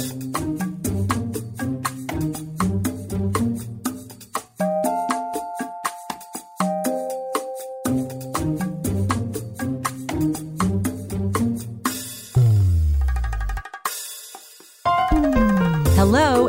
Hello, 0.00 0.08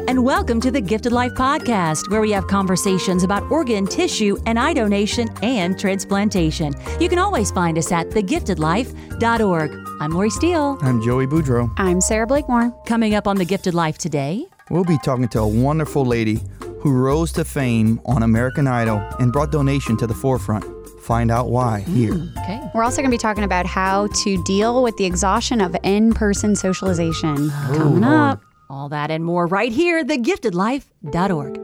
and 0.08 0.24
welcome 0.24 0.62
to 0.62 0.72
the 0.72 0.80
Gifted 0.80 1.12
Life 1.12 1.34
Podcast, 1.34 2.10
where 2.10 2.22
we 2.22 2.32
have 2.32 2.48
conversations 2.48 3.24
about 3.24 3.44
organ, 3.52 3.86
tissue, 3.86 4.38
and 4.46 4.58
eye 4.58 4.74
donation 4.74 5.28
and 5.44 5.78
transplantation. 5.78 6.74
You 7.02 7.10
can 7.10 7.20
always 7.20 7.52
find 7.52 7.78
us 7.78 7.92
at 7.92 8.12
thegiftedlife.org. 8.12 9.91
I'm 10.02 10.10
Lori 10.10 10.32
Steele. 10.32 10.80
I'm 10.82 11.00
Joey 11.00 11.28
Boudreau. 11.28 11.72
I'm 11.78 12.02
Sarah 12.02 12.26
Blakemore. 12.26 12.72
Coming 12.88 13.14
up 13.14 13.28
on 13.28 13.36
The 13.38 13.46
Gifted 13.46 13.76
Life 13.76 14.00
today, 14.00 14.48
We'll 14.72 14.84
be 14.84 14.98
talking 15.06 15.28
to 15.28 15.42
a 15.42 15.48
wonderful 15.48 16.04
lady 16.04 16.40
who 16.80 16.92
rose 16.92 17.32
to 17.34 17.46
fame 17.46 18.02
on 18.06 18.24
American 18.24 18.66
Idol 18.66 18.98
and 19.20 19.32
brought 19.32 19.52
donation 19.52 19.98
to 19.98 20.08
the 20.08 20.16
forefront. 20.16 20.66
Find 21.02 21.30
out 21.30 21.50
why 21.50 21.86
mm, 21.86 21.96
here. 21.96 22.14
okay. 22.40 22.68
We're 22.74 22.82
also 22.82 23.04
going 23.04 23.12
to 23.12 23.16
be 23.16 23.20
talking 23.20 23.44
about 23.44 23.68
how 23.68 24.08
to 24.24 24.44
deal 24.44 24.82
with 24.82 24.98
the 24.98 25.06
exhaustion 25.06 25.62
of 25.62 25.76
in 25.84 26.14
person 26.14 26.56
socialization. 26.56 27.52
Oh, 27.52 27.74
Coming 27.78 28.04
up. 28.04 28.42
All 28.72 28.90
that 28.90 29.12
and 29.12 29.24
more 29.24 29.46
right 29.46 29.72
here, 29.72 30.04
thegiftedlife.org. 30.04 31.61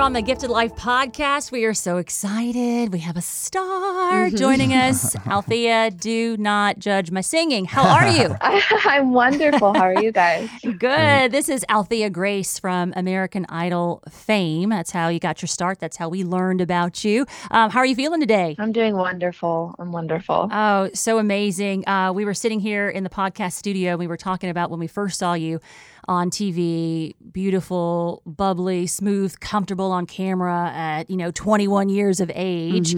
on 0.00 0.14
the 0.14 0.22
Gifted 0.22 0.48
Life 0.48 0.74
podcast, 0.76 1.52
we 1.52 1.66
are 1.66 1.74
so 1.74 1.98
excited. 1.98 2.90
We 2.90 3.00
have 3.00 3.18
a 3.18 3.20
star 3.20 4.30
joining 4.30 4.72
us. 4.72 5.14
Althea, 5.26 5.90
do 5.90 6.38
not 6.38 6.78
judge 6.78 7.10
my 7.10 7.20
singing. 7.20 7.66
How 7.66 7.86
are 7.86 8.08
you? 8.08 8.34
I'm 8.40 9.12
wonderful. 9.12 9.74
How 9.74 9.82
are 9.82 10.02
you 10.02 10.10
guys? 10.10 10.48
Good. 10.78 11.32
This 11.32 11.50
is 11.50 11.66
Althea 11.68 12.08
Grace 12.08 12.58
from 12.58 12.94
American 12.96 13.44
Idol 13.50 14.02
fame. 14.08 14.70
That's 14.70 14.90
how 14.90 15.08
you 15.08 15.20
got 15.20 15.42
your 15.42 15.48
start. 15.48 15.80
That's 15.80 15.98
how 15.98 16.08
we 16.08 16.24
learned 16.24 16.62
about 16.62 17.04
you. 17.04 17.26
Um, 17.50 17.70
how 17.70 17.80
are 17.80 17.86
you 17.86 17.94
feeling 17.94 18.20
today? 18.20 18.56
I'm 18.58 18.72
doing 18.72 18.96
wonderful. 18.96 19.74
I'm 19.78 19.92
wonderful. 19.92 20.48
Oh, 20.50 20.88
so 20.94 21.18
amazing. 21.18 21.86
Uh, 21.86 22.12
we 22.14 22.24
were 22.24 22.34
sitting 22.34 22.60
here 22.60 22.88
in 22.88 23.04
the 23.04 23.10
podcast 23.10 23.52
studio. 23.52 23.98
We 23.98 24.06
were 24.06 24.16
talking 24.16 24.48
about 24.48 24.70
when 24.70 24.80
we 24.80 24.86
first 24.86 25.18
saw 25.18 25.34
you 25.34 25.60
on 26.08 26.30
TV, 26.30 27.14
beautiful, 27.32 28.22
bubbly, 28.26 28.86
smooth, 28.86 29.38
comfortable 29.40 29.92
on 29.92 30.06
camera 30.06 30.72
at, 30.74 31.10
you 31.10 31.16
know, 31.16 31.30
21 31.30 31.88
years 31.88 32.20
of 32.20 32.30
age. 32.34 32.94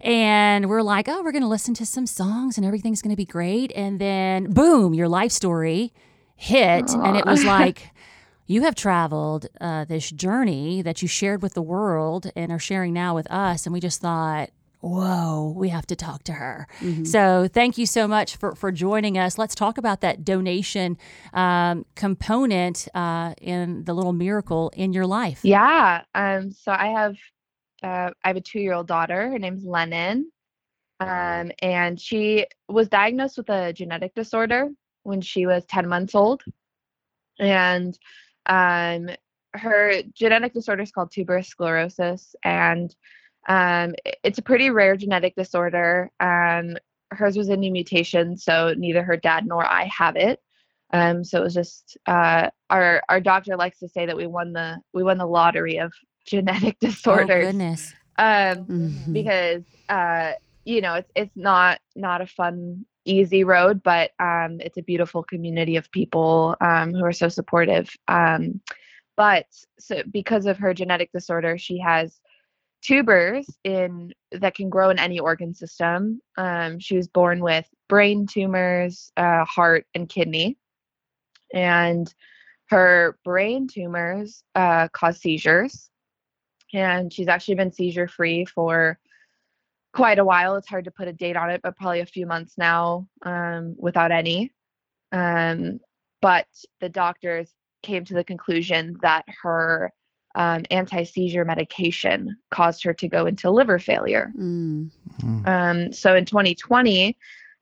And 0.00 0.68
we're 0.68 0.82
like, 0.82 1.08
oh, 1.08 1.22
we're 1.22 1.32
going 1.32 1.42
to 1.42 1.48
listen 1.48 1.74
to 1.74 1.86
some 1.86 2.06
songs 2.06 2.56
and 2.56 2.66
everything's 2.66 3.02
going 3.02 3.10
to 3.10 3.16
be 3.16 3.26
great. 3.26 3.72
And 3.74 4.00
then, 4.00 4.52
boom, 4.52 4.94
your 4.94 5.08
life 5.08 5.32
story 5.32 5.92
hit. 6.36 6.90
And 6.90 7.16
it 7.16 7.26
was 7.26 7.44
like, 7.44 7.90
you 8.46 8.62
have 8.62 8.74
traveled 8.74 9.46
uh, 9.60 9.84
this 9.84 10.10
journey 10.10 10.82
that 10.82 11.02
you 11.02 11.08
shared 11.08 11.42
with 11.42 11.54
the 11.54 11.62
world 11.62 12.30
and 12.36 12.52
are 12.52 12.58
sharing 12.58 12.92
now 12.92 13.14
with 13.14 13.30
us. 13.30 13.66
And 13.66 13.72
we 13.72 13.80
just 13.80 14.00
thought, 14.00 14.50
whoa, 14.84 15.54
we 15.56 15.70
have 15.70 15.86
to 15.86 15.96
talk 15.96 16.24
to 16.24 16.32
her. 16.32 16.68
So 17.04 17.48
thank 17.48 17.78
you 17.78 17.86
so 17.86 18.06
much 18.06 18.36
for, 18.36 18.54
for 18.54 18.70
joining 18.70 19.16
us. 19.16 19.38
Let's 19.38 19.54
talk 19.54 19.78
about 19.78 20.02
that 20.02 20.24
donation 20.24 20.98
um, 21.32 21.86
component 21.94 22.86
uh, 22.94 23.34
in 23.40 23.84
the 23.84 23.94
little 23.94 24.12
miracle 24.12 24.70
in 24.76 24.92
your 24.92 25.06
life. 25.06 25.40
Yeah. 25.42 26.02
Um. 26.14 26.52
So 26.52 26.72
I 26.72 26.88
have, 26.88 27.16
uh, 27.82 28.10
I 28.22 28.28
have 28.28 28.36
a 28.36 28.40
two-year-old 28.40 28.86
daughter. 28.86 29.30
Her 29.30 29.38
name's 29.38 29.64
Lennon. 29.64 30.30
Um. 31.00 31.50
And 31.60 31.98
she 31.98 32.46
was 32.68 32.88
diagnosed 32.88 33.38
with 33.38 33.48
a 33.48 33.72
genetic 33.72 34.14
disorder 34.14 34.68
when 35.02 35.20
she 35.20 35.46
was 35.46 35.64
10 35.66 35.88
months 35.88 36.14
old. 36.14 36.42
And, 37.38 37.98
um, 38.46 39.08
her 39.54 40.02
genetic 40.14 40.52
disorder 40.52 40.82
is 40.82 40.90
called 40.90 41.12
tuberous 41.12 41.48
sclerosis, 41.48 42.34
and 42.42 42.94
um, 43.46 43.94
it's 44.22 44.38
a 44.38 44.42
pretty 44.42 44.70
rare 44.70 44.96
genetic 44.96 45.34
disorder. 45.36 46.10
Um, 46.20 46.76
hers 47.10 47.36
was 47.36 47.48
a 47.48 47.56
new 47.56 47.70
mutation, 47.70 48.36
so 48.36 48.74
neither 48.76 49.02
her 49.02 49.16
dad 49.16 49.46
nor 49.46 49.64
I 49.64 49.84
have 49.96 50.16
it. 50.16 50.40
Um, 50.92 51.24
so 51.24 51.40
it 51.40 51.44
was 51.44 51.54
just 51.54 51.96
uh, 52.06 52.50
our 52.70 53.02
our 53.08 53.20
doctor 53.20 53.56
likes 53.56 53.78
to 53.80 53.88
say 53.88 54.06
that 54.06 54.16
we 54.16 54.26
won 54.26 54.52
the 54.52 54.78
we 54.92 55.02
won 55.02 55.18
the 55.18 55.26
lottery 55.26 55.78
of 55.78 55.92
genetic 56.26 56.78
disorders. 56.78 57.44
Oh, 57.44 57.46
goodness. 57.48 57.94
um, 58.18 58.66
Mhm. 58.66 59.12
because 59.12 59.64
uh, 59.88 60.32
you 60.64 60.80
know 60.80 60.94
it's 60.94 61.10
it's 61.14 61.36
not 61.36 61.80
not 61.96 62.20
a 62.20 62.26
fun 62.26 62.86
easy 63.04 63.44
road, 63.44 63.82
but 63.82 64.12
um, 64.18 64.58
it's 64.60 64.78
a 64.78 64.82
beautiful 64.82 65.22
community 65.22 65.76
of 65.76 65.90
people 65.90 66.56
um, 66.60 66.94
who 66.94 67.04
are 67.04 67.12
so 67.12 67.28
supportive. 67.28 67.90
Um, 68.08 68.60
but 69.16 69.46
so 69.78 70.02
because 70.10 70.46
of 70.46 70.58
her 70.58 70.72
genetic 70.74 71.12
disorder, 71.12 71.58
she 71.58 71.78
has 71.78 72.18
tubers 72.84 73.46
in 73.64 74.12
that 74.32 74.54
can 74.54 74.68
grow 74.68 74.90
in 74.90 74.98
any 74.98 75.18
organ 75.18 75.54
system. 75.54 76.20
Um, 76.36 76.78
she 76.78 76.96
was 76.96 77.08
born 77.08 77.40
with 77.40 77.66
brain 77.88 78.26
tumors, 78.26 79.10
uh, 79.16 79.44
heart, 79.44 79.86
and 79.94 80.08
kidney, 80.08 80.58
and 81.52 82.12
her 82.68 83.18
brain 83.24 83.68
tumors 83.68 84.42
uh, 84.54 84.88
cause 84.88 85.20
seizures. 85.20 85.90
And 86.72 87.12
she's 87.12 87.28
actually 87.28 87.54
been 87.54 87.72
seizure 87.72 88.08
free 88.08 88.44
for 88.44 88.98
quite 89.92 90.18
a 90.18 90.24
while. 90.24 90.56
It's 90.56 90.68
hard 90.68 90.84
to 90.86 90.90
put 90.90 91.08
a 91.08 91.12
date 91.12 91.36
on 91.36 91.50
it, 91.50 91.60
but 91.62 91.76
probably 91.76 92.00
a 92.00 92.06
few 92.06 92.26
months 92.26 92.54
now 92.58 93.06
um, 93.22 93.76
without 93.78 94.10
any. 94.10 94.52
Um, 95.12 95.78
but 96.20 96.48
the 96.80 96.88
doctors 96.88 97.52
came 97.82 98.04
to 98.06 98.14
the 98.14 98.24
conclusion 98.24 98.96
that 99.02 99.24
her 99.42 99.92
um, 100.34 100.64
anti 100.70 101.04
seizure 101.04 101.44
medication 101.44 102.36
caused 102.50 102.82
her 102.84 102.94
to 102.94 103.08
go 103.08 103.26
into 103.26 103.50
liver 103.50 103.78
failure. 103.78 104.32
Mm. 104.36 104.90
Um, 105.46 105.92
so 105.92 106.14
in 106.16 106.24
2020, 106.24 107.16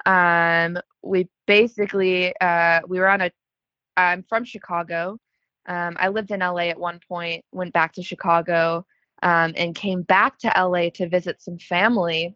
um, 0.07 0.79
we 1.03 1.29
basically 1.47 2.35
uh, 2.41 2.81
we 2.87 2.99
were 2.99 3.09
on 3.09 3.23
a. 3.23 3.31
I'm 3.97 4.23
from 4.23 4.45
Chicago. 4.45 5.19
Um, 5.67 5.97
I 6.01 6.09
lived 6.09 6.31
in 6.31 6.41
LA 6.41 6.69
at 6.69 6.81
one 6.81 7.01
point. 7.07 7.45
Went 7.53 7.73
back 7.73 7.93
to 7.95 8.03
Chicago 8.03 8.87
um, 9.23 9.53
and 9.57 9.75
came 9.75 10.03
back 10.03 10.39
to 10.39 10.53
LA 10.57 10.91
to 10.91 11.09
visit 11.09 11.41
some 11.41 11.59
family. 11.59 12.35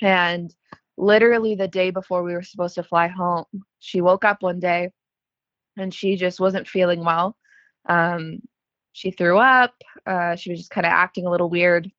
And 0.00 0.54
literally 0.96 1.54
the 1.54 1.68
day 1.68 1.90
before 1.90 2.22
we 2.22 2.32
were 2.32 2.42
supposed 2.42 2.74
to 2.74 2.82
fly 2.82 3.06
home, 3.06 3.44
she 3.78 4.00
woke 4.00 4.24
up 4.24 4.42
one 4.42 4.60
day, 4.60 4.90
and 5.76 5.94
she 5.94 6.16
just 6.16 6.40
wasn't 6.40 6.68
feeling 6.68 7.04
well. 7.04 7.36
Um, 7.88 8.40
she 8.92 9.10
threw 9.10 9.38
up. 9.38 9.74
Uh, 10.06 10.36
she 10.36 10.50
was 10.50 10.60
just 10.60 10.70
kind 10.70 10.86
of 10.86 10.92
acting 10.92 11.26
a 11.26 11.30
little 11.30 11.50
weird, 11.50 11.90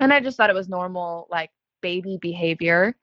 and 0.00 0.12
I 0.12 0.20
just 0.20 0.36
thought 0.36 0.50
it 0.50 0.54
was 0.56 0.68
normal, 0.68 1.26
like 1.30 1.50
baby 1.82 2.18
behavior. 2.20 2.96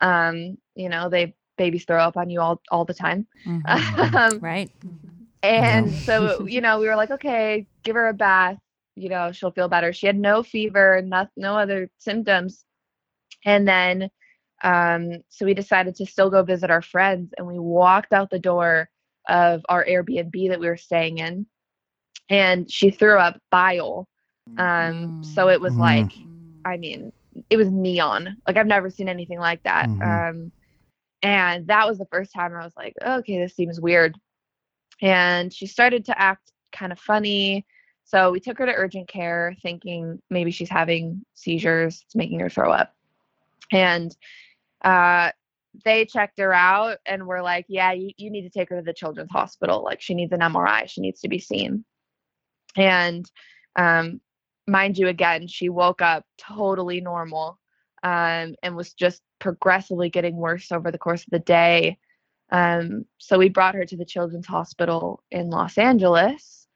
Um, 0.00 0.58
you 0.74 0.88
know, 0.88 1.08
they 1.08 1.34
babies 1.58 1.84
throw 1.84 2.02
up 2.02 2.16
on 2.16 2.30
you 2.30 2.40
all 2.40 2.60
all 2.70 2.84
the 2.84 2.94
time. 2.94 3.26
Mhm. 3.46 4.14
Um, 4.14 4.42
right. 4.42 4.70
and 5.42 5.94
so, 5.94 6.46
you 6.46 6.60
know, 6.60 6.78
we 6.80 6.86
were 6.88 6.96
like, 6.96 7.10
okay, 7.10 7.66
give 7.84 7.96
her 7.96 8.08
a 8.08 8.14
bath. 8.14 8.58
You 8.96 9.08
know, 9.08 9.32
she'll 9.32 9.50
feel 9.52 9.68
better. 9.68 9.92
She 9.92 10.06
had 10.06 10.18
no 10.18 10.42
fever, 10.42 11.02
no, 11.04 11.26
no 11.36 11.56
other 11.56 11.90
symptoms. 11.98 12.64
And 13.44 13.66
then, 13.66 14.10
um, 14.62 15.22
so 15.28 15.44
we 15.46 15.54
decided 15.54 15.94
to 15.96 16.06
still 16.06 16.30
go 16.30 16.42
visit 16.42 16.70
our 16.70 16.82
friends, 16.82 17.32
and 17.36 17.46
we 17.46 17.58
walked 17.58 18.12
out 18.12 18.30
the 18.30 18.38
door 18.38 18.88
of 19.28 19.62
our 19.68 19.84
Airbnb 19.84 20.48
that 20.50 20.60
we 20.60 20.66
were 20.68 20.76
staying 20.76 21.18
in, 21.18 21.46
and 22.32 22.70
she 22.70 22.90
threw 22.90 23.18
up 23.18 23.38
bile. 23.50 24.08
Um, 24.58 25.22
so 25.22 25.48
it 25.48 25.60
was 25.60 25.74
Mm. 25.74 25.78
like, 25.78 26.12
I 26.64 26.76
mean, 26.76 27.12
it 27.50 27.56
was 27.56 27.70
neon. 27.70 28.36
Like 28.46 28.56
I've 28.56 28.66
never 28.66 28.90
seen 28.90 29.08
anything 29.08 29.38
like 29.38 29.62
that. 29.62 29.88
Mhm. 29.88 30.30
Um, 30.30 30.52
and 31.22 31.66
that 31.68 31.86
was 31.86 31.98
the 31.98 32.06
first 32.06 32.32
time 32.32 32.54
I 32.54 32.64
was 32.64 32.76
like, 32.76 32.94
okay, 33.00 33.38
this 33.38 33.54
seems 33.54 33.80
weird. 33.80 34.16
And 35.00 35.52
she 35.52 35.66
started 35.66 36.04
to 36.06 36.18
act 36.20 36.50
kind 36.72 36.92
of 36.92 36.98
funny. 36.98 37.64
So 38.04 38.30
we 38.32 38.40
took 38.40 38.58
her 38.58 38.66
to 38.66 38.74
urgent 38.74 39.08
care, 39.08 39.54
thinking 39.62 40.20
maybe 40.30 40.50
she's 40.50 40.68
having 40.68 41.24
seizures, 41.34 42.02
it's 42.04 42.16
making 42.16 42.40
her 42.40 42.50
throw 42.50 42.70
up. 42.72 42.94
And 43.72 44.14
uh, 44.82 45.30
they 45.84 46.04
checked 46.04 46.38
her 46.38 46.52
out 46.52 46.98
and 47.06 47.26
were 47.26 47.40
like, 47.42 47.66
yeah, 47.68 47.92
you, 47.92 48.10
you 48.16 48.30
need 48.30 48.42
to 48.42 48.50
take 48.50 48.68
her 48.70 48.76
to 48.76 48.82
the 48.82 48.92
children's 48.92 49.30
hospital. 49.30 49.82
Like 49.82 50.00
she 50.00 50.14
needs 50.14 50.32
an 50.32 50.40
MRI, 50.40 50.88
she 50.88 51.00
needs 51.00 51.20
to 51.20 51.28
be 51.28 51.38
seen. 51.38 51.84
And 52.76 53.30
um, 53.76 54.20
mind 54.66 54.98
you, 54.98 55.08
again, 55.08 55.46
she 55.46 55.68
woke 55.68 56.02
up 56.02 56.24
totally 56.38 57.00
normal 57.00 57.58
um, 58.02 58.54
and 58.62 58.76
was 58.76 58.92
just 58.92 59.22
progressively 59.38 60.10
getting 60.10 60.36
worse 60.36 60.72
over 60.72 60.90
the 60.90 60.98
course 60.98 61.22
of 61.22 61.30
the 61.30 61.38
day. 61.38 61.98
Um, 62.50 63.06
so 63.18 63.38
we 63.38 63.48
brought 63.48 63.74
her 63.74 63.84
to 63.84 63.96
the 63.96 64.04
children's 64.04 64.46
hospital 64.46 65.22
in 65.30 65.50
Los 65.50 65.78
Angeles. 65.78 66.66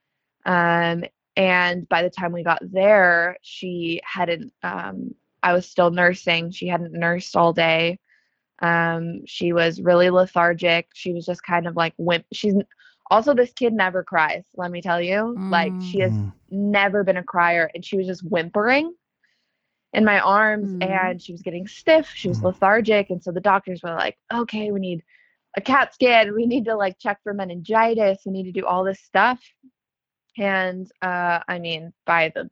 Um, 0.44 1.04
and 1.36 1.88
by 1.88 2.02
the 2.02 2.10
time 2.10 2.32
we 2.32 2.42
got 2.42 2.60
there, 2.62 3.36
she 3.42 4.00
hadn't, 4.04 4.52
um, 4.62 5.14
I 5.42 5.52
was 5.52 5.68
still 5.68 5.90
nursing. 5.90 6.50
She 6.50 6.66
hadn't 6.66 6.92
nursed 6.92 7.36
all 7.36 7.52
day. 7.52 7.98
Um, 8.60 9.26
she 9.26 9.52
was 9.52 9.82
really 9.82 10.08
lethargic. 10.08 10.88
She 10.94 11.12
was 11.12 11.26
just 11.26 11.42
kind 11.42 11.66
of 11.66 11.76
like 11.76 11.92
wimp. 11.98 12.24
She's 12.32 12.54
also 13.10 13.34
this 13.34 13.52
kid 13.52 13.72
never 13.72 14.02
cries. 14.02 14.46
Let 14.56 14.70
me 14.70 14.82
tell 14.82 15.00
you, 15.00 15.40
like 15.50 15.76
she 15.78 16.00
has 16.00 16.18
Mm. 16.18 16.32
never 16.50 17.04
been 17.04 17.16
a 17.16 17.24
crier, 17.24 17.70
and 17.74 17.84
she 17.84 17.96
was 17.96 18.06
just 18.06 18.22
whimpering 18.28 18.94
in 19.92 20.04
my 20.04 20.20
arms, 20.20 20.74
Mm. 20.74 20.80
and 20.80 21.20
she 21.22 21.32
was 21.32 21.42
getting 21.42 21.66
stiff. 21.66 22.10
She 22.14 22.28
was 22.28 22.42
Mm. 22.42 22.44
lethargic, 22.44 23.10
and 23.10 23.22
so 23.22 23.32
the 23.32 23.40
doctors 23.40 23.82
were 23.82 23.94
like, 23.94 24.18
"Okay, 24.32 24.70
we 24.70 24.80
need 24.80 25.02
a 25.56 25.60
CAT 25.60 25.92
scan. 25.94 26.34
We 26.34 26.46
need 26.46 26.64
to 26.66 26.76
like 26.76 26.98
check 26.98 27.18
for 27.22 27.32
meningitis. 27.34 28.22
We 28.26 28.32
need 28.32 28.44
to 28.44 28.52
do 28.52 28.66
all 28.66 28.84
this 28.84 29.00
stuff." 29.00 29.42
And 30.38 30.90
uh, 31.02 31.40
I 31.48 31.58
mean, 31.58 31.92
by 32.06 32.30
the 32.34 32.50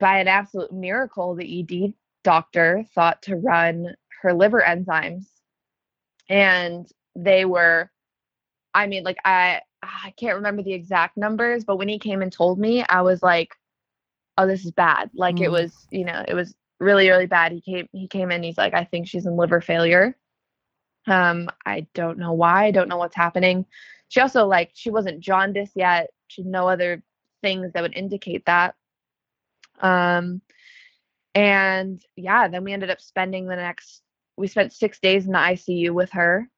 by 0.00 0.18
an 0.18 0.28
absolute 0.28 0.72
miracle, 0.72 1.34
the 1.34 1.44
ED 1.60 1.94
doctor 2.22 2.84
thought 2.94 3.22
to 3.22 3.36
run 3.36 3.94
her 4.22 4.32
liver 4.32 4.62
enzymes, 4.66 5.26
and 6.28 6.86
they 7.16 7.44
were, 7.44 7.90
I 8.74 8.86
mean, 8.86 9.04
like 9.04 9.18
I 9.24 9.62
I 9.82 10.12
can't 10.16 10.36
remember 10.36 10.62
the 10.62 10.72
exact 10.74 11.16
numbers, 11.16 11.64
but 11.64 11.76
when 11.76 11.88
he 11.88 11.98
came 11.98 12.22
and 12.22 12.32
told 12.32 12.58
me, 12.58 12.84
I 12.84 13.02
was 13.02 13.22
like, 13.22 13.54
"Oh, 14.38 14.46
this 14.46 14.64
is 14.64 14.72
bad." 14.72 15.10
Like 15.14 15.40
it 15.40 15.50
Mm. 15.50 15.52
was, 15.52 15.86
you 15.90 16.04
know, 16.04 16.24
it 16.28 16.34
was 16.34 16.54
really 16.80 17.08
really 17.08 17.26
bad. 17.26 17.52
He 17.52 17.60
came 17.60 17.88
he 17.92 18.08
came 18.08 18.30
in. 18.32 18.42
He's 18.42 18.58
like, 18.58 18.74
"I 18.74 18.84
think 18.84 19.08
she's 19.08 19.26
in 19.26 19.36
liver 19.36 19.60
failure." 19.60 20.16
Um, 21.06 21.48
I 21.66 21.86
don't 21.94 22.18
know 22.18 22.32
why. 22.32 22.66
I 22.66 22.70
don't 22.70 22.88
know 22.88 22.98
what's 22.98 23.16
happening. 23.16 23.66
She 24.08 24.20
also 24.20 24.46
like 24.46 24.70
she 24.74 24.90
wasn't 24.90 25.20
jaundice 25.20 25.72
yet. 25.74 26.10
She 26.28 26.42
had 26.42 26.50
no 26.50 26.68
other 26.68 27.02
things 27.42 27.72
that 27.72 27.82
would 27.82 27.96
indicate 27.96 28.44
that. 28.46 28.74
Um, 29.80 30.42
and 31.34 32.02
yeah, 32.16 32.48
then 32.48 32.64
we 32.64 32.72
ended 32.72 32.90
up 32.90 33.00
spending 33.00 33.46
the 33.46 33.56
next. 33.56 34.02
We 34.36 34.48
spent 34.48 34.72
six 34.72 35.00
days 35.00 35.26
in 35.26 35.32
the 35.32 35.38
ICU 35.38 35.92
with 35.92 36.10
her. 36.12 36.48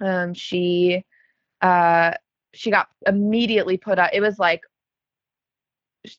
Um, 0.00 0.34
she, 0.34 1.04
uh, 1.60 2.12
she 2.54 2.70
got 2.70 2.88
immediately 3.06 3.76
put 3.78 3.98
up. 3.98 4.10
It 4.12 4.20
was 4.20 4.38
like 4.38 4.62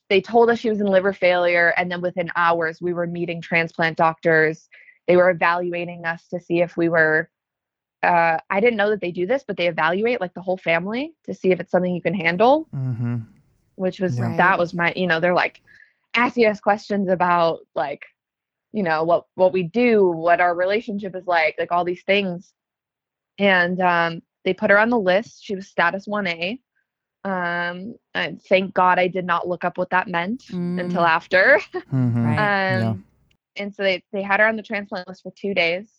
they 0.08 0.20
told 0.20 0.50
us 0.50 0.58
she 0.58 0.70
was 0.70 0.80
in 0.80 0.86
liver 0.86 1.12
failure, 1.12 1.72
and 1.76 1.90
then 1.90 2.00
within 2.00 2.30
hours 2.36 2.80
we 2.80 2.92
were 2.92 3.06
meeting 3.06 3.40
transplant 3.40 3.96
doctors. 3.96 4.68
They 5.06 5.16
were 5.16 5.30
evaluating 5.30 6.04
us 6.04 6.28
to 6.28 6.40
see 6.40 6.60
if 6.60 6.76
we 6.76 6.88
were. 6.88 7.30
Uh, 8.02 8.38
I 8.50 8.60
didn't 8.60 8.76
know 8.76 8.90
that 8.90 9.00
they 9.00 9.12
do 9.12 9.26
this, 9.26 9.44
but 9.46 9.56
they 9.56 9.68
evaluate 9.68 10.20
like 10.20 10.34
the 10.34 10.42
whole 10.42 10.56
family 10.58 11.14
to 11.24 11.34
see 11.34 11.50
if 11.52 11.60
it's 11.60 11.70
something 11.70 11.94
you 11.94 12.02
can 12.02 12.14
handle 12.14 12.68
Mm-hmm. 12.74 13.16
which 13.76 14.00
was 14.00 14.16
Yeah. 14.18 14.36
that 14.36 14.58
was 14.58 14.74
my 14.74 14.92
you 14.96 15.06
know 15.06 15.20
they're 15.20 15.34
like 15.34 15.60
asking 16.14 16.46
us 16.46 16.60
questions 16.60 17.08
about 17.08 17.60
like 17.74 18.02
you 18.72 18.82
know 18.82 19.04
what 19.04 19.26
what 19.34 19.52
we 19.52 19.62
do 19.62 20.10
what 20.10 20.40
our 20.40 20.54
relationship 20.54 21.14
is 21.16 21.26
like 21.26 21.56
like 21.58 21.72
all 21.72 21.84
these 21.84 22.04
things 22.04 22.52
and 23.38 23.80
um 23.80 24.22
they 24.44 24.54
put 24.54 24.70
her 24.70 24.78
on 24.78 24.90
the 24.90 24.98
list 24.98 25.42
she 25.44 25.54
was 25.54 25.68
status 25.68 26.06
1a 26.06 26.60
um 27.24 27.94
and 28.14 28.40
thank 28.42 28.74
god 28.74 28.98
i 28.98 29.08
did 29.08 29.24
not 29.24 29.48
look 29.48 29.64
up 29.64 29.78
what 29.78 29.90
that 29.90 30.08
meant 30.08 30.42
until 30.76 31.02
Mm. 31.02 31.08
after 31.08 31.58
Mm-hmm. 31.92 32.24
Right. 32.24 32.82
um 32.82 33.04
and 33.56 33.74
so 33.74 33.82
they 33.82 34.02
they 34.12 34.22
had 34.22 34.40
her 34.40 34.46
on 34.46 34.56
the 34.56 34.62
transplant 34.62 35.08
list 35.08 35.22
for 35.22 35.32
two 35.32 35.54
days 35.54 35.90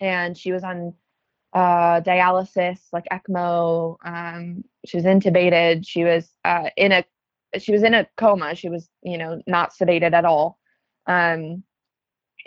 and 0.00 0.36
she 0.36 0.52
was 0.52 0.62
on 0.64 0.94
uh 1.54 2.00
dialysis 2.00 2.80
like 2.92 3.06
ecmo 3.12 3.96
um 4.04 4.64
she 4.86 4.96
was 4.96 5.04
intubated 5.04 5.86
she 5.86 6.04
was 6.04 6.30
uh 6.44 6.68
in 6.76 6.92
a 6.92 7.04
she 7.58 7.72
was 7.72 7.82
in 7.82 7.94
a 7.94 8.06
coma 8.16 8.54
she 8.54 8.68
was 8.68 8.88
you 9.02 9.16
know 9.18 9.40
not 9.46 9.72
sedated 9.72 10.12
at 10.12 10.24
all 10.24 10.58
um 11.06 11.62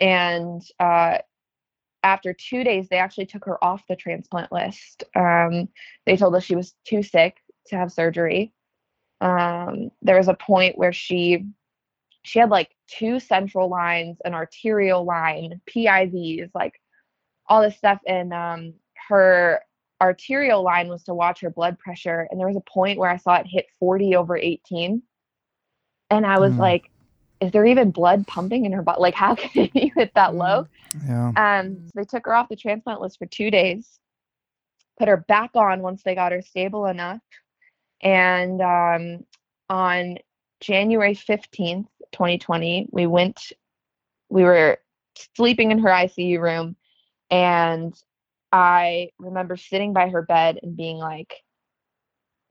and 0.00 0.62
uh 0.78 1.18
after 2.02 2.32
two 2.34 2.64
days 2.64 2.88
they 2.88 2.98
actually 2.98 3.26
took 3.26 3.44
her 3.44 3.62
off 3.64 3.82
the 3.88 3.96
transplant 3.96 4.52
list 4.52 5.04
um 5.16 5.68
they 6.06 6.16
told 6.16 6.34
us 6.34 6.44
she 6.44 6.56
was 6.56 6.74
too 6.86 7.02
sick 7.02 7.36
to 7.66 7.76
have 7.76 7.92
surgery 7.92 8.52
um 9.20 9.90
there 10.02 10.16
was 10.18 10.28
a 10.28 10.34
point 10.34 10.78
where 10.78 10.92
she 10.92 11.46
she 12.24 12.38
had 12.38 12.50
like 12.50 12.70
two 12.88 13.20
central 13.20 13.68
lines, 13.68 14.18
an 14.24 14.34
arterial 14.34 15.04
line, 15.04 15.60
PIVs, 15.66 16.50
like 16.54 16.80
all 17.48 17.62
this 17.62 17.76
stuff. 17.76 18.00
And 18.06 18.32
um, 18.32 18.74
her 19.08 19.60
arterial 20.00 20.62
line 20.62 20.88
was 20.88 21.04
to 21.04 21.14
watch 21.14 21.40
her 21.42 21.50
blood 21.50 21.78
pressure. 21.78 22.28
And 22.30 22.38
there 22.40 22.48
was 22.48 22.56
a 22.56 22.70
point 22.72 22.98
where 22.98 23.10
I 23.10 23.16
saw 23.16 23.36
it 23.36 23.46
hit 23.48 23.66
40 23.80 24.16
over 24.16 24.36
18. 24.36 25.02
And 26.10 26.26
I 26.26 26.38
was 26.38 26.56
Mm. 26.56 26.58
like, 26.58 26.91
is 27.42 27.50
there 27.50 27.66
even 27.66 27.90
blood 27.90 28.26
pumping 28.26 28.64
in 28.64 28.72
her 28.72 28.82
body? 28.82 29.00
Like, 29.00 29.14
how 29.14 29.34
can 29.36 29.68
you 29.74 29.90
hit 29.96 30.12
that 30.14 30.34
low? 30.34 30.68
Yeah. 31.06 31.32
Um, 31.36 31.86
so 31.86 31.92
they 31.96 32.04
took 32.04 32.26
her 32.26 32.34
off 32.34 32.48
the 32.48 32.56
transplant 32.56 33.00
list 33.00 33.18
for 33.18 33.26
two 33.26 33.50
days, 33.50 33.98
put 34.98 35.08
her 35.08 35.16
back 35.16 35.50
on 35.54 35.82
once 35.82 36.02
they 36.02 36.14
got 36.14 36.32
her 36.32 36.42
stable 36.42 36.86
enough. 36.86 37.20
And 38.00 38.60
um, 38.60 39.24
on 39.68 40.18
January 40.60 41.14
15th, 41.14 41.86
2020, 42.12 42.88
we 42.92 43.06
went, 43.06 43.52
we 44.28 44.44
were 44.44 44.78
sleeping 45.36 45.72
in 45.72 45.80
her 45.80 45.88
ICU 45.88 46.40
room. 46.40 46.76
And 47.30 47.94
I 48.52 49.10
remember 49.18 49.56
sitting 49.56 49.92
by 49.92 50.10
her 50.10 50.22
bed 50.22 50.60
and 50.62 50.76
being 50.76 50.98
like, 50.98 51.34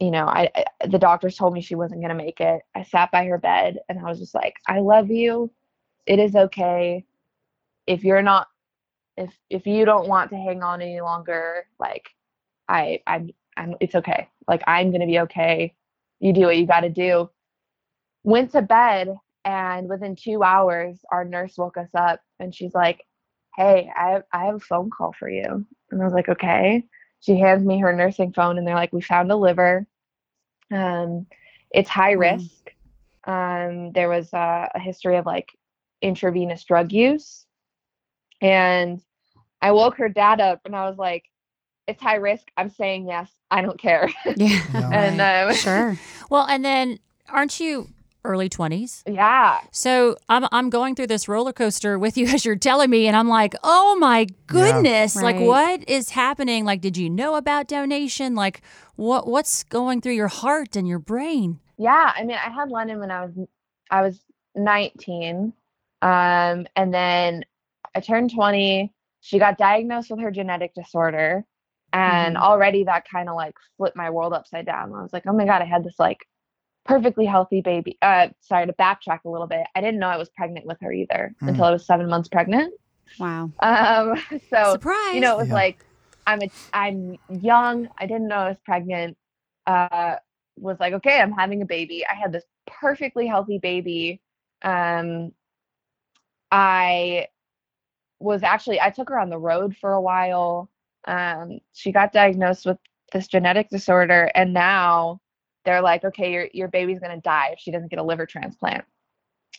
you 0.02 0.12
know, 0.12 0.26
I, 0.28 0.52
I 0.56 0.88
the 0.88 1.00
doctors 1.00 1.38
told 1.38 1.54
me 1.54 1.62
she 1.62 1.76
wasn't 1.76 2.02
going 2.02 2.10
to 2.10 2.16
make 2.24 2.42
it. 2.42 2.64
I 2.76 2.84
sat 2.84 3.12
by 3.12 3.26
her 3.28 3.40
bed 3.40 3.80
and 3.90 4.00
I 4.00 4.06
was 4.06 4.20
just 4.20 4.36
like, 4.36 4.56
I 4.68 4.80
love 4.82 5.12
you. 5.12 5.52
It 6.08 6.20
is 6.20 6.36
okay. 6.36 7.06
If 7.88 8.04
you're 8.04 8.24
not 8.24 8.48
if 9.18 9.38
if 9.50 9.68
you 9.68 9.86
don't 9.86 10.08
want 10.10 10.32
to 10.32 10.38
hang 10.38 10.64
on 10.64 10.82
any 10.82 11.02
longer, 11.02 11.66
like 11.80 12.10
I 12.70 13.02
I'm 13.08 13.32
I'm 13.58 13.76
it's 13.82 13.96
okay. 13.96 14.30
Like 14.48 14.64
I'm 14.68 14.92
going 14.92 15.02
to 15.02 15.08
be 15.08 15.20
okay. 15.22 15.76
You 16.20 16.34
do 16.34 16.44
what 16.44 16.58
you 16.58 16.68
got 16.68 16.82
to 16.82 16.90
do. 16.90 17.30
Went 18.24 18.52
to 18.54 18.62
bed 18.64 19.16
and 19.46 19.90
within 19.90 20.16
2 20.16 20.44
hours 20.44 21.00
our 21.12 21.26
nurse 21.26 21.58
woke 21.58 21.78
us 21.78 21.90
up 21.96 22.22
and 22.40 22.54
she's 22.56 22.74
like, 22.76 23.06
"Hey, 23.58 23.92
I 23.96 24.24
I 24.34 24.46
have 24.46 24.56
a 24.58 24.60
phone 24.60 24.90
call 24.92 25.14
for 25.14 25.30
you." 25.30 25.66
And 25.92 26.02
I 26.02 26.06
was 26.06 26.14
like, 26.14 26.30
"Okay." 26.30 26.86
She 27.22 27.40
hands 27.40 27.66
me 27.66 27.80
her 27.82 27.94
nursing 27.94 28.34
phone 28.34 28.58
and 28.58 28.68
they're 28.68 28.76
like, 28.76 28.94
"We 28.94 29.02
found 29.02 29.32
a 29.32 29.36
liver. 29.36 29.88
Um 30.72 31.28
it's 31.72 31.90
high 31.90 32.16
Wow. 32.16 32.34
risk. 32.36 32.72
Um 33.26 33.92
there 33.94 34.10
was 34.10 34.34
uh, 34.34 34.68
a 34.74 34.80
history 34.80 35.18
of 35.18 35.26
like 35.26 35.50
intravenous 36.02 36.64
drug 36.64 36.92
use." 36.92 37.46
And 38.42 39.02
I 39.62 39.72
woke 39.72 39.98
her 39.98 40.10
dad 40.10 40.42
up 40.42 40.62
and 40.66 40.76
I 40.76 40.90
was 40.90 40.98
like, 40.98 41.26
"It's 41.88 42.02
high 42.02 42.16
risk. 42.16 42.48
I'm 42.58 42.70
saying 42.70 43.08
yes. 43.08 43.32
I 43.52 43.62
don't 43.62 43.80
care." 43.80 44.10
Yeah. 44.36 44.60
and 44.92 45.22
um, 45.22 45.56
Sure. 45.56 45.98
Well, 46.30 46.46
and 46.48 46.64
then 46.64 47.00
aren't 47.30 47.60
you 47.60 47.90
early 48.24 48.50
20s? 48.50 49.04
yeah, 49.08 49.60
So 49.72 50.18
I'm 50.30 50.46
I'm 50.52 50.70
going 50.70 50.96
through 50.96 51.08
this 51.08 51.28
roller 51.28 51.54
coaster 51.54 51.98
with 51.98 52.18
you 52.18 52.28
as 52.34 52.46
you're 52.46 52.56
telling 52.56 52.90
me, 52.90 53.08
and 53.08 53.16
I'm 53.16 53.28
like, 53.28 53.56
oh 53.64 53.98
my 54.00 54.28
goodness, 54.48 55.16
like 55.16 55.36
Right. 55.38 55.46
what 55.48 55.90
is 55.90 56.10
happening? 56.12 56.66
Like, 56.66 56.82
did 56.82 56.98
you 56.98 57.10
know 57.10 57.36
about 57.36 57.68
donation? 57.68 58.36
Like, 58.36 58.62
what 58.96 59.28
what's 59.28 59.64
going 59.64 60.02
through 60.02 60.14
your 60.14 60.28
heart 60.28 60.76
and 60.76 60.88
your 60.88 61.00
brain? 61.00 61.60
yeah. 61.78 62.14
I 62.16 62.24
mean, 62.24 62.38
I 62.38 62.50
had 62.50 62.70
Lennon 62.70 63.00
when 63.00 63.12
I 63.12 63.26
was 63.26 63.34
I 63.90 64.02
was 64.02 64.20
19, 64.56 65.54
um, 66.02 66.68
and 66.76 66.94
then 66.94 67.44
I 67.96 68.00
turned 68.00 68.34
20. 68.34 68.92
She 69.22 69.38
got 69.40 69.58
diagnosed 69.58 70.10
with 70.10 70.20
her 70.20 70.32
genetic 70.32 70.74
disorder, 70.74 71.44
and 71.94 72.36
Mhm. 72.38 72.42
already 72.42 72.84
that 72.86 73.08
kind 73.10 73.30
of 73.30 73.36
like 73.36 73.56
flipped 73.78 73.96
my 73.98 74.10
world 74.10 74.34
upside 74.34 74.66
down. 74.66 74.94
I 74.94 75.02
was 75.02 75.14
like, 75.14 75.24
oh 75.28 75.34
my 75.34 75.46
god, 75.46 75.62
I 75.62 75.66
had 75.66 75.84
this 75.84 76.00
like 76.00 76.20
perfectly 76.86 77.26
healthy 77.26 77.62
baby. 77.62 77.98
Uh, 78.02 78.30
sorry 78.42 78.66
to 78.68 78.74
backtrack 78.74 79.20
a 79.26 79.30
little 79.30 79.48
bit. 79.48 79.66
I 79.76 79.82
didn't 79.82 80.00
know 80.00 80.08
I 80.08 80.18
was 80.18 80.30
pregnant 80.30 80.66
with 80.66 80.78
her 80.82 80.92
either 80.92 81.34
Mm. 81.42 81.50
until 81.50 81.66
I 81.66 81.72
was 81.72 81.86
seven 81.86 82.10
months 82.10 82.30
pregnant. 82.30 82.74
Wow. 83.20 83.52
Um, 83.60 84.16
so 84.50 84.74
Surprise! 84.74 85.14
you 85.16 85.22
know, 85.22 85.36
it 85.36 85.38
was 85.38 85.48
Yeah. 85.50 85.54
like 85.56 85.86
I'm 86.28 86.42
a 86.44 86.52
I'm 86.74 87.18
young. 87.30 87.90
I 87.98 88.06
didn't 88.06 88.28
know 88.28 88.36
I 88.38 88.50
was 88.50 88.58
pregnant. 88.66 89.18
Uh, 89.68 90.16
was 90.58 90.80
like, 90.80 90.94
okay, 90.94 91.20
I'm 91.20 91.32
having 91.32 91.62
a 91.62 91.66
baby. 91.66 92.06
I 92.06 92.16
had 92.16 92.32
this 92.32 92.44
perfectly 92.68 93.28
healthy 93.28 93.58
baby. 93.60 94.22
Um, 94.64 95.32
I 96.52 97.28
was 98.20 98.44
actually 98.44 98.80
I 98.80 98.90
took 98.92 99.10
her 99.10 99.20
on 99.20 99.30
the 99.30 99.38
road 99.40 99.76
for 99.78 99.94
a 99.94 100.02
while. 100.02 100.70
Um, 101.08 101.60
she 101.74 101.92
got 101.92 102.14
diagnosed 102.14 102.66
with 102.66 102.78
this 103.14 103.28
genetic 103.28 103.70
disorder, 103.70 104.32
and 104.36 104.54
now 104.54 105.20
they're 105.66 105.82
like, 105.82 106.04
okay, 106.04 106.32
your 106.34 106.48
your 106.54 106.68
baby's 106.68 107.00
gonna 107.00 107.22
die 107.22 107.50
if 107.54 107.60
she 107.60 107.72
doesn't 107.72 107.90
get 107.90 108.00
a 108.00 108.04
liver 108.04 108.26
transplant. 108.26 108.86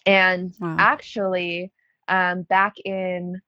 And 0.06 0.54
Wow. 0.60 0.76
actually, 0.78 1.72
um, 2.08 2.42
back 2.42 2.78
in 2.84 3.40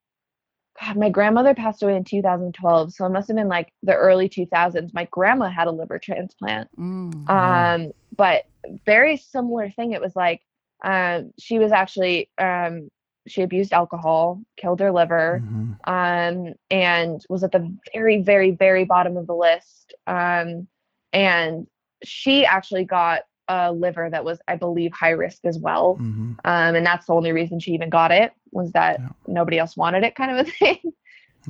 God, 0.81 0.97
my 0.97 1.09
grandmother 1.09 1.55
passed 1.55 1.83
away 1.83 1.97
in 1.97 2.05
2012, 2.05 2.93
so 2.93 3.07
it 3.07 3.11
must 3.11 3.29
have 3.29 3.37
been 3.37 3.49
like 3.49 3.73
the 3.83 3.95
early 3.95 4.29
2000s. 4.29 4.93
My 4.93 5.05
grandma 5.11 5.49
had 5.49 5.69
a 5.69 5.73
liver 5.73 5.99
transplant. 5.99 6.69
Mm. 6.79 7.29
Wow. 7.29 7.75
Um, 7.75 7.93
but 8.17 8.45
very 8.85 9.17
similar 9.17 9.71
thing. 9.71 9.93
It 9.93 10.01
was 10.01 10.17
like 10.17 10.43
um, 10.83 11.33
she 11.39 11.59
was 11.59 11.73
actually 11.73 12.31
um, 12.39 12.91
she 13.27 13.43
abused 13.43 13.73
alcohol, 13.73 14.43
killed 14.57 14.81
her 14.81 14.93
liver, 14.93 15.41
Mhm. 15.43 15.79
um, 15.87 16.55
and 16.71 17.25
was 17.29 17.43
at 17.45 17.53
the 17.53 17.75
very, 17.95 18.21
very, 18.23 18.51
very 18.51 18.85
bottom 18.85 19.17
of 19.17 19.27
the 19.27 19.35
list. 19.35 19.95
Um, 20.07 20.69
and 21.13 21.67
she 22.03 22.45
actually 22.45 22.85
got 22.85 23.23
a 23.49 23.73
liver 23.73 24.09
that 24.11 24.25
was, 24.25 24.41
I 24.49 24.57
believe, 24.57 24.93
high 24.93 25.11
risk 25.11 25.45
as 25.45 25.59
well. 25.59 25.97
Mhm. 26.01 26.37
Um, 26.45 26.75
and 26.75 26.87
that's 26.87 27.07
the 27.07 27.15
only 27.15 27.33
reason 27.33 27.61
she 27.61 27.73
even 27.73 27.91
got 27.91 28.11
it 28.11 28.33
was 28.53 28.73
that 28.73 29.01
Yeah. 29.01 29.09
nobody 29.27 29.59
else 29.59 29.77
wanted 29.77 30.05
it, 30.05 30.15
kind 30.15 30.31
of 30.39 30.47
a 30.47 30.51
thing. 30.59 30.93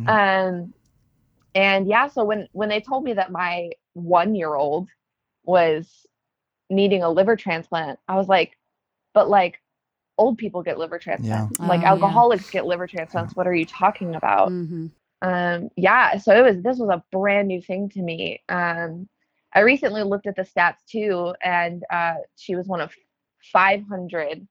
Um, 0.07 0.75
and 1.55 1.87
yeah, 1.87 2.09
so 2.09 2.25
when 2.25 2.49
when 2.53 2.69
they 2.69 2.81
told 2.81 3.05
me 3.05 3.15
that 3.15 3.31
my 3.33 3.71
one 3.95 4.35
year 4.35 4.55
old 4.55 4.89
was 5.45 6.07
needing 6.71 7.03
a 7.03 7.11
liver 7.11 7.37
transplant, 7.37 7.99
I 8.09 8.17
was 8.17 8.29
like, 8.29 8.57
but 9.15 9.29
like 9.29 9.61
old 10.19 10.39
people 10.39 10.63
get 10.63 10.79
liver 10.79 10.99
transplants, 10.99 11.61
like 11.61 11.81
Oh, 11.81 11.83
yeah. 11.83 11.89
alcoholics 11.91 12.51
get 12.51 12.67
liver 12.67 12.87
transplants. 12.87 13.37
What 13.37 13.47
are 13.47 13.55
you 13.55 13.67
talking 13.67 14.15
about? 14.15 14.49
Mhm. 14.51 14.91
Um, 15.23 15.71
yeah, 15.77 16.19
so 16.19 16.35
it 16.37 16.43
was 16.43 16.63
this 16.63 16.79
was 16.79 16.91
a 16.91 17.03
brand 17.13 17.49
new 17.49 17.61
thing 17.63 17.89
to 17.91 18.03
me. 18.03 18.43
Um, 18.49 19.09
I 19.55 19.61
recently 19.61 20.03
looked 20.03 20.27
at 20.27 20.37
the 20.37 20.43
stats 20.43 20.85
too, 20.89 21.35
and 21.43 21.85
uh, 21.91 22.15
she 22.37 22.57
was 22.57 22.67
one 22.67 22.81
of 22.81 22.93
500 23.53 24.47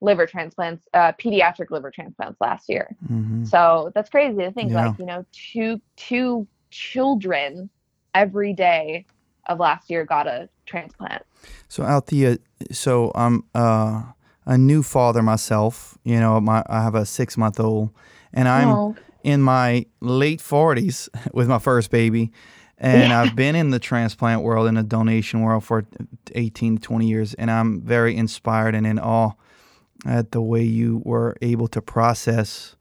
liver 0.00 0.26
transplants, 0.26 0.86
uh, 0.94 1.12
pediatric 1.12 1.70
liver 1.70 1.90
transplants 1.90 2.40
last 2.40 2.68
year. 2.68 2.94
Mhm. 3.10 3.46
So 3.46 3.90
that's 3.94 4.10
crazy 4.10 4.36
to 4.38 4.52
think. 4.52 4.72
Yeah. 4.72 4.88
Like 4.88 4.98
you 4.98 5.06
know, 5.06 5.24
two 5.32 5.80
two 5.96 6.46
children 6.70 7.70
every 8.14 8.52
day 8.52 9.06
of 9.48 9.58
last 9.58 9.90
year 9.90 10.04
got 10.04 10.26
a 10.26 10.48
transplant. 10.66 11.22
So 11.68 11.82
Althea, 11.84 12.38
so 12.70 13.12
I'm 13.14 13.44
uh, 13.54 14.02
a 14.44 14.58
new 14.58 14.82
father 14.82 15.22
myself. 15.22 15.96
You 16.04 16.20
know, 16.20 16.40
my 16.40 16.62
I 16.68 16.82
have 16.82 16.94
a 16.94 17.06
six 17.06 17.36
month 17.36 17.58
old, 17.58 17.90
and 18.32 18.48
I'm 18.48 18.68
Oh. 18.68 18.96
in 19.24 19.42
my 19.42 19.86
late 20.00 20.40
forties 20.40 21.08
with 21.32 21.48
my 21.48 21.58
first 21.58 21.90
baby, 21.90 22.32
and 22.78 23.10
Yeah. 23.10 23.20
I've 23.20 23.34
been 23.34 23.54
in 23.56 23.70
the 23.70 23.78
transplant 23.78 24.42
world 24.42 24.66
and 24.68 24.76
the 24.76 24.82
donation 24.82 25.40
world 25.40 25.64
for 25.64 25.84
eighteen 26.34 26.76
to 26.76 26.82
twenty 26.82 27.08
years, 27.08 27.34
and 27.34 27.50
I'm 27.50 27.80
very 27.80 28.16
inspired 28.16 28.74
and 28.74 28.86
in 28.86 28.98
awe 28.98 29.32
at 30.04 30.32
the 30.32 30.42
way 30.42 30.62
you 30.62 31.02
were 31.04 31.36
able 31.40 31.68
to 31.68 31.80
process 31.80 32.76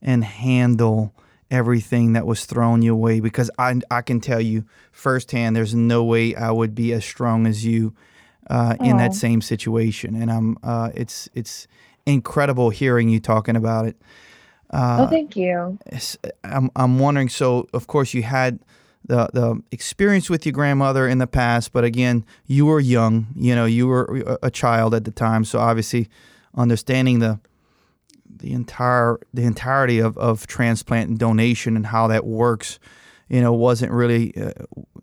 and 0.00 0.24
handle 0.24 1.12
everything 1.50 2.12
that 2.12 2.26
was 2.26 2.46
thrown 2.46 2.80
your 2.80 2.94
way 2.94 3.18
because 3.18 3.50
I, 3.58 3.80
I 3.90 4.02
can 4.02 4.20
tell 4.20 4.40
you 4.40 4.64
firsthand 4.92 5.56
there's 5.56 5.74
no 5.74 6.04
way 6.04 6.34
I 6.36 6.52
would 6.52 6.74
be 6.76 6.92
as 6.92 7.04
strong 7.04 7.46
as 7.46 7.64
you 7.64 7.92
uh, 8.48 8.76
in 8.80 8.96
that 8.98 9.14
same 9.14 9.40
situation 9.40 10.14
and 10.14 10.30
I'm 10.30 10.56
uh, 10.62 10.90
it's 10.94 11.28
it's 11.34 11.66
incredible 12.06 12.70
hearing 12.70 13.08
you 13.08 13.18
talking 13.18 13.56
about 13.56 13.86
it 13.86 13.96
oh, 14.72 14.78
uh, 14.78 15.08
thank 15.08 15.36
you. 15.36 15.78
I'm, 16.44 16.70
I'm 16.76 16.98
wondering 17.00 17.28
so 17.28 17.66
of 17.72 17.88
course 17.88 18.14
you 18.14 18.22
had 18.22 18.60
the 19.04 19.28
the 19.32 19.62
experience 19.70 20.28
with 20.28 20.44
your 20.44 20.52
grandmother 20.52 21.08
in 21.08 21.18
the 21.18 21.26
past 21.26 21.72
but 21.72 21.84
again 21.84 22.24
you 22.46 22.66
were 22.66 22.80
young 22.80 23.26
you 23.34 23.54
know 23.54 23.64
you 23.64 23.86
were 23.86 24.38
a, 24.42 24.50
child 24.50 24.94
at 24.94 25.04
the 25.04 25.10
time. 25.10 25.44
So 25.44 25.58
obviously 25.58 26.08
understanding 26.54 27.20
the 27.20 27.40
the 28.28 28.52
entire 28.52 29.18
the 29.32 29.44
entirety 29.44 29.98
of, 29.98 30.16
of 30.18 30.46
transplant 30.46 31.10
and 31.10 31.18
donation 31.18 31.76
and 31.76 31.86
how 31.86 32.06
that 32.08 32.26
works 32.26 32.78
you 33.28 33.40
know 33.40 33.52
wasn't 33.52 33.92
really 33.92 34.36
uh, 34.36 34.52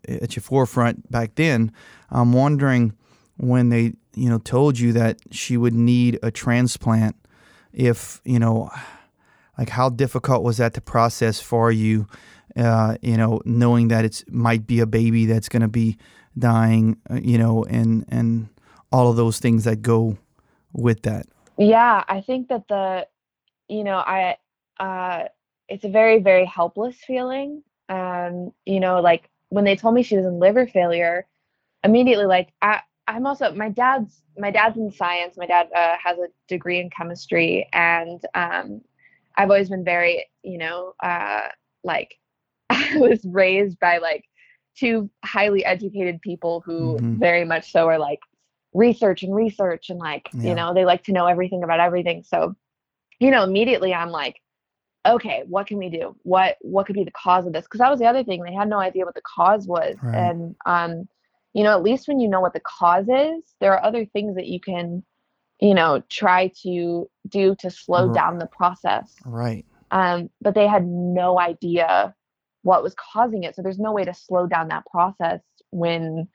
at 0.08 0.36
your 0.36 0.42
forefront 0.42 1.10
back 1.10 1.34
then. 1.34 1.72
I'm 2.10 2.32
wondering 2.32 2.94
when 3.36 3.70
they 3.70 3.94
you 4.14 4.28
know 4.28 4.38
told 4.38 4.78
you 4.78 4.92
that 4.92 5.18
she 5.30 5.56
would 5.56 5.74
need 5.74 6.18
a 6.22 6.30
transplant 6.30 7.16
if 7.72 8.20
you 8.24 8.38
know 8.38 8.70
like 9.56 9.70
how 9.70 9.88
difficult 9.88 10.42
was 10.44 10.58
that 10.58 10.74
to 10.74 10.80
process 10.80 11.40
for 11.40 11.72
you 11.72 12.06
uh, 12.56 12.96
you 13.02 13.16
know 13.16 13.40
knowing 13.44 13.88
that 13.88 14.04
it's 14.04 14.24
might 14.28 14.66
be 14.66 14.80
a 14.80 14.86
baby 14.86 15.26
that's 15.26 15.48
going 15.48 15.62
to 15.62 15.68
be 15.68 15.96
dying 16.38 16.96
uh, 17.10 17.14
you 17.14 17.38
know 17.38 17.64
and 17.64 18.04
and 18.08 18.48
all 18.92 19.10
of 19.10 19.16
those 19.16 19.38
things 19.38 19.64
that 19.64 19.82
go 19.82 20.16
with 20.72 21.02
that 21.02 21.26
Yeah, 21.58 22.04
I 22.08 22.20
think 22.20 22.48
that 22.48 22.68
the, 22.68 23.06
you 23.68 23.82
know, 23.82 23.96
I, 23.96 24.36
uh, 24.78 25.24
it's 25.68 25.84
a 25.84 25.88
very, 25.88 26.20
very 26.20 26.44
helpless 26.44 26.96
feeling. 26.96 27.62
Um, 27.88 28.52
you 28.64 28.78
know, 28.78 29.00
like 29.00 29.28
when 29.48 29.64
they 29.64 29.74
told 29.74 29.94
me 29.94 30.02
she 30.04 30.16
was 30.16 30.24
in 30.24 30.38
liver 30.38 30.66
failure, 30.68 31.26
immediately, 31.82 32.26
like 32.26 32.52
I, 32.62 32.80
I'm 33.08 33.26
also 33.26 33.52
my 33.54 33.70
dad's 33.70 34.22
my 34.36 34.50
dad's 34.52 34.76
in 34.76 34.92
science. 34.92 35.36
My 35.36 35.46
dad 35.46 35.68
uh, 35.74 35.96
has 36.02 36.18
a 36.18 36.28
degree 36.46 36.78
in 36.78 36.90
chemistry, 36.90 37.68
and 37.72 38.24
um, 38.34 38.82
I've 39.36 39.50
always 39.50 39.70
been 39.70 39.84
very, 39.84 40.26
you 40.42 40.58
know, 40.58 40.94
uh, 41.02 41.48
like 41.82 42.18
I 42.78 42.96
was 43.06 43.20
raised 43.24 43.78
by 43.80 43.98
like 43.98 44.24
two 44.78 45.10
highly 45.24 45.64
educated 45.64 46.20
people 46.22 46.62
who 46.64 46.98
Mhm. 47.00 47.18
very 47.18 47.44
much 47.44 47.72
so 47.72 47.88
are 47.88 47.98
like 47.98 48.20
research 48.74 49.22
and 49.22 49.34
research 49.34 49.90
and 49.90 49.98
like 49.98 50.28
Yeah. 50.32 50.50
you 50.50 50.54
know 50.54 50.74
they 50.74 50.84
like 50.84 51.02
to 51.04 51.12
know 51.12 51.26
everything 51.26 51.62
about 51.64 51.80
everything 51.80 52.22
so 52.22 52.54
you 53.18 53.30
know 53.30 53.42
immediately 53.42 53.92
i'm 53.94 54.10
like 54.10 54.36
okay 55.06 55.42
what 55.46 55.66
can 55.66 55.78
we 55.78 55.88
do 55.88 56.14
what 56.22 56.56
what 56.60 56.86
could 56.86 56.94
be 56.94 57.04
the 57.04 57.10
cause 57.12 57.46
of 57.46 57.52
this 57.52 57.64
because 57.64 57.78
that 57.80 57.90
was 57.90 57.98
the 57.98 58.06
other 58.06 58.22
thing 58.24 58.42
they 58.42 58.52
had 58.52 58.68
no 58.68 58.78
idea 58.78 59.04
what 59.06 59.14
the 59.14 59.22
cause 59.36 59.66
was 59.66 59.96
Right. 60.02 60.16
and 60.16 60.54
um 60.66 61.08
you 61.54 61.64
know 61.64 61.72
at 61.72 61.82
least 61.82 62.06
when 62.08 62.20
you 62.20 62.28
know 62.28 62.40
what 62.40 62.52
the 62.52 62.60
cause 62.60 63.08
is 63.08 63.54
there 63.60 63.72
are 63.74 63.82
other 63.82 64.04
things 64.04 64.36
that 64.36 64.46
you 64.46 64.60
can 64.60 65.02
you 65.60 65.74
know 65.74 66.02
try 66.10 66.52
to 66.62 67.08
do 67.28 67.54
to 67.56 67.70
slow 67.70 68.06
Right. 68.06 68.14
down 68.14 68.38
the 68.38 68.46
process 68.46 69.16
right 69.24 69.64
um, 69.90 70.28
but 70.42 70.54
they 70.54 70.66
had 70.66 70.86
no 70.86 71.40
idea 71.40 72.14
what 72.62 72.82
was 72.82 72.94
causing 72.94 73.44
it. 73.44 73.54
So 73.54 73.62
there's 73.62 73.78
no 73.78 73.92
way 73.92 74.04
to 74.04 74.14
slow 74.14 74.46
down 74.46 74.68
that 74.68 74.86
process 74.86 75.40
when 75.70 76.28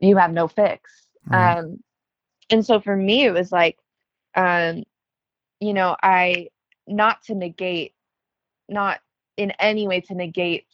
you 0.00 0.16
have 0.16 0.32
no 0.32 0.48
fix. 0.48 0.90
Right. 1.26 1.58
Um, 1.58 1.82
and 2.50 2.64
so 2.64 2.80
for 2.80 2.96
me, 2.96 3.24
it 3.24 3.32
was 3.32 3.52
like, 3.52 3.78
um, 4.34 4.84
you 5.60 5.74
know, 5.74 5.96
I 6.02 6.48
not 6.86 7.22
to 7.24 7.34
negate, 7.34 7.94
not 8.68 9.00
in 9.36 9.52
any 9.58 9.86
way 9.86 10.00
to 10.02 10.14
negate 10.14 10.66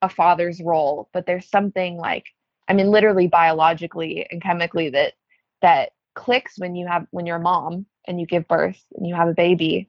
a 0.00 0.08
father's 0.08 0.60
role, 0.60 1.08
but 1.12 1.26
there's 1.26 1.48
something 1.48 1.96
like, 1.96 2.26
I 2.68 2.72
mean, 2.72 2.90
literally 2.90 3.26
biologically 3.26 4.26
and 4.30 4.42
chemically 4.42 4.90
that 4.90 5.14
that 5.60 5.90
clicks 6.14 6.58
when 6.58 6.74
you 6.74 6.86
have 6.86 7.06
when 7.10 7.26
you're 7.26 7.36
a 7.36 7.40
mom 7.40 7.86
and 8.06 8.20
you 8.20 8.26
give 8.26 8.48
birth 8.48 8.82
and 8.96 9.06
you 9.06 9.14
have 9.14 9.28
a 9.28 9.34
baby. 9.34 9.88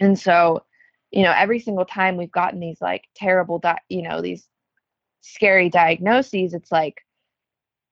And 0.00 0.18
so 0.18 0.64
you 1.12 1.22
know 1.22 1.32
every 1.36 1.60
single 1.60 1.84
time 1.84 2.16
we've 2.16 2.32
gotten 2.32 2.60
these 2.60 2.80
like 2.80 3.04
terrible 3.14 3.58
di- 3.58 3.80
you 3.88 4.02
know 4.02 4.20
these 4.20 4.48
scary 5.20 5.68
diagnoses 5.70 6.54
it's 6.54 6.72
like 6.72 7.02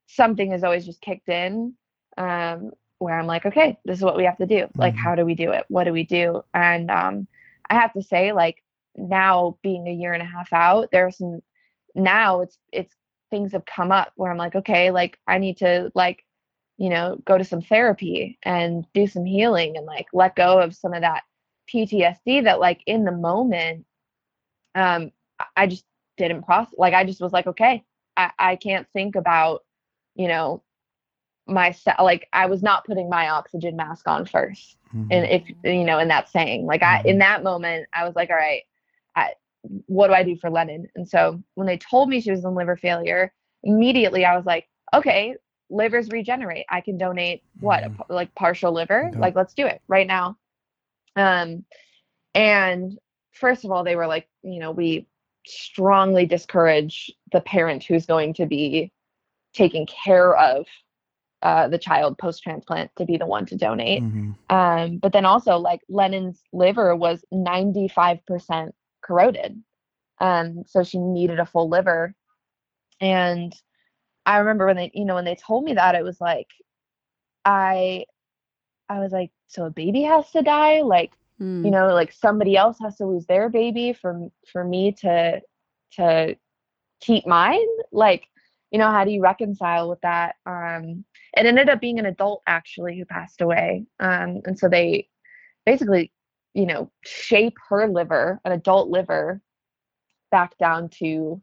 something 0.07 0.51
has 0.51 0.63
always 0.63 0.85
just 0.85 1.01
kicked 1.01 1.29
in 1.29 1.73
um 2.17 2.71
where 2.99 3.17
i'm 3.17 3.27
like 3.27 3.45
okay 3.45 3.77
this 3.85 3.97
is 3.97 4.03
what 4.03 4.17
we 4.17 4.25
have 4.25 4.37
to 4.37 4.45
do. 4.45 4.67
Like 4.77 4.93
Mhm. 4.95 4.97
how 4.97 5.15
do 5.15 5.25
we 5.25 5.35
do 5.35 5.51
it? 5.51 5.65
What 5.69 5.85
do 5.85 5.93
we 5.93 6.03
do? 6.03 6.43
And 6.53 6.91
um 6.91 7.27
i 7.69 7.75
have 7.75 7.93
to 7.93 8.01
say 8.03 8.33
like 8.33 8.63
now 8.97 9.57
being 9.63 9.87
a 9.87 9.93
year 9.93 10.13
and 10.13 10.21
a 10.21 10.25
half 10.25 10.51
out 10.53 10.89
there's 10.91 11.17
some 11.17 11.41
now 11.95 12.41
it's 12.41 12.57
it's 12.73 12.95
things 13.29 13.53
have 13.53 13.65
come 13.65 13.91
up 13.91 14.11
where 14.15 14.29
i'm 14.31 14.37
like 14.37 14.55
okay 14.55 14.91
like 14.91 15.17
i 15.27 15.37
need 15.37 15.57
to 15.57 15.91
like 15.95 16.25
you 16.77 16.89
know 16.89 17.17
go 17.25 17.37
to 17.37 17.45
some 17.45 17.61
therapy 17.61 18.37
and 18.43 18.85
do 18.93 19.07
some 19.07 19.25
healing 19.25 19.77
and 19.77 19.85
like 19.85 20.07
let 20.13 20.35
go 20.35 20.59
of 20.59 20.75
some 20.75 20.93
of 20.93 21.01
that 21.01 21.23
PTSD 21.67 22.41
that 22.41 22.59
like 22.59 22.81
in 22.85 23.05
the 23.05 23.11
moment 23.11 23.85
um 24.75 25.11
I- 25.55 25.67
just 25.67 25.85
didn't 26.17 26.43
process 26.43 26.73
like 26.77 26.93
I 26.93 27.03
just 27.05 27.21
was 27.21 27.31
like 27.33 27.47
okay 27.47 27.83
I 28.17 28.31
I 28.37 28.55
can't 28.55 28.87
think 28.93 29.15
about 29.15 29.63
you 30.15 30.27
know 30.27 30.63
myself 31.47 31.97
like 32.01 32.27
I 32.33 32.45
was 32.47 32.61
not 32.63 32.85
putting 32.85 33.09
my 33.09 33.29
oxygen 33.29 33.75
mask 33.75 34.07
on 34.07 34.25
first. 34.25 34.77
Mhm. 34.95 35.07
and 35.11 35.25
if 35.25 35.43
you 35.63 35.83
know 35.83 35.99
in 35.99 36.07
that 36.09 36.29
saying 36.29 36.65
like 36.65 36.83
I 36.83 37.01
in 37.05 37.19
that 37.19 37.43
moment 37.43 37.87
I 37.93 38.05
was 38.05 38.15
like 38.15 38.29
all 38.29 38.35
right 38.35 38.63
I 39.15 39.31
what 39.87 40.07
do 40.07 40.13
I 40.13 40.23
do 40.23 40.35
for 40.35 40.49
Lennon? 40.49 40.87
And 40.95 41.07
so 41.07 41.41
when 41.55 41.67
they 41.67 41.77
told 41.77 42.09
me 42.09 42.19
she 42.21 42.31
was 42.31 42.43
in 42.45 42.55
liver 42.55 42.75
failure 42.77 43.33
immediately 43.63 44.25
I 44.25 44.35
was 44.35 44.45
like 44.45 44.67
okay 44.93 45.35
livers 45.69 46.09
regenerate. 46.11 46.65
I 46.69 46.81
can 46.81 46.97
donate 46.97 47.43
what 47.59 47.85
a 47.85 47.89
Mhm. 47.89 47.97
p- 47.97 48.03
like 48.09 48.33
partial 48.35 48.71
liver? 48.73 49.11
Like 49.17 49.35
let's 49.35 49.53
do 49.53 49.65
it 49.65 49.81
right 49.87 50.07
now 50.07 50.37
um, 51.15 51.65
and 52.33 52.97
first 53.33 53.65
of 53.65 53.71
all, 53.71 53.83
they 53.83 53.95
were 53.95 54.07
like, 54.07 54.27
you 54.43 54.59
know, 54.59 54.71
we 54.71 55.07
strongly 55.45 56.25
discourage 56.25 57.11
the 57.31 57.41
parent 57.41 57.83
who's 57.83 58.05
going 58.05 58.33
to 58.35 58.45
be 58.45 58.91
taking 59.53 59.85
care 59.85 60.35
of 60.35 60.65
uh, 61.41 61.67
the 61.67 61.77
child 61.77 62.17
post 62.17 62.43
transplant 62.43 62.91
to 62.95 63.05
be 63.05 63.17
the 63.17 63.25
one 63.25 63.45
to 63.47 63.55
donate. 63.55 64.03
Mhm. 64.03 64.35
Um, 64.49 64.97
but 64.97 65.11
then 65.11 65.25
also, 65.25 65.57
like 65.57 65.81
Lennon's 65.89 66.41
liver 66.53 66.95
was 66.95 67.25
95% 67.33 68.71
corroded. 69.01 69.61
Um, 70.19 70.63
so 70.67 70.83
she 70.83 70.99
needed 70.99 71.39
a 71.39 71.45
full 71.45 71.67
liver. 71.67 72.13
And 72.99 73.53
I 74.25 74.37
remember 74.37 74.67
when 74.67 74.75
they, 74.75 74.91
you 74.93 75.05
know, 75.05 75.15
when 75.15 75.25
they 75.25 75.35
told 75.35 75.63
me 75.63 75.73
that, 75.73 75.95
it 75.95 76.03
was 76.03 76.21
like, 76.21 76.47
I, 77.43 78.05
I 78.91 78.99
was 78.99 79.11
like, 79.13 79.31
so 79.47 79.65
a 79.65 79.71
baby 79.71 80.03
has 80.03 80.31
to 80.31 80.41
die? 80.43 80.81
Like, 80.81 81.11
Mm. 81.41 81.65
you 81.65 81.71
know 81.71 81.87
like 81.93 82.11
somebody 82.11 82.55
else 82.55 82.77
has 82.81 82.97
to 82.97 83.05
lose 83.05 83.25
their 83.25 83.49
baby 83.49 83.93
for 83.93 84.29
for 84.51 84.63
me 84.63 84.91
to 84.91 85.41
to 85.93 86.35
keep 87.01 87.25
mine 87.27 87.67
like 87.91 88.27
you 88.71 88.79
know 88.79 88.91
how 88.91 89.03
do 89.05 89.11
you 89.11 89.21
reconcile 89.21 89.89
with 89.89 90.01
that 90.01 90.35
um 90.45 91.03
it 91.37 91.45
ended 91.45 91.69
up 91.69 91.79
being 91.81 91.99
an 91.99 92.05
adult 92.05 92.41
actually 92.47 92.97
who 92.97 93.05
passed 93.05 93.41
away 93.41 93.85
um 93.99 94.41
and 94.45 94.57
so 94.59 94.69
they 94.69 95.07
basically 95.65 96.11
you 96.53 96.65
know 96.65 96.91
shape 97.03 97.57
her 97.69 97.87
liver 97.87 98.39
an 98.45 98.51
adult 98.51 98.89
liver 98.89 99.41
back 100.31 100.57
down 100.57 100.89
to 100.89 101.41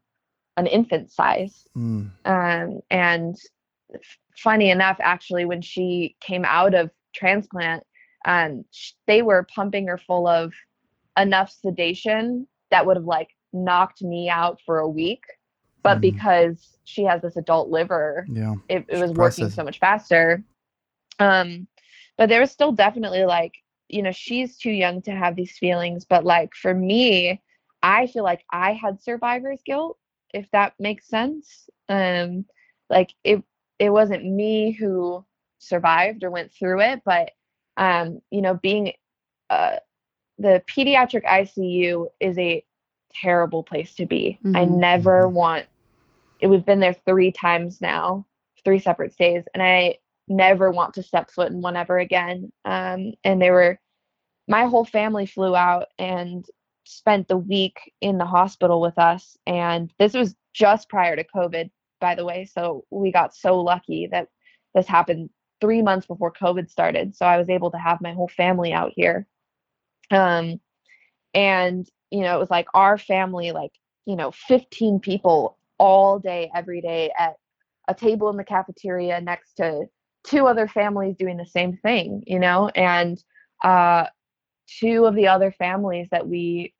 an 0.57 0.67
infant 0.67 1.11
size 1.11 1.67
Mm. 1.75 2.11
um, 2.25 2.81
and 2.89 3.35
funny 4.37 4.69
enough, 4.69 4.97
actually, 4.99 5.45
when 5.45 5.61
she 5.61 6.15
came 6.21 6.45
out 6.45 6.73
of 6.73 6.91
transplant, 7.13 7.83
um, 8.25 8.65
they 9.07 9.21
were 9.21 9.47
pumping 9.53 9.87
her 9.87 9.97
full 9.97 10.27
of 10.27 10.53
enough 11.17 11.51
sedation 11.51 12.47
that 12.71 12.85
would 12.85 12.97
have 12.97 13.05
like 13.05 13.29
knocked 13.53 14.01
me 14.01 14.29
out 14.29 14.59
for 14.65 14.79
a 14.79 14.87
week. 14.89 15.23
But 15.83 15.99
Mm. 15.99 16.01
because 16.01 16.77
she 16.83 17.03
has 17.03 17.21
this 17.21 17.37
adult 17.37 17.69
liver, 17.69 18.27
Yeah. 18.31 18.55
it, 18.67 18.85
it 18.89 18.97
was 18.97 19.13
working 19.13 19.49
so 19.49 19.63
much 19.63 19.79
faster. 19.79 20.43
Um, 21.19 21.67
but 22.17 22.29
there 22.29 22.41
was 22.41 22.51
still 22.51 22.71
definitely 22.71 23.25
like, 23.25 23.53
you 23.87 24.01
know, 24.03 24.11
she's 24.11 24.57
too 24.57 24.71
young 24.71 25.01
to 25.03 25.11
have 25.11 25.35
these 25.35 25.57
feelings. 25.57 26.05
But 26.05 26.25
like 26.25 26.53
for 26.53 26.73
me, 26.73 27.41
I 27.81 28.07
feel 28.07 28.23
like 28.23 28.43
I 28.51 28.73
had 28.73 29.01
survivor's 29.01 29.61
guilt, 29.65 29.97
if 30.33 30.49
that 30.51 30.73
makes 30.79 31.07
sense. 31.07 31.69
Um, 31.87 32.45
like 32.89 33.13
it, 33.23 33.43
it 33.79 33.89
wasn't 33.89 34.25
me 34.25 34.71
who 34.71 35.25
survived 35.59 36.23
or 36.23 36.31
went 36.31 36.51
through 36.51 36.81
it, 36.81 37.01
but 37.05 37.31
um, 37.77 38.21
you 38.31 38.41
know, 38.41 38.55
being 38.55 38.93
uh, 39.49 39.77
the 40.37 40.63
pediatric 40.67 41.23
ICU 41.25 42.07
is 42.19 42.37
a 42.37 42.63
terrible 43.13 43.63
place 43.63 43.95
to 43.95 44.05
be. 44.05 44.39
I 44.43 44.65
Mhm. 44.65 44.77
never 44.79 45.27
want 45.29 45.67
it. 46.39 46.47
We've 46.47 46.65
been 46.65 46.79
there 46.79 46.93
three 46.93 47.31
times 47.31 47.81
now, 47.81 48.25
three 48.63 48.79
separate 48.79 49.13
stays, 49.13 49.43
and 49.53 49.63
I 49.63 49.97
never 50.27 50.71
want 50.71 50.93
to 50.95 51.03
step 51.03 51.31
foot 51.31 51.51
in 51.51 51.61
one 51.61 51.75
ever 51.75 51.97
again. 51.99 52.51
Um, 52.65 53.13
and 53.23 53.41
they 53.41 53.51
were, 53.51 53.79
my 54.47 54.65
whole 54.65 54.85
family 54.85 55.25
flew 55.25 55.55
out 55.55 55.87
and 55.97 56.45
spent 56.85 57.27
the 57.27 57.37
week 57.37 57.93
in 58.01 58.17
the 58.17 58.25
hospital 58.25 58.81
with 58.81 58.97
us. 58.97 59.37
And 59.45 59.91
this 59.99 60.13
was 60.13 60.35
just 60.53 60.89
prior 60.89 61.15
to 61.15 61.23
COVID, 61.23 61.69
by 61.99 62.15
the 62.15 62.25
way. 62.25 62.45
So 62.45 62.85
we 62.89 63.11
got 63.11 63.35
so 63.35 63.59
lucky 63.61 64.07
that 64.11 64.29
this 64.73 64.87
happened 64.87 65.29
three 65.61 65.81
months 65.81 66.07
before 66.07 66.31
COVID 66.31 66.69
started. 66.69 67.15
So 67.15 67.25
I 67.25 67.37
was 67.37 67.49
able 67.49 67.71
to 67.71 67.77
have 67.77 68.01
my 68.01 68.13
whole 68.13 68.27
family 68.29 68.73
out 68.73 68.93
here. 68.95 69.27
Um, 70.11 70.59
and 71.33 71.87
you 72.11 72.21
know, 72.21 72.35
it 72.35 72.39
was 72.39 72.49
like 72.49 72.67
our 72.73 72.97
family, 72.97 73.51
like 73.51 73.71
you 74.05 74.15
know, 74.15 74.31
15 74.31 74.99
people 74.99 75.57
all 75.77 76.19
day, 76.19 76.49
every 76.53 76.81
day 76.81 77.11
at 77.17 77.35
a 77.87 77.93
table 77.93 78.29
in 78.29 78.37
the 78.37 78.43
cafeteria 78.43 79.21
next 79.21 79.53
to 79.53 79.85
two 80.23 80.47
other 80.47 80.67
families 80.67 81.15
doing 81.15 81.37
the 81.37 81.45
same 81.45 81.77
thing, 81.77 82.23
you 82.25 82.39
know, 82.39 82.69
and 82.69 83.23
uh, 83.63 84.05
two 84.79 85.05
of 85.05 85.15
the 85.15 85.27
other 85.27 85.51
families 85.51 86.07
that 86.11 86.27
we 86.27 86.73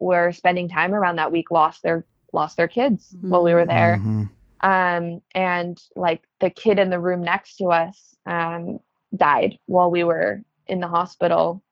were 0.00 0.32
spending 0.32 0.68
time 0.68 0.94
around 0.94 1.16
that 1.16 1.32
week 1.32 1.50
lost 1.50 1.82
their 1.82 2.04
lost 2.32 2.56
their 2.56 2.68
kids 2.68 3.16
while 3.20 3.42
we 3.42 3.54
were 3.54 3.66
there 3.66 4.00
Mhm. 4.02 4.30
Um 4.60 5.20
and 5.34 5.80
like 5.96 6.22
the 6.40 6.50
kid 6.50 6.78
in 6.78 6.90
the 6.90 7.00
room 7.00 7.22
next 7.22 7.56
to 7.56 7.66
us 7.66 8.16
um 8.26 8.78
died 9.16 9.58
while 9.66 9.90
we 9.90 10.04
were 10.04 10.42
in 10.66 10.80
the 10.80 10.88
hospital. 10.88 11.62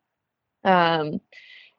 Um 0.64 1.20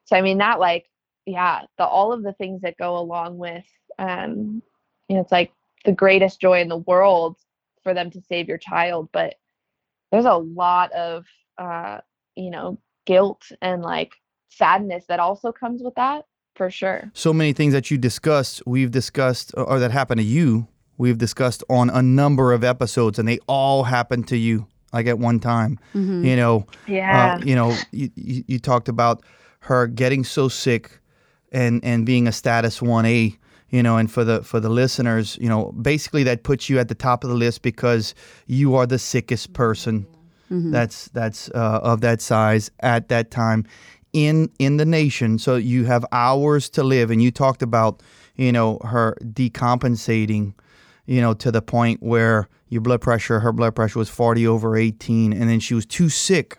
so 0.08 0.16
i 0.16 0.22
mean 0.22 0.40
that 0.40 0.60
like 0.60 0.86
yeah 1.26 1.62
the 1.78 1.86
all 1.86 2.14
of 2.14 2.24
the 2.24 2.34
things 2.34 2.62
that 2.62 2.78
go 2.78 2.98
along 2.98 3.38
with 3.38 3.66
um 4.00 4.62
you 5.08 5.16
know 5.16 5.22
it's 5.22 5.32
like 5.32 5.52
the 5.86 5.92
greatest 5.92 6.42
joy 6.42 6.60
in 6.62 6.70
the 6.70 6.78
world 6.78 7.38
for 7.84 7.94
them 7.94 8.10
to 8.10 8.22
save 8.22 8.48
your 8.48 8.58
child 8.58 9.10
but 9.12 9.36
there's 10.12 10.26
a 10.26 10.34
lot 10.34 10.92
of 10.94 11.26
uh 11.58 12.00
you 12.36 12.50
know 12.50 12.78
guilt 13.06 13.44
and 13.62 13.82
like 13.82 14.12
sadness 14.50 15.06
that 15.08 15.20
also 15.20 15.52
comes 15.52 15.82
with 15.84 15.96
that 15.96 16.26
for 16.56 16.72
sure. 16.72 17.12
So 17.14 17.32
many 17.32 17.54
things 17.54 17.74
that 17.74 17.92
you 17.92 18.00
discussed, 18.00 18.64
we've 18.66 18.90
discussed, 18.90 19.54
or 19.56 19.78
that 19.78 19.92
happened 19.92 20.20
to 20.20 20.26
you, 20.26 20.68
we've 20.98 21.18
discussed 21.18 21.64
on 21.70 21.90
a 21.90 22.02
number 22.02 22.54
of 22.54 22.64
episodes, 22.64 23.20
and 23.20 23.28
they 23.28 23.40
all 23.48 23.84
happened 23.84 24.28
to 24.30 24.38
you 24.38 24.66
like 24.94 25.08
at 25.08 25.20
one 25.20 25.40
time. 25.40 25.78
Mhm. 25.94 26.24
You 26.26 26.36
know, 26.36 26.66
yeah 26.88 27.36
uh, 27.40 27.46
you 27.46 27.56
know, 27.56 27.76
you, 27.92 28.10
you, 28.16 28.44
you 28.48 28.60
talked 28.60 28.90
about 28.90 29.24
her 29.60 29.88
getting 29.88 30.24
so 30.24 30.48
sick 30.50 31.00
and 31.52 31.84
and 31.84 32.06
being 32.06 32.28
a 32.28 32.32
status 32.32 32.80
1A, 32.80 33.38
you 33.70 33.84
know, 33.84 33.98
and 33.98 34.10
for 34.12 34.24
the 34.24 34.44
for 34.44 34.60
the 34.60 34.70
listeners, 34.70 35.38
you 35.42 35.50
know, 35.50 35.72
basically 35.82 36.24
that 36.24 36.44
puts 36.44 36.70
you 36.70 36.80
at 36.80 36.88
the 36.88 36.96
top 36.96 37.24
of 37.24 37.30
the 37.30 37.36
list 37.36 37.62
because 37.62 38.16
you 38.48 38.76
are 38.76 38.86
the 38.88 39.00
sickest 39.00 39.54
person 39.54 40.06
Mhm. 40.50 40.72
that's 40.72 41.10
that's 41.10 41.50
uh, 41.54 41.80
of 41.84 42.00
that 42.02 42.22
size 42.22 42.72
at 42.80 43.10
that 43.10 43.30
time 43.32 43.66
in 44.14 44.50
in 44.60 44.78
the 44.78 44.86
nation. 44.86 45.38
So 45.40 45.56
you 45.58 45.84
have 45.86 46.06
hours 46.12 46.70
to 46.70 46.84
live, 46.84 47.12
and 47.12 47.22
you 47.22 47.32
talked 47.32 47.62
about 47.62 48.02
you 48.38 48.52
know 48.54 48.80
her 48.84 49.16
decompensating, 49.34 50.54
you 51.08 51.20
know, 51.20 51.34
to 51.34 51.52
the 51.52 51.62
point 51.62 52.04
where 52.04 52.48
your 52.70 52.82
blood 52.82 53.02
pressure, 53.02 53.40
her 53.40 53.52
blood 53.52 53.74
pressure 53.76 53.98
was 53.98 54.10
forty 54.10 54.46
over 54.46 54.78
eighteen, 54.78 55.34
and 55.34 55.50
then 55.50 55.60
she 55.60 55.74
was 55.74 55.86
too 55.86 56.10
sick 56.10 56.58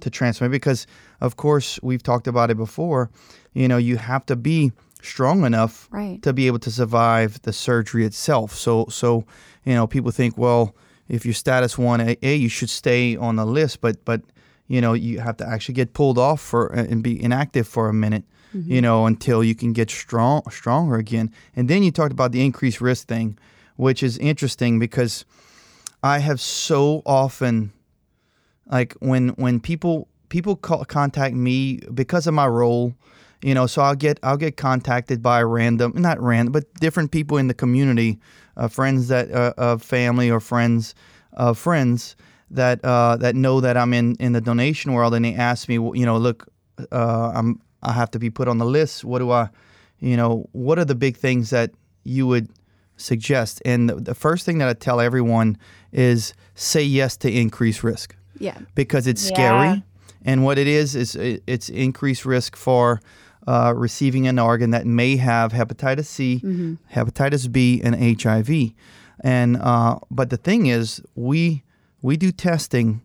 to 0.00 0.08
transplant 0.08 0.50
because, 0.50 0.86
of 1.20 1.36
course, 1.36 1.78
we've 1.82 2.02
talked 2.02 2.26
about 2.26 2.50
it 2.50 2.56
before. 2.56 3.10
You 3.52 3.68
know, 3.68 3.76
you 3.76 3.98
have 3.98 4.24
to 4.26 4.36
be 4.36 4.72
strong 5.02 5.44
enough 5.44 5.88
Right. 5.90 6.22
to 6.22 6.32
be 6.32 6.46
able 6.46 6.58
to 6.60 6.70
survive 6.70 7.40
the 7.42 7.52
surgery 7.52 8.04
itself. 8.04 8.54
So, 8.54 8.86
so 8.88 9.24
you 9.64 9.74
know, 9.74 9.86
people 9.86 10.10
think, 10.10 10.38
well, 10.38 10.74
if 11.08 11.24
you're 11.24 11.34
status 11.34 11.76
one 11.76 12.16
A, 12.22 12.34
you 12.36 12.48
should 12.48 12.70
stay 12.70 13.16
on 13.16 13.36
the 13.36 13.44
list, 13.44 13.80
but 13.80 14.04
but 14.04 14.22
you 14.68 14.80
know, 14.80 14.92
you 14.92 15.18
have 15.18 15.36
to 15.38 15.46
actually 15.46 15.74
get 15.74 15.92
pulled 15.94 16.16
off 16.16 16.40
for 16.40 16.68
and 16.68 17.02
be 17.02 17.20
inactive 17.22 17.66
for 17.66 17.88
a 17.88 17.92
minute, 17.92 18.22
you 18.54 18.60
mm-hmm. 18.60 18.80
know, 18.80 19.06
until 19.06 19.42
you 19.42 19.54
can 19.54 19.72
get 19.72 19.90
strong 19.90 20.42
stronger 20.50 20.96
again. 20.96 21.32
And 21.56 21.68
then 21.68 21.82
you 21.82 21.90
talked 21.90 22.12
about 22.12 22.30
the 22.30 22.44
increased 22.44 22.80
risk 22.80 23.08
thing, 23.08 23.36
which 23.80 24.02
is 24.02 24.18
interesting 24.18 24.78
because 24.78 25.24
I 26.02 26.18
have 26.18 26.40
so 26.40 27.02
often 27.06 27.72
like 28.70 28.94
when 29.00 29.30
when 29.30 29.58
people 29.58 30.08
people 30.28 30.54
call, 30.54 30.84
contact 30.84 31.34
me 31.34 31.80
because 31.94 32.26
of 32.26 32.34
my 32.34 32.46
role 32.46 32.94
you 33.42 33.54
know 33.54 33.66
so 33.66 33.82
i'll 33.82 33.96
get 33.96 34.20
i'll 34.22 34.36
get 34.36 34.56
contacted 34.56 35.22
by 35.22 35.42
random 35.42 35.92
not 35.96 36.20
random 36.20 36.52
but 36.52 36.72
different 36.74 37.10
people 37.10 37.38
in 37.38 37.48
the 37.48 37.54
community 37.54 38.18
uh, 38.56 38.68
friends 38.68 39.08
that 39.08 39.32
uh, 39.32 39.54
of 39.56 39.82
family 39.82 40.30
or 40.30 40.40
friends 40.40 40.94
of 41.32 41.58
friends 41.58 42.16
that 42.50 42.84
uh, 42.84 43.16
that 43.16 43.34
know 43.34 43.60
that 43.60 43.76
i'm 43.76 43.94
in 43.94 44.14
in 44.16 44.32
the 44.32 44.40
donation 44.40 44.92
world 44.92 45.14
and 45.14 45.24
they 45.24 45.34
ask 45.34 45.68
me 45.68 45.74
you 45.74 46.04
know 46.04 46.18
look 46.18 46.46
uh, 46.92 47.32
i'm 47.34 47.60
i 47.82 47.92
have 47.92 48.10
to 48.10 48.18
be 48.18 48.30
put 48.30 48.46
on 48.46 48.58
the 48.58 48.66
list. 48.66 49.04
What 49.04 49.20
do 49.20 49.30
i 49.30 49.48
you 50.00 50.16
know 50.16 50.48
what 50.52 50.78
are 50.78 50.84
the 50.84 50.94
big 50.94 51.16
things 51.16 51.50
that 51.50 51.70
you 52.04 52.26
would 52.26 52.48
suggest 53.00 53.62
and 53.64 53.88
the, 53.88 53.94
the 53.96 54.14
first 54.14 54.44
thing 54.46 54.58
that 54.58 54.68
i 54.68 54.72
tell 54.74 55.00
everyone 55.00 55.56
is 55.92 56.34
say 56.54 56.82
yes 56.82 57.16
to 57.16 57.28
increased 57.30 57.82
risk 57.82 58.14
Yeah. 58.38 58.58
because 58.74 59.06
it's 59.06 59.24
Yeah. 59.30 59.34
scary. 59.36 59.82
And 60.24 60.44
what 60.44 60.58
it 60.58 60.66
is 60.66 60.94
is 60.94 61.16
it, 61.16 61.42
it's 61.46 61.68
increased 61.70 62.24
risk 62.26 62.54
for 62.56 63.00
uh, 63.46 63.72
receiving 63.74 64.28
an 64.28 64.38
organ 64.38 64.70
that 64.70 64.84
may 64.86 65.16
have 65.16 65.52
hepatitis 65.52 66.04
C, 66.06 66.40
hepatitis 66.94 67.50
B, 67.50 67.80
and 67.82 67.94
HIV. 68.22 68.50
And 69.24 69.56
uh, 69.56 69.98
but 70.10 70.28
the 70.30 70.36
thing 70.36 70.66
is, 70.66 71.00
we 71.14 71.62
we 72.02 72.16
do 72.18 72.30
testing 72.32 73.00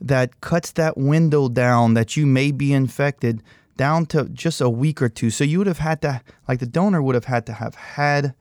that 0.00 0.40
cuts 0.42 0.72
that 0.72 0.96
window 0.98 1.48
down 1.48 1.94
that 1.94 2.16
you 2.16 2.26
may 2.26 2.52
be 2.52 2.72
infected 2.72 3.42
down 3.78 4.06
to 4.06 4.24
just 4.28 4.60
a 4.60 4.68
week 4.68 5.00
or 5.02 5.08
two. 5.08 5.30
So 5.30 5.42
you 5.44 5.58
would 5.58 5.66
have 5.66 5.78
had 5.90 6.00
to, 6.02 6.20
like 6.48 6.60
the 6.60 6.66
donor 6.66 7.00
would 7.02 7.14
have 7.14 7.24
had 7.26 7.46
to 7.46 7.52
have 7.54 7.74
had 7.74 8.34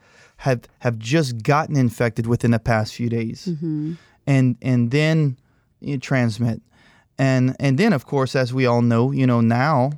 have 0.46 0.62
have 0.80 0.98
just 1.00 1.42
gotten 1.44 1.76
infected 1.76 2.28
within 2.28 2.52
the 2.52 2.60
past 2.60 2.94
few 2.94 3.10
days, 3.10 3.48
mm-hmm. 3.50 3.94
and 4.28 4.56
and 4.62 4.92
then 4.92 5.38
you 5.82 5.98
transmit, 5.98 6.62
and 7.18 7.56
and 7.60 7.78
then 7.78 7.94
of 7.94 8.06
course, 8.06 8.36
as 8.36 8.54
we 8.54 8.66
all 8.68 8.82
know, 8.84 9.12
you 9.12 9.26
know 9.26 9.42
now, 9.42 9.92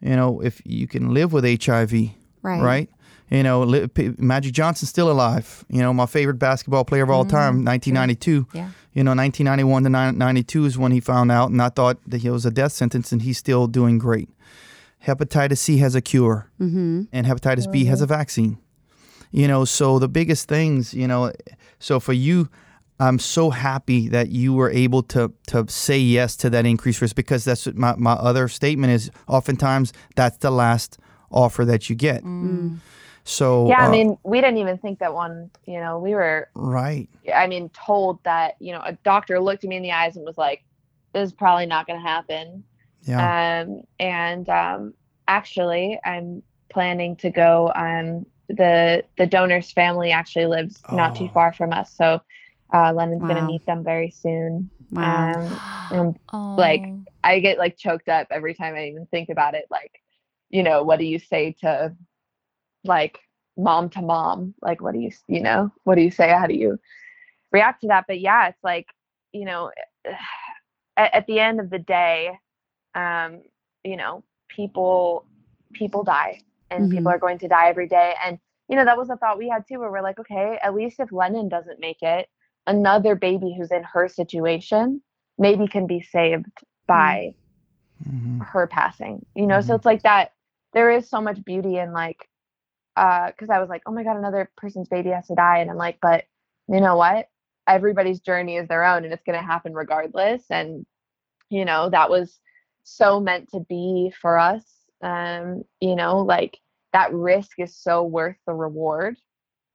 you 0.00 0.16
know 0.16 0.40
if 0.42 0.60
you 0.64 0.86
can 0.88 1.14
live 1.14 1.32
with 1.32 1.44
HIV, 1.44 1.92
Right. 2.42 2.60
right? 2.62 2.90
You 3.30 3.42
know, 3.42 3.62
li- 3.62 3.86
P- 3.88 4.14
Magic 4.18 4.52
Johnson's 4.54 4.88
still 4.88 5.10
alive. 5.10 5.64
You 5.68 5.82
know, 5.82 5.92
my 5.92 6.06
favorite 6.06 6.38
basketball 6.38 6.84
player 6.84 7.02
of 7.04 7.10
all 7.10 7.24
mm-hmm. 7.24 7.36
time, 7.36 7.64
1992. 7.64 8.46
Yeah. 8.54 8.70
You 8.94 9.04
know, 9.04 9.14
1991 9.14 9.84
to 9.84 9.90
92 10.18 10.64
is 10.64 10.78
when 10.78 10.92
he 10.92 11.00
found 11.00 11.30
out, 11.30 11.50
and 11.50 11.60
I 11.62 11.68
thought 11.68 11.98
that 12.06 12.22
he 12.22 12.30
was 12.30 12.46
a 12.46 12.50
death 12.50 12.72
sentence, 12.72 13.12
and 13.12 13.22
he's 13.22 13.36
still 13.38 13.66
doing 13.68 13.98
great. 13.98 14.28
Hepatitis 15.06 15.58
C 15.58 15.76
has 15.78 15.94
a 15.94 16.00
cure, 16.00 16.50
Mm-hmm. 16.58 17.02
and 17.12 17.26
hepatitis 17.26 17.70
B 17.70 17.80
mm-hmm. 17.82 17.90
has 17.90 18.00
a 18.02 18.06
vaccine. 18.06 18.58
You 19.30 19.46
know, 19.46 19.64
so 19.64 19.98
the 19.98 20.08
biggest 20.08 20.48
things, 20.48 20.94
you 20.94 21.06
know, 21.06 21.32
so 21.78 22.00
for 22.00 22.12
you, 22.12 22.48
I'm 23.00 23.18
so 23.18 23.50
happy 23.50 24.08
that 24.08 24.30
you 24.30 24.54
were 24.54 24.70
able 24.70 25.02
to 25.04 25.32
to 25.48 25.66
say 25.68 25.98
yes 25.98 26.36
to 26.36 26.50
that 26.50 26.66
increased 26.66 27.00
risk 27.00 27.14
because 27.14 27.44
that's 27.44 27.66
what 27.66 27.76
my, 27.76 27.94
my 27.96 28.12
other 28.12 28.48
statement 28.48 28.92
is 28.92 29.10
oftentimes 29.28 29.92
that's 30.16 30.38
the 30.38 30.50
last 30.50 30.98
offer 31.30 31.64
that 31.64 31.88
you 31.88 31.94
get. 31.94 32.24
Mm. 32.24 32.78
So 33.28 33.68
yeah, 33.68 33.82
I 33.82 33.86
uh, 33.86 33.90
mean, 33.90 34.18
we 34.24 34.40
didn't 34.40 34.56
even 34.56 34.78
think 34.78 34.98
that 35.00 35.12
one. 35.12 35.50
You 35.66 35.80
know, 35.80 35.98
we 35.98 36.14
were, 36.14 36.48
right. 36.54 37.08
I 37.32 37.46
mean, 37.46 37.68
told 37.68 38.24
that 38.24 38.56
you 38.58 38.72
know 38.72 38.80
a 38.84 38.94
doctor 39.04 39.38
looked 39.38 39.64
at 39.64 39.70
me 39.70 39.76
in 39.76 39.82
the 39.82 39.92
eyes 39.92 40.16
and 40.16 40.24
was 40.24 40.38
like, 40.38 40.64
"This 41.12 41.28
is 41.28 41.32
probably 41.32 41.66
not 41.66 41.86
going 41.86 42.00
to 42.00 42.08
happen." 42.08 42.64
Yeah. 43.02 43.64
Um, 43.66 43.82
and 44.00 44.48
um, 44.48 44.94
actually, 45.28 46.00
I'm 46.04 46.42
planning 46.70 47.16
to 47.16 47.30
go. 47.30 47.70
Um, 47.76 48.26
the 48.48 49.04
the 49.18 49.26
donor's 49.26 49.70
family 49.72 50.10
actually 50.12 50.46
lives 50.46 50.84
not 50.90 51.14
too 51.14 51.28
Oh. 51.28 51.32
far 51.32 51.52
from 51.52 51.72
us, 51.72 51.94
so 51.94 52.20
uh, 52.72 52.92
Lennon's 52.92 53.24
Wow. 53.24 53.26
gonna 53.26 53.42
meet 53.42 53.64
them 53.66 53.84
very 53.84 54.10
soon. 54.10 54.70
Wow. 54.90 55.32
Um, 55.36 55.60
um, 55.90 56.14
Oh. 56.32 56.38
like, 56.56 56.86
I 57.22 57.40
get 57.40 57.58
like 57.58 57.76
choked 57.76 58.08
up 58.08 58.28
every 58.30 58.54
time 58.54 58.74
I 58.74 58.88
even 58.88 59.06
think 59.06 59.28
about 59.30 59.54
it. 59.54 59.66
Like, 59.70 59.92
you 60.50 60.62
know, 60.62 60.82
what 60.82 60.98
do 60.98 61.04
you 61.04 61.18
say 61.18 61.52
to 61.60 61.94
like 62.84 63.18
mom 63.56 63.90
to 63.90 64.02
mom? 64.02 64.54
Like, 64.62 64.80
what 64.82 64.94
do 64.94 65.00
you, 65.00 65.10
you 65.28 65.40
know, 65.42 65.72
what 65.84 65.96
do 65.96 66.02
you 66.02 66.10
say? 66.10 66.28
How 66.30 66.46
do 66.46 66.54
you 66.54 66.78
react 67.52 67.82
to 67.82 67.88
that? 67.88 68.04
But 68.06 68.20
yeah, 68.20 68.48
it's 68.48 68.62
like, 68.62 68.86
you 69.32 69.44
know, 69.44 69.70
at, 70.96 71.14
at 71.14 71.26
the 71.26 71.40
end 71.40 71.60
of 71.60 71.70
the 71.70 71.78
day, 71.78 72.38
um, 72.94 73.42
you 73.84 73.96
know, 73.96 74.24
people, 74.48 75.26
people 75.74 76.04
die 76.04 76.40
and 76.70 76.88
people 76.90 77.10
Mhm. 77.10 77.12
are 77.12 77.18
going 77.18 77.38
to 77.38 77.48
die 77.48 77.68
every 77.68 77.88
day. 77.88 78.14
And, 78.24 78.38
you 78.68 78.76
know, 78.76 78.84
that 78.84 78.98
was 78.98 79.10
a 79.10 79.16
thought 79.16 79.38
we 79.38 79.48
had 79.48 79.66
too, 79.66 79.78
where 79.80 79.90
we're 79.90 80.02
like, 80.02 80.18
okay, 80.20 80.58
at 80.62 80.74
least 80.74 81.00
if 81.00 81.12
Lennon 81.12 81.48
doesn't 81.48 81.80
make 81.80 82.02
it, 82.02 82.28
another 82.66 83.14
baby 83.14 83.54
who's 83.56 83.72
in 83.72 83.82
her 83.84 84.08
situation 84.08 85.02
maybe 85.38 85.66
can 85.66 85.86
be 85.86 86.00
saved 86.00 86.46
by 86.86 87.34
Mhm. 88.06 88.40
her 88.40 88.66
passing 88.66 89.24
you 89.34 89.46
know 89.46 89.60
so 89.60 89.74
Mhm. 89.74 89.74
it's 89.74 89.86
like 89.86 90.02
that 90.02 90.32
there 90.72 90.90
is 90.90 91.08
so 91.08 91.20
much 91.20 91.42
beauty 91.44 91.76
in 91.78 91.92
like 91.92 92.28
uh 92.96 93.28
because 93.28 93.50
i 93.50 93.58
was 93.60 93.68
like 93.68 93.82
oh 93.86 93.92
my 93.92 94.02
god 94.04 94.16
another 94.16 94.50
person's 94.56 94.88
baby 94.88 95.10
has 95.10 95.26
to 95.26 95.34
die 95.34 95.58
and 95.58 95.70
i'm 95.70 95.76
like 95.76 95.98
but 96.02 96.24
you 96.68 96.80
know 96.80 96.96
what 96.96 97.28
everybody's 97.66 98.20
journey 98.20 98.56
is 98.56 98.68
their 98.68 98.84
own 98.84 99.04
and 99.04 99.12
it's 99.12 99.24
going 99.24 99.38
to 99.38 99.44
happen 99.44 99.74
regardless 99.74 100.44
and 100.50 100.86
you 101.50 101.64
know 101.64 101.88
that 101.90 102.10
was 102.10 102.40
so 102.84 103.20
meant 103.20 103.48
to 103.50 103.60
be 103.68 104.12
for 104.20 104.38
us 104.38 104.77
um 105.02 105.64
you 105.80 105.94
know 105.96 106.18
like 106.18 106.58
that 106.92 107.12
risk 107.12 107.58
is 107.58 107.76
so 107.76 108.02
worth 108.04 108.36
the 108.46 108.52
reward. 108.54 109.16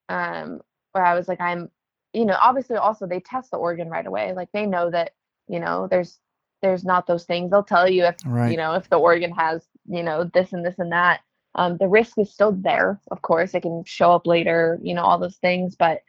Um 0.10 0.62
where 0.92 1.06
i 1.06 1.14
was 1.16 1.28
like 1.28 1.42
i'm 1.42 1.70
you 2.14 2.26
know 2.26 2.38
obviously 2.42 2.76
also 2.78 3.06
they 3.08 3.20
test 3.20 3.52
the 3.52 3.58
organ 3.58 3.90
right 3.90 4.06
away 4.06 4.34
like 4.34 4.50
they 4.54 4.66
know 4.66 4.90
that 4.90 5.12
you 5.48 5.60
know 5.60 5.88
there's 5.88 6.20
there's 6.62 6.84
not 6.86 7.08
those 7.08 7.26
things. 7.26 7.52
They'll 7.52 7.64
tell 7.64 7.90
you 7.90 8.06
if 8.06 8.18
Right. 8.26 8.50
you 8.50 8.58
know 8.58 8.74
if 8.74 8.90
the 8.90 9.00
organ 9.00 9.32
has 9.32 9.68
you 9.88 10.04
know 10.04 10.24
this 10.34 10.54
and 10.54 10.66
this 10.66 10.80
and 10.80 10.92
that. 10.92 11.22
Um, 11.56 11.78
the 11.78 11.88
risk 11.88 12.18
is 12.18 12.32
still 12.32 12.52
there 12.52 13.00
of 13.12 13.22
course 13.22 13.54
it 13.54 13.62
can 13.62 13.84
show 13.86 14.12
up 14.12 14.26
later 14.28 14.80
you 14.82 14.94
know 14.94 15.04
all 15.04 15.20
those 15.20 15.38
things 15.38 15.76
but 15.76 16.02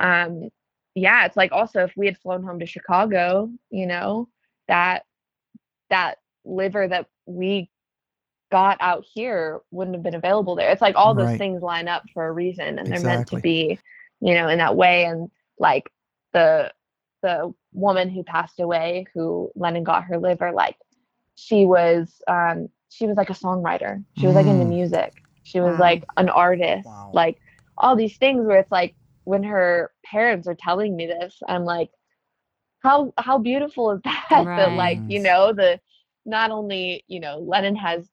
um 0.00 0.48
yeah 0.94 1.24
it's 1.24 1.36
like 1.36 1.52
also 1.52 1.84
if 1.84 1.96
we 1.96 2.06
had 2.06 2.18
flown 2.18 2.42
home 2.42 2.58
to 2.60 2.66
chicago 2.66 3.48
you 3.70 3.86
know 3.86 4.28
that 4.68 5.04
that 5.90 6.18
liver 6.44 6.88
that 6.88 7.06
we 7.26 7.70
got 8.50 8.76
out 8.80 9.04
here 9.12 9.60
wouldn't 9.70 9.94
have 9.96 10.02
been 10.02 10.14
available 10.14 10.54
there 10.56 10.70
it's 10.70 10.82
like 10.82 10.96
all 10.96 11.14
those 11.14 11.32
Right. 11.32 11.34
things 11.34 11.62
line 11.62 11.88
up 11.88 12.04
for 12.12 12.26
a 12.26 12.32
reason 12.32 12.78
and 12.78 12.90
they're 12.90 13.00
meant 13.00 13.26
to 13.28 13.36
be 13.36 13.78
you 14.20 14.34
know 14.34 14.48
in 14.48 14.58
that 14.58 14.76
way 14.76 15.04
and 15.04 15.30
like 15.58 15.90
the 16.32 16.72
the 17.22 17.52
woman 17.72 18.08
who 18.08 18.22
passed 18.22 18.60
away 18.60 19.06
who 19.14 19.50
lennon 19.54 19.84
got 19.84 20.04
her 20.04 20.18
liver 20.18 20.52
like 20.52 20.76
she 21.36 21.64
was 21.64 22.22
um 22.28 22.68
she 22.90 23.06
was 23.06 23.16
like 23.16 23.30
a 23.30 23.34
songwriter 23.34 24.04
she 24.14 24.26
was 24.26 24.34
like 24.36 24.46
into 24.46 24.64
Mm. 24.64 24.68
music 24.68 25.14
she 25.42 25.60
was 25.60 25.76
Wow. 25.76 25.78
like 25.78 26.04
an 26.16 26.28
artist 26.28 26.86
Wow. 26.86 27.10
like 27.12 27.38
all 27.78 27.96
these 27.96 28.16
things 28.18 28.46
where 28.46 28.58
it's 28.58 28.70
like 28.72 28.94
when 29.24 29.42
her 29.42 29.92
parents 30.04 30.46
are 30.48 30.54
telling 30.54 30.96
me 30.96 31.06
this 31.06 31.40
i'm 31.48 31.64
like 31.64 31.90
how 32.82 33.12
how 33.18 33.38
beautiful 33.38 33.92
is 33.92 34.00
that 34.04 34.50
that 34.56 34.72
like 34.72 35.02
you 35.06 35.20
know 35.20 35.52
the 35.52 35.80
not 36.24 36.50
only 36.50 37.04
you 37.08 37.20
know 37.20 37.38
lennon 37.38 37.76
has 37.76 38.08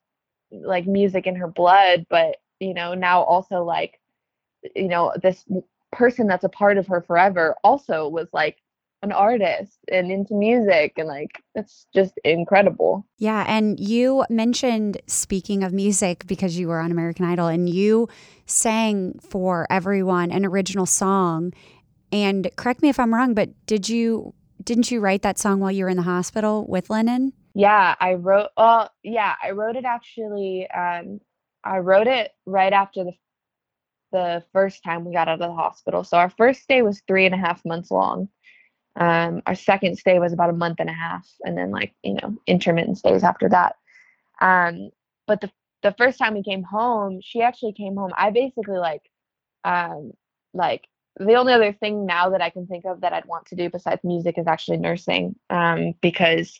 like 0.50 0.86
music 0.86 1.26
in 1.26 1.36
her 1.36 1.48
blood 1.48 2.06
but 2.08 2.36
you 2.60 2.74
know 2.74 2.94
now 2.94 3.22
also 3.22 3.62
like 3.62 4.00
you 4.74 4.88
know 4.88 5.12
this 5.22 5.44
person 5.92 6.26
that's 6.26 6.44
a 6.44 6.48
part 6.48 6.78
of 6.78 6.86
her 6.86 7.00
forever 7.00 7.54
also 7.62 8.08
was 8.08 8.28
like 8.32 8.58
an 9.02 9.12
artist 9.12 9.78
and 9.92 10.10
into 10.10 10.34
music 10.34 10.94
and 10.96 11.06
like 11.06 11.42
that's 11.54 11.86
just 11.94 12.18
incredible 12.24 13.06
Yeah, 13.18 13.44
and 13.46 13.78
you 13.78 14.24
mentioned 14.30 15.00
speaking 15.06 15.62
of 15.62 15.72
music 15.72 16.26
because 16.26 16.58
you 16.58 16.68
were 16.68 16.80
on 16.80 16.90
American 16.90 17.24
Idol 17.24 17.46
and 17.46 17.68
you 17.68 18.08
sang 18.46 19.18
for 19.20 19.66
everyone 19.70 20.30
an 20.30 20.44
original 20.44 20.86
song. 20.86 21.52
And 22.10 22.50
correct 22.56 22.82
me 22.82 22.88
if 22.88 22.98
I'm 22.98 23.14
wrong, 23.14 23.34
but 23.34 23.50
did 23.66 23.88
you 23.88 24.34
didn't 24.62 24.90
you 24.90 25.00
write 25.00 25.22
that 25.22 25.38
song 25.38 25.60
while 25.60 25.70
you 25.70 25.84
were 25.84 25.90
in 25.90 25.96
the 25.96 26.02
hospital 26.02 26.66
with 26.66 26.90
Lennon? 26.90 27.32
Yeah, 27.56 27.94
I 27.98 28.14
wrote. 28.16 28.50
Well, 28.58 28.90
yeah, 29.02 29.34
I 29.42 29.52
wrote 29.52 29.76
it 29.76 29.86
actually. 29.86 30.70
Um, 30.70 31.20
I 31.64 31.78
wrote 31.78 32.06
it 32.06 32.32
right 32.44 32.72
after 32.72 33.04
the 33.04 33.12
the 34.12 34.44
first 34.52 34.84
time 34.84 35.04
we 35.04 35.14
got 35.14 35.28
out 35.28 35.40
of 35.40 35.48
the 35.48 35.54
hospital. 35.54 36.04
So 36.04 36.18
our 36.18 36.30
first 36.30 36.62
stay 36.62 36.82
was 36.82 37.02
three 37.08 37.26
and 37.26 37.34
a 37.34 37.38
half 37.38 37.64
months 37.64 37.90
long. 37.90 38.28
Um, 38.96 39.42
our 39.46 39.54
second 39.54 39.98
stay 39.98 40.18
was 40.18 40.32
about 40.34 40.50
a 40.50 40.54
month 40.54 40.80
and 40.80 40.90
a 40.90 40.94
half, 40.94 41.26
and 41.44 41.56
then 41.56 41.70
like 41.70 41.94
you 42.02 42.14
know 42.14 42.36
intermittent 42.46 42.98
stays 42.98 43.24
after 43.24 43.48
that. 43.48 43.76
Um, 44.42 44.90
but 45.26 45.40
the 45.40 45.50
the 45.82 45.94
first 45.98 46.18
time 46.18 46.34
we 46.34 46.42
came 46.42 46.62
home, 46.64 47.20
she 47.22 47.42
actually 47.42 47.72
came 47.72 47.96
home. 47.96 48.12
I 48.16 48.30
basically 48.32 48.78
like, 48.78 49.02
um, 49.64 50.12
like 50.54 50.88
the 51.18 51.34
only 51.34 51.54
other 51.54 51.72
thing 51.72 52.06
now 52.06 52.30
that 52.30 52.42
I 52.42 52.50
can 52.50 52.66
think 52.66 52.84
of 52.86 53.02
that 53.02 53.14
I'd 53.14 53.26
want 53.26 53.46
to 53.46 53.56
do 53.56 53.70
besides 53.70 54.02
music 54.04 54.38
is 54.38 54.46
actually 54.46 54.78
nursing. 54.78 55.36
Um, 55.50 55.94
because 56.02 56.58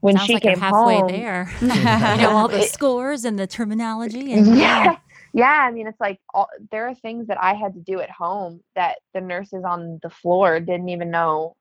when 0.00 0.16
Sounds 0.16 0.26
she 0.26 0.34
like 0.34 0.42
came 0.42 0.52
you're 0.52 0.60
halfway 0.60 0.96
home, 0.98 1.08
there. 1.08 1.50
you 1.60 1.66
know 1.68 2.30
all 2.36 2.48
the 2.48 2.60
It- 2.60 2.70
scores 2.70 3.24
and 3.24 3.38
the 3.38 3.46
terminology 3.46 4.32
and 4.32 4.56
yeah. 4.56 4.96
yeah. 5.32 5.66
I 5.66 5.70
mean 5.70 5.86
it's 5.86 6.00
like 6.00 6.20
all, 6.34 6.48
there 6.70 6.88
are 6.88 6.94
things 6.94 7.26
that 7.28 7.38
i 7.42 7.54
had 7.54 7.74
to 7.74 7.80
do 7.80 8.00
at 8.00 8.10
home 8.10 8.60
that 8.74 8.96
the 9.14 9.20
nurses 9.20 9.62
on 9.64 9.98
the 10.02 10.10
floor 10.10 10.58
didn't 10.60 10.88
even 10.88 11.10
know 11.10 11.54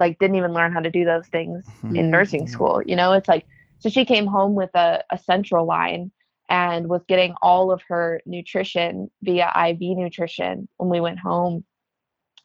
like 0.00 0.18
didn't 0.18 0.36
even 0.36 0.52
learn 0.52 0.72
how 0.72 0.80
to 0.80 0.90
do 0.90 1.04
those 1.04 1.26
things 1.28 1.64
in 1.94 2.10
nursing 2.10 2.46
school 2.48 2.82
you 2.84 2.96
know? 2.96 3.12
It's 3.12 3.28
like 3.28 3.46
so 3.80 3.88
she 3.88 4.04
came 4.04 4.26
home 4.26 4.54
with 4.54 4.70
a, 4.74 5.04
a 5.10 5.18
central 5.18 5.64
line 5.64 6.10
and 6.48 6.88
was 6.88 7.02
getting 7.06 7.34
all 7.42 7.70
of 7.70 7.80
her 7.88 8.20
nutrition 8.26 9.10
via 9.22 9.52
iv 9.68 9.78
nutrition 9.80 10.66
when 10.78 10.88
we 10.90 11.00
went 11.00 11.18
home. 11.20 11.64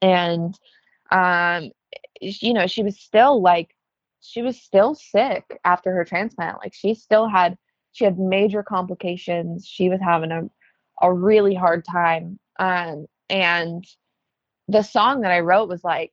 And 0.01 0.57
um 1.11 1.71
you 2.21 2.53
know 2.53 2.67
she 2.67 2.83
was 2.83 2.99
still 2.99 3.41
like 3.41 3.72
she 4.23 4.41
was 4.41 4.61
still 4.61 4.95
sick 4.95 5.59
after 5.65 5.93
her 5.93 6.05
transplant. 6.05 6.57
Like 6.57 6.73
she 6.73 6.95
still 6.95 7.27
had 7.27 7.57
she 7.91 8.05
had 8.05 8.17
major 8.17 8.63
complications. 8.63 9.67
She 9.67 9.89
was 9.89 9.99
having 10.01 10.31
a, 10.31 10.49
a 11.01 11.13
really 11.13 11.53
hard 11.53 11.85
time. 11.85 12.39
Um 12.59 13.05
and 13.29 13.85
the 14.67 14.81
song 14.81 15.21
that 15.21 15.31
i 15.31 15.39
wrote 15.39 15.67
was 15.69 15.83
like 15.83 16.11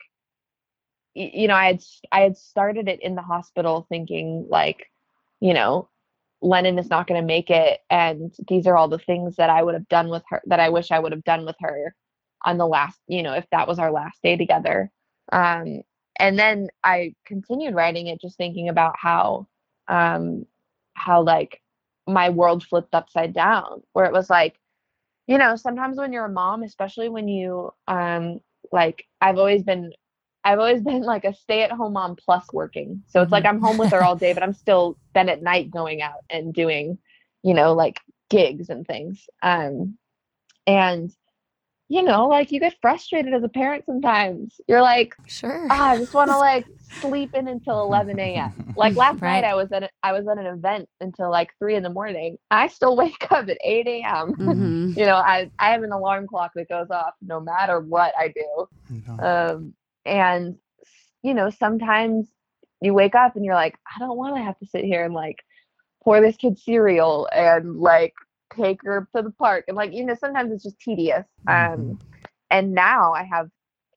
you 1.14 1.48
know 1.48 1.54
i 1.54 1.66
had 1.66 1.82
I 2.12 2.20
had 2.20 2.36
started 2.36 2.88
it 2.88 3.02
in 3.02 3.14
the 3.14 3.22
hospital 3.22 3.86
thinking 3.88 4.46
like 4.48 4.86
you 5.40 5.54
know 5.54 5.88
lennon 6.40 6.78
is 6.78 6.88
not 6.88 7.06
going 7.06 7.20
to 7.20 7.26
make 7.26 7.50
it 7.50 7.80
and 7.90 8.34
these 8.48 8.66
are 8.66 8.76
all 8.76 8.88
the 8.88 8.98
things 8.98 9.36
that 9.36 9.50
i 9.50 9.62
would 9.62 9.74
have 9.74 9.88
done 9.88 10.08
with 10.08 10.22
her 10.30 10.42
that 10.46 10.60
i 10.60 10.68
wish 10.68 10.90
i 10.90 10.98
would 10.98 11.12
have 11.12 11.24
done 11.24 11.44
with 11.44 11.56
her 11.60 11.94
on 12.44 12.58
the 12.58 12.66
last 12.66 12.98
you 13.06 13.22
know 13.22 13.34
if 13.34 13.46
that 13.52 13.68
was 13.68 13.78
our 13.78 13.92
last 13.92 14.18
day 14.22 14.36
together. 14.36 14.90
Um 15.32 15.82
and 16.20 16.38
then 16.38 16.68
i 16.84 17.14
continued 17.24 17.74
writing 17.74 18.06
it 18.06 18.20
just 18.20 18.36
thinking 18.36 18.68
about 18.68 18.94
how 18.98 19.46
um 19.88 20.46
how 20.94 21.22
like 21.22 21.60
my 22.06 22.28
world 22.30 22.62
flipped 22.64 22.94
upside 22.94 23.32
down 23.32 23.82
where 23.92 24.04
it 24.04 24.12
was 24.12 24.30
like 24.30 24.58
you 25.26 25.38
know 25.38 25.56
sometimes 25.56 25.96
when 25.96 26.12
you're 26.12 26.26
a 26.26 26.30
mom 26.30 26.62
especially 26.62 27.08
when 27.08 27.28
you 27.28 27.72
um 27.88 28.40
like 28.72 29.06
i've 29.20 29.38
always 29.38 29.62
been 29.62 29.92
i've 30.44 30.58
always 30.58 30.82
been 30.90 31.02
like 31.02 31.24
a 31.24 31.34
stay-at-home 31.34 31.92
mom 31.92 32.16
plus 32.16 32.46
working. 32.52 33.02
So 33.08 33.22
it's 33.22 33.32
like 33.32 33.44
i'm 33.44 33.60
home 33.60 33.78
with 33.78 33.92
her 33.92 34.02
all 34.02 34.16
day 34.16 34.32
but 34.32 34.42
i'm 34.42 34.52
still 34.52 34.96
then 35.14 35.28
at 35.28 35.42
night 35.42 35.70
going 35.70 36.02
out 36.02 36.24
and 36.28 36.52
doing 36.52 36.98
you 37.42 37.54
know 37.54 37.72
like 37.72 38.00
gigs 38.28 38.68
and 38.68 38.86
things. 38.86 39.28
Um 39.42 39.96
and 40.66 41.10
you 41.90 42.02
know 42.02 42.26
like 42.28 42.52
you 42.52 42.60
get 42.60 42.74
frustrated 42.80 43.34
as 43.34 43.44
a 43.44 43.48
parent 43.50 43.84
sometimes 43.86 44.60
you're 44.68 44.82
like 44.82 45.14
Sure. 45.26 45.68
ah, 45.70 45.90
I 45.90 45.98
just 45.98 46.14
want 46.14 46.30
to 46.30 46.38
like 46.38 46.66
sleep 47.00 47.30
in 47.34 47.48
until 47.48 47.82
11 47.82 48.36
a.m. 48.36 48.72
Like 48.76 48.96
last 48.96 49.20
Right. 49.22 49.42
night, 49.42 49.44
I 49.44 49.54
was 49.54 49.72
at 49.72 49.84
a, 49.84 49.90
I 50.02 50.12
was 50.12 50.26
at 50.28 50.38
an 50.38 50.46
event 50.46 50.88
until 51.00 51.30
like 51.30 51.50
three 51.58 51.76
in 51.76 51.82
the 51.82 51.90
morning. 51.90 52.38
I 52.50 52.68
still 52.68 52.96
wake 53.02 53.30
up 53.32 53.48
at 53.48 53.58
8 53.64 53.86
a.m. 53.88 54.34
Mhm. 54.36 54.96
You 54.96 55.06
know, 55.06 55.16
I 55.16 55.50
I 55.58 55.70
have 55.72 55.82
an 55.82 55.92
alarm 55.92 56.26
clock 56.26 56.52
that 56.56 56.68
goes 56.68 56.90
off 56.90 57.14
no 57.22 57.40
matter 57.40 57.80
what 57.80 58.12
I 58.18 58.28
do. 58.28 58.66
Okay. 59.18 59.26
Um, 59.28 59.74
and 60.06 60.56
you 61.22 61.34
know 61.34 61.50
sometimes 61.50 62.28
you 62.80 62.94
wake 62.94 63.14
up 63.14 63.36
and 63.36 63.44
you're 63.44 63.54
like 63.54 63.76
i 63.94 63.98
don't 63.98 64.16
want 64.16 64.34
to 64.36 64.42
have 64.42 64.58
to 64.58 64.66
sit 64.66 64.84
here 64.84 65.04
and 65.04 65.14
like 65.14 65.36
pour 66.04 66.20
this 66.22 66.36
kid 66.36 66.58
cereal 66.58 67.28
and 67.32 67.78
like 67.78 68.14
take 68.54 68.82
her 68.82 69.08
to 69.14 69.22
the 69.22 69.30
park 69.32 69.64
and 69.68 69.76
like 69.76 69.92
you 69.92 70.04
know 70.04 70.14
sometimes 70.14 70.52
it's 70.52 70.64
just 70.64 70.80
tedious 70.80 71.26
Mhm. 71.44 71.48
um 71.48 71.98
and 72.50 72.72
now 72.72 73.12
i 73.12 73.22
have 73.24 73.48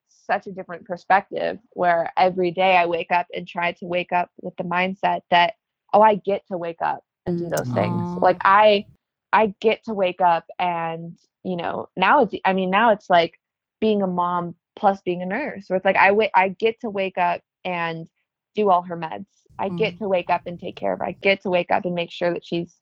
such 0.08 0.48
a 0.48 0.52
different 0.52 0.86
perspective 0.86 1.60
where 1.72 2.12
every 2.18 2.52
day 2.52 2.78
i 2.78 2.86
wake 2.86 3.12
up 3.12 3.28
and 3.34 3.48
try 3.48 3.72
to 3.74 3.86
wake 3.86 4.12
up 4.12 4.30
with 4.42 4.56
the 4.58 4.64
mindset 4.64 5.22
that 5.32 5.54
oh 5.94 6.02
i 6.02 6.16
get 6.16 6.46
to 6.48 6.58
wake 6.58 6.82
up 6.82 7.04
and 7.26 7.38
do 7.38 7.50
Mm. 7.50 7.50
those 7.50 7.70
Aw. 7.72 7.72
things 7.72 8.14
like 8.22 8.38
i 8.44 8.86
i 9.34 9.54
get 9.62 9.84
to 9.84 9.94
wake 9.94 10.22
up 10.22 10.46
and 10.60 11.18
you 11.44 11.56
know 11.56 11.90
now 11.98 12.22
it's 12.24 12.34
i 12.46 12.54
mean 12.54 12.70
now 12.70 12.92
it's 12.92 13.10
like 13.10 13.40
being 13.80 14.02
a 14.02 14.08
mom 14.08 14.56
plus 14.76 15.02
being 15.02 15.22
a 15.22 15.26
nurse 15.26 15.66
where 15.68 15.78
it's 15.78 15.86
like 15.86 15.96
i 15.98 16.12
wait 16.12 16.32
i 16.36 16.50
get 16.50 16.80
to 16.82 16.90
wake 16.90 17.18
up 17.18 17.42
and 17.66 18.08
do 18.56 18.70
all 18.70 18.82
her 18.84 18.98
meds 18.98 19.26
i 19.60 19.70
get 19.70 19.94
Mm. 19.94 19.98
to 19.98 20.08
wake 20.08 20.30
up 20.30 20.42
and 20.46 20.60
take 20.60 20.76
care 20.76 20.94
of 20.94 21.00
her 21.00 21.06
i 21.06 21.18
get 21.22 21.42
to 21.42 21.50
wake 21.50 21.72
up 21.72 21.86
and 21.86 21.96
make 21.96 22.12
sure 22.12 22.34
that 22.34 22.46
she's 22.46 22.80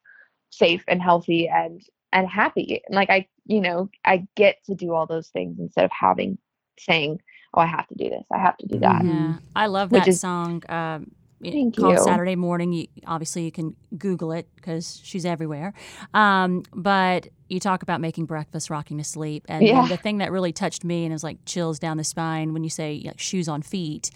safe 0.51 0.83
and 0.87 1.01
healthy 1.01 1.47
and 1.49 1.81
and 2.13 2.27
happy 2.27 2.81
and 2.85 2.95
like 2.95 3.09
i 3.09 3.25
you 3.45 3.61
know 3.61 3.89
i 4.05 4.25
get 4.35 4.57
to 4.65 4.75
do 4.75 4.93
all 4.93 5.07
those 5.07 5.29
things 5.29 5.57
instead 5.59 5.85
of 5.85 5.91
having 5.91 6.37
saying 6.77 7.19
oh 7.53 7.61
i 7.61 7.65
have 7.65 7.87
to 7.87 7.95
do 7.95 8.09
this 8.09 8.25
i 8.33 8.37
have 8.37 8.57
to 8.57 8.67
do 8.67 8.79
that 8.79 9.01
Mhm. 9.01 9.07
Yeah, 9.33 9.39
I 9.55 9.65
love 9.67 9.91
Which 9.91 10.03
that 10.03 10.09
is- 10.09 10.19
song. 10.19 10.61
Um, 10.69 11.03
it- 11.03 11.09
Thank 11.43 11.75
called 11.77 11.93
you. 11.93 12.03
Saturday 12.03 12.35
Morning. 12.35 12.71
You, 12.73 12.87
obviously, 13.07 13.43
you 13.43 13.51
can 13.51 13.75
Google 13.97 14.31
it 14.31 14.47
because 14.55 14.99
she's 15.03 15.25
everywhere. 15.25 15.73
Um, 16.13 16.63
but 16.73 17.27
you 17.49 17.59
talk 17.59 17.83
about 17.83 17.99
making 17.99 18.25
breakfast, 18.25 18.69
rocking 18.69 18.97
to 18.97 19.03
sleep, 19.03 19.45
and 19.49 19.61
Yeah. 19.65 19.85
the 19.87 19.97
thing 19.97 20.19
that 20.19 20.31
really 20.31 20.53
touched 20.53 20.85
me 20.85 21.03
and 21.03 21.13
is 21.13 21.21
like 21.23 21.37
chills 21.45 21.79
down 21.79 21.97
the 21.97 22.03
spine 22.03 22.53
when 22.53 22.63
you 22.63 22.69
say 22.69 23.01
like, 23.05 23.19
shoes 23.19 23.49
on 23.49 23.61
feet, 23.61 24.09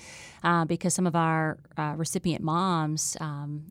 uh, 0.44 0.64
because 0.64 0.94
some 0.94 1.06
of 1.06 1.16
our 1.18 1.58
uh, 1.78 1.96
recipient 1.98 2.42
moms, 2.42 3.18
um, 3.20 3.64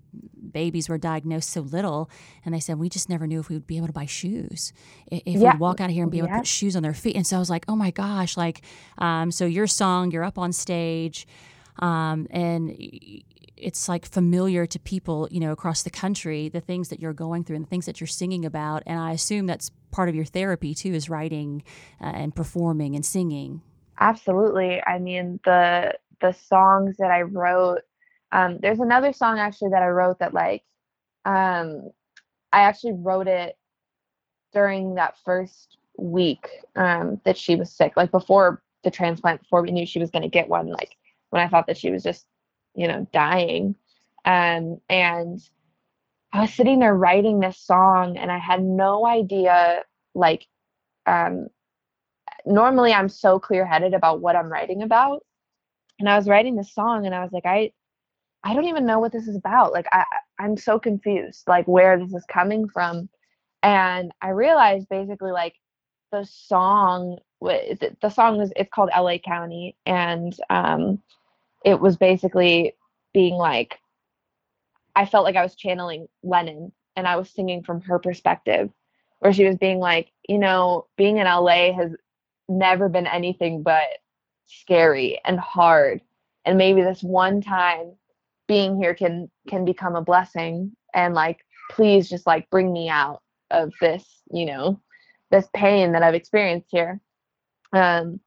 babies 0.53 0.88
were 0.90 0.99
diagnosed 0.99 1.49
so 1.49 1.62
little, 1.62 2.11
and 2.45 2.55
they 2.55 2.61
said 2.61 2.79
we 2.79 2.90
just 2.90 3.09
never 3.09 3.27
knew 3.27 3.40
if 3.40 3.49
we 3.49 3.57
would 3.57 3.67
be 3.67 3.79
able 3.79 3.87
to 3.87 3.93
buy 3.93 4.05
shoes, 4.05 4.73
if 5.11 5.40
Yeah. 5.40 5.53
we'd 5.53 5.61
walk 5.61 5.81
out 5.81 5.88
of 5.88 5.95
here 5.95 6.03
and 6.03 6.12
be 6.12 6.19
able 6.19 6.29
to 6.29 6.35
put 6.35 6.47
shoes 6.47 6.77
on 6.77 6.83
their 6.83 6.93
feet. 6.93 7.17
And 7.17 7.27
so 7.27 7.37
I 7.37 7.38
was 7.38 7.49
like, 7.49 7.64
oh 7.67 7.77
my 7.77 7.90
gosh, 7.90 8.37
like, 8.37 8.61
um, 8.99 9.31
so 9.31 9.47
your 9.47 9.67
song, 9.67 10.11
you're 10.11 10.25
up 10.25 10.37
on 10.38 10.53
stage, 10.53 11.27
um, 11.79 12.27
and 12.31 12.77
it's 13.57 13.88
like 13.88 14.07
familiar 14.07 14.67
to 14.67 14.79
people, 14.79 15.29
you 15.31 15.40
know, 15.40 15.53
across 15.53 15.83
the 15.83 15.90
country, 15.90 16.49
the 16.49 16.61
things 16.61 16.88
that 16.88 17.01
you're 17.01 17.12
going 17.12 17.45
through 17.45 17.57
and 17.57 17.64
the 17.64 17.71
things 17.71 17.87
that 17.87 18.01
you're 18.01 18.09
singing 18.09 18.45
about. 18.45 18.83
And 18.87 18.99
I 18.99 19.12
assume 19.12 19.47
that's 19.47 19.71
part 19.90 20.09
of 20.09 20.14
your 20.14 20.25
therapy 20.25 20.75
too, 20.75 20.93
is 20.95 21.09
writing 21.09 21.62
uh, 22.01 22.07
and 22.07 22.35
performing 22.35 22.95
and 22.97 23.05
singing. 23.07 23.62
absolutely 23.99 24.83
i 24.87 24.99
mean 24.99 25.38
the 25.45 25.95
the 26.21 26.33
songs 26.33 26.97
that 26.99 27.11
i 27.11 27.23
wrote 27.23 27.81
um 28.33 28.59
there's 28.61 28.81
another 28.81 29.12
song 29.12 29.38
actually 29.38 29.71
that 29.71 29.83
i 29.83 29.88
wrote 29.88 30.19
that 30.19 30.35
like 30.35 30.62
um 31.25 31.90
i 32.53 32.61
actually 32.62 32.93
wrote 32.93 33.29
it 33.29 33.57
during 34.53 34.95
that 34.97 35.17
first 35.25 35.79
week 35.99 36.49
um 36.77 37.21
that 37.25 37.37
she 37.38 37.55
was 37.57 37.71
sick 37.71 37.93
like 37.97 38.11
before 38.11 38.62
the 38.83 38.90
transplant 38.90 39.40
before 39.40 39.62
we 39.62 39.71
knew 39.71 39.87
she 39.87 40.01
was 40.01 40.11
going 40.11 40.23
to 40.23 40.29
get 40.29 40.49
one 40.49 40.67
like 40.69 40.97
when 41.31 41.43
i 41.43 41.49
thought 41.49 41.67
that 41.67 41.79
she 41.79 41.90
was 41.90 42.03
just 42.03 42.27
you 42.75 42.89
know 42.89 43.07
dying 43.13 43.75
um 44.25 44.81
and 44.89 45.41
i 46.33 46.41
was 46.41 46.53
sitting 46.53 46.79
there 46.79 46.95
writing 46.95 47.41
this 47.41 47.59
song 47.59 48.17
and 48.17 48.31
i 48.33 48.39
had 48.39 48.63
no 48.63 49.07
idea 49.07 49.83
like 50.15 50.47
um 51.07 51.49
normally 52.47 52.93
I'm 52.93 53.09
so 53.09 53.39
clear 53.39 53.65
headed 53.65 53.95
about 53.95 54.21
what 54.21 54.37
I'm 54.37 54.51
writing 54.53 54.83
about. 54.83 55.25
And 55.99 56.09
I 56.09 56.17
was 56.17 56.29
writing 56.29 56.57
this 56.57 56.75
song 56.75 57.07
and 57.07 57.15
I 57.15 57.23
was 57.23 57.33
like, 57.33 57.47
I 57.47 57.73
I 58.43 58.53
don't 58.55 58.67
even 58.67 58.85
know 58.85 58.99
what 58.99 59.13
this 59.13 59.27
is 59.27 59.37
about. 59.37 59.73
Like 59.73 59.87
I 59.93 60.05
I'm 60.39 60.57
so 60.57 60.79
confused, 60.79 61.45
like 61.47 61.67
where 61.67 61.99
this 61.99 62.13
is 62.13 62.25
coming 62.31 62.69
from. 62.69 63.09
And 63.63 64.13
I 64.21 64.31
realized 64.31 64.89
basically 64.89 65.33
like 65.33 65.55
the 66.13 66.25
song 66.25 67.19
the 67.41 68.11
song 68.13 68.41
is 68.41 68.53
it's 68.57 68.71
called 68.73 68.91
LA 68.97 69.19
County 69.19 69.77
and 69.87 70.35
um 70.51 71.01
it 71.64 71.81
was 71.81 71.96
basically 71.96 72.74
being 73.12 73.35
like 73.35 73.79
I 74.96 75.07
felt 75.07 75.24
like 75.24 75.37
I 75.37 75.42
was 75.42 75.57
channeling 75.57 76.07
Lennon 76.22 76.72
and 76.96 77.09
I 77.09 77.16
was 77.16 77.31
singing 77.31 77.62
from 77.62 77.81
her 77.83 77.98
perspective 77.98 78.70
where 79.18 79.33
she 79.33 79.44
was 79.46 79.57
being 79.57 79.79
like, 79.79 80.12
you 80.29 80.38
know, 80.38 80.87
being 80.96 81.16
in 81.16 81.24
LA 81.24 81.72
has 81.72 81.92
never 82.48 82.88
been 82.88 83.07
anything 83.07 83.62
but 83.62 83.88
scary 84.46 85.20
and 85.24 85.40
hard. 85.40 86.00
And 86.44 86.59
maybe 86.59 86.83
this 86.83 87.03
one 87.03 87.40
time 87.40 87.94
being 88.46 88.77
here 88.77 88.94
can 88.94 89.31
can 89.48 89.64
become 89.64 89.96
a 89.96 90.03
blessing 90.03 90.72
and 90.92 91.14
like 91.14 91.38
please 91.70 92.11
just 92.11 92.27
like 92.27 92.50
bring 92.50 92.70
me 92.70 92.90
out 92.90 93.22
of 93.50 93.72
this 93.81 94.05
you 94.31 94.44
know 94.44 94.79
this 95.31 95.48
pain 95.55 95.92
that 95.92 96.03
i've 96.03 96.14
experienced 96.14 96.68
here. 96.70 97.00
Um 97.72 98.20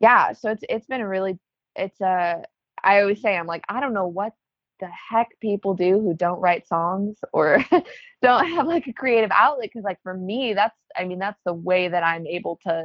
yeah 0.00 0.32
so 0.32 0.50
it's 0.50 0.64
it's 0.68 0.86
been 0.86 1.00
a 1.00 1.08
really 1.08 1.38
it's 1.76 2.00
a 2.00 2.42
i 2.84 3.00
always 3.00 3.20
say 3.20 3.36
i'm 3.36 3.46
like 3.46 3.64
i 3.68 3.80
don't 3.80 3.94
know 3.94 4.06
what 4.06 4.32
the 4.80 4.88
heck 5.10 5.28
people 5.40 5.74
do 5.74 6.00
who 6.00 6.14
don't 6.14 6.40
write 6.40 6.66
songs 6.66 7.18
or 7.32 7.64
don't 8.22 8.46
have 8.48 8.66
like 8.66 8.86
a 8.86 8.92
creative 8.92 9.30
outlet 9.32 9.68
because 9.68 9.84
like 9.84 10.00
for 10.02 10.14
me 10.14 10.54
that's 10.54 10.76
i 10.96 11.04
mean 11.04 11.18
that's 11.18 11.40
the 11.44 11.52
way 11.54 11.88
that 11.88 12.02
i'm 12.02 12.26
able 12.26 12.58
to 12.62 12.84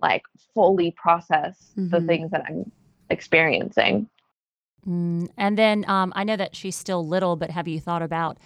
like 0.00 0.22
fully 0.54 0.92
process 0.92 1.74
the 1.90 2.00
Mhm. 2.00 2.06
things 2.06 2.30
that 2.30 2.44
i'm 2.48 2.70
experiencing 3.10 4.08
Mm, 4.86 5.28
and 5.36 5.58
then 5.58 5.84
um, 5.88 6.12
I 6.14 6.24
know 6.24 6.36
that 6.36 6.54
she's 6.56 6.76
still 6.76 7.06
little, 7.06 7.36
but 7.36 7.50
have 7.50 7.68
you 7.68 7.80
thought 7.80 8.02
about 8.02 8.38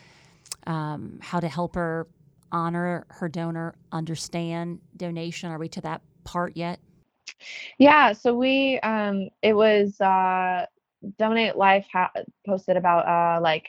um, 0.67 1.19
how 1.23 1.41
to 1.41 1.49
help 1.49 1.75
her 1.75 2.07
honor 2.53 3.07
her 3.11 3.29
donor, 3.29 3.75
understand 3.93 4.81
donation? 4.97 5.51
Are 5.51 5.59
we 5.59 5.69
to 5.71 5.81
that 5.83 6.03
part 6.25 6.57
yet? 6.57 6.81
Yeah, 7.79 8.13
so 8.13 8.35
we 8.35 8.79
um 8.81 9.29
it 9.43 9.55
was 9.55 10.01
uh 10.01 10.67
Donate 11.19 11.57
Life 11.57 11.87
ha- 11.93 12.13
posted 12.47 12.77
about 12.77 13.07
uh 13.07 13.41
like 13.41 13.69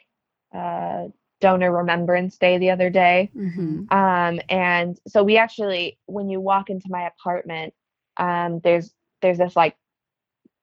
uh 0.53 1.07
donor 1.41 1.71
remembrance 1.71 2.37
day 2.37 2.57
the 2.57 2.71
other 2.71 2.89
day. 2.89 3.31
Mm-hmm. 3.35 3.93
Um 3.95 4.41
and 4.49 4.99
so 5.07 5.23
we 5.23 5.37
actually 5.37 5.97
when 6.05 6.29
you 6.29 6.39
walk 6.39 6.69
into 6.69 6.87
my 6.89 7.07
apartment 7.07 7.73
um 8.17 8.59
there's 8.63 8.93
there's 9.21 9.37
this 9.37 9.55
like 9.55 9.75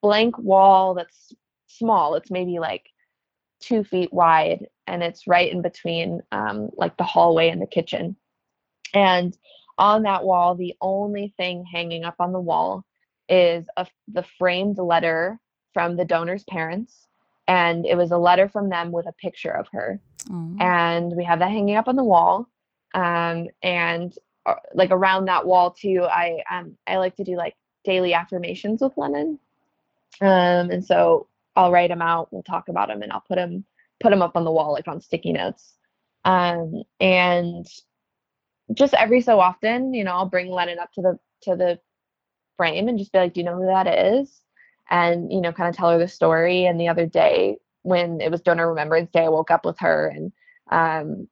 blank 0.02 0.38
wall 0.38 0.94
that's 0.94 1.32
small. 1.68 2.14
It's 2.14 2.30
maybe 2.30 2.58
like 2.58 2.90
2 3.60 3.84
feet 3.84 4.12
wide 4.12 4.66
and 4.86 5.02
it's 5.02 5.26
right 5.26 5.50
in 5.50 5.62
between 5.62 6.20
um 6.32 6.70
like 6.76 6.96
the 6.96 7.04
hallway 7.04 7.48
and 7.48 7.62
the 7.62 7.66
kitchen. 7.66 8.16
And 8.92 9.36
on 9.78 10.02
that 10.02 10.24
wall 10.24 10.54
the 10.56 10.74
only 10.80 11.32
thing 11.36 11.64
hanging 11.64 12.04
up 12.04 12.16
on 12.18 12.32
the 12.32 12.40
wall 12.40 12.84
is 13.28 13.66
a, 13.76 13.86
the 14.08 14.24
framed 14.38 14.78
letter 14.78 15.38
from 15.76 15.94
the 15.94 16.06
donor's 16.06 16.42
parents 16.44 17.06
and 17.46 17.84
it 17.84 17.98
was 17.98 18.10
a 18.10 18.16
letter 18.16 18.48
from 18.48 18.70
them 18.70 18.90
with 18.92 19.06
a 19.06 19.12
picture 19.12 19.50
of 19.50 19.68
her. 19.72 20.00
Oh. 20.32 20.56
and 20.58 21.14
we 21.14 21.22
have 21.24 21.40
that 21.40 21.50
hanging 21.50 21.76
up 21.76 21.86
on 21.86 21.96
the 21.96 22.02
wall 22.02 22.48
um, 22.94 23.48
and 23.62 24.14
uh, 24.46 24.54
like 24.72 24.90
around 24.90 25.26
that 25.26 25.46
wall 25.46 25.70
too 25.70 26.06
i 26.10 26.42
um, 26.50 26.78
i 26.86 26.96
like 26.96 27.14
to 27.16 27.24
do 27.24 27.36
like 27.36 27.54
daily 27.84 28.14
affirmations 28.14 28.80
with 28.80 28.96
Lennon 28.96 29.38
um, 30.22 30.70
and 30.70 30.82
so 30.82 31.26
i'll 31.56 31.70
write 31.70 31.90
them 31.90 32.00
out 32.00 32.32
we'll 32.32 32.42
talk 32.42 32.70
about 32.70 32.88
them 32.88 33.02
and 33.02 33.12
i'll 33.12 33.20
put 33.28 33.36
them 33.36 33.66
put 34.00 34.08
them 34.08 34.22
up 34.22 34.34
on 34.34 34.44
the 34.44 34.50
wall 34.50 34.72
like 34.72 34.88
on 34.88 35.02
sticky 35.02 35.32
notes. 35.34 35.74
Um, 36.24 36.84
and 37.00 37.66
just 38.72 38.94
every 38.94 39.20
so 39.20 39.38
often 39.40 39.92
you 39.92 40.04
know 40.04 40.12
i'll 40.12 40.26
bring 40.26 40.50
lennon 40.50 40.78
up 40.78 40.90
to 40.94 41.02
the 41.02 41.18
to 41.42 41.54
the 41.54 41.78
frame 42.56 42.88
and 42.88 42.98
just 42.98 43.12
be 43.12 43.18
like 43.18 43.34
do 43.34 43.40
you 43.40 43.44
know 43.44 43.56
who 43.56 43.66
that 43.66 43.86
is 43.86 44.40
and 44.90 45.32
you 45.32 45.40
know 45.40 45.52
kind 45.52 45.68
of 45.68 45.76
tell 45.76 45.90
her 45.90 45.98
the 45.98 46.08
story 46.08 46.64
and 46.66 46.80
the 46.80 46.88
other 46.88 47.06
day 47.06 47.56
when 47.82 48.20
it 48.20 48.30
was 48.30 48.40
donor 48.40 48.68
remembrance 48.68 49.10
day 49.10 49.24
i 49.24 49.28
woke 49.28 49.50
up 49.50 49.64
with 49.64 49.78
her 49.78 50.08
and 50.08 50.32
um, 50.70 51.28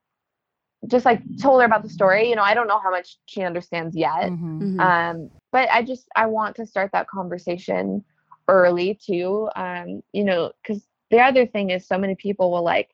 just 0.88 1.05
like 1.05 1.23
told 1.40 1.61
her 1.61 1.67
about 1.67 1.83
the 1.83 1.88
story 1.88 2.29
you 2.29 2.35
know 2.37 2.43
i 2.43 2.55
don't 2.55 2.69
know 2.69 2.79
how 2.81 2.90
much 2.90 3.19
she 3.27 3.43
understands 3.43 3.97
yet 3.97 4.31
Mhm. 4.31 4.61
Mm-hmm. 4.62 4.81
um, 4.81 5.31
but 5.53 5.69
i 5.71 5.83
just 5.83 6.07
i 6.17 6.27
want 6.27 6.57
to 6.57 6.67
start 6.67 6.90
that 6.93 7.09
conversation 7.09 8.05
early 8.49 8.99
too 9.05 9.49
um, 9.57 10.03
you 10.12 10.25
know 10.25 10.53
because 10.62 10.87
the 11.11 11.21
other 11.21 11.47
thing 11.47 11.71
is 11.71 11.87
so 11.87 11.99
many 11.99 12.14
people 12.14 12.51
will 12.51 12.64
like 12.64 12.90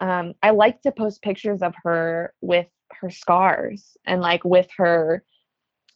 um, 0.00 0.34
i 0.42 0.50
like 0.50 0.82
to 0.82 0.92
post 0.92 1.22
pictures 1.22 1.62
of 1.62 1.74
her 1.84 2.32
with 2.40 2.66
her 3.00 3.10
scars 3.10 3.96
and 4.06 4.20
like 4.20 4.44
with 4.44 4.68
her 4.76 5.24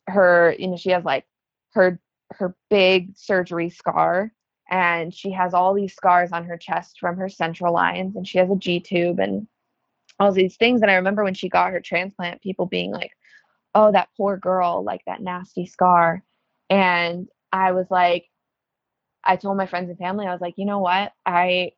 her 0.08 0.54
you 0.58 0.68
know 0.68 0.76
she 0.76 0.90
has 0.90 1.04
like 1.04 1.24
her 1.72 1.98
her 2.38 2.56
big 2.70 3.16
surgery 3.16 3.70
scar 3.70 4.32
and 4.70 5.14
she 5.14 5.30
has 5.32 5.54
all 5.54 5.74
these 5.74 5.94
scars 5.94 6.32
on 6.32 6.44
her 6.44 6.56
chest 6.56 6.98
from 7.00 7.16
her 7.16 7.28
central 7.28 7.72
lines 7.72 8.16
and 8.16 8.26
she 8.26 8.38
has 8.38 8.50
a 8.50 8.56
g 8.56 8.80
tube 8.80 9.18
and 9.20 9.46
all 10.18 10.32
these 10.32 10.56
things 10.56 10.82
and 10.82 10.90
i 10.90 10.94
remember 10.94 11.24
when 11.24 11.34
she 11.34 11.48
got 11.48 11.72
her 11.72 11.80
transplant 11.80 12.40
people 12.42 12.66
being 12.66 12.90
like 12.90 13.12
oh 13.74 13.90
that 13.92 14.08
poor 14.16 14.36
girl 14.36 14.82
like 14.84 15.02
that 15.06 15.20
nasty 15.22 15.66
scar 15.66 16.22
and 16.70 17.28
i 17.52 17.72
was 17.72 17.90
like 17.90 18.26
I 19.24 19.36
told 19.36 19.56
my 19.56 19.66
friends 19.66 19.88
and 19.88 19.98
family, 19.98 20.26
I 20.26 20.32
was 20.32 20.40
like, 20.40 20.54
you 20.58 20.64
know 20.66 20.80
what? 20.80 21.12
I 21.26 21.72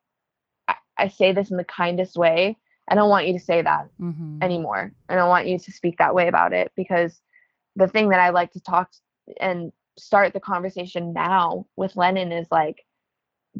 I, 0.69 0.75
I 0.99 1.09
say 1.09 1.33
this 1.33 1.51
in 1.51 1.57
the 1.57 1.65
kindest 1.65 2.17
way. 2.17 2.57
I 2.89 2.95
don't 2.95 3.11
want 3.11 3.27
you 3.27 3.33
to 3.35 3.45
say 3.45 3.63
that 3.63 3.89
Mm-hmm. 4.01 4.39
anymore. 4.41 4.93
I 5.09 5.15
don't 5.15 5.29
want 5.29 5.47
you 5.47 5.59
to 5.59 5.73
speak 5.73 5.99
that 5.99 6.15
way 6.15 6.29
about 6.29 6.53
it 6.53 6.73
because 6.77 7.21
the 7.77 7.89
thing 7.89 8.11
that 8.11 8.21
I 8.21 8.31
like 8.31 8.53
to 8.53 8.61
talk 8.61 8.91
and 9.41 9.73
start 9.99 10.33
the 10.33 10.41
conversation 10.41 11.13
now 11.13 11.67
with 11.77 11.97
Lennon 11.97 12.33
is 12.33 12.47
like 12.51 12.85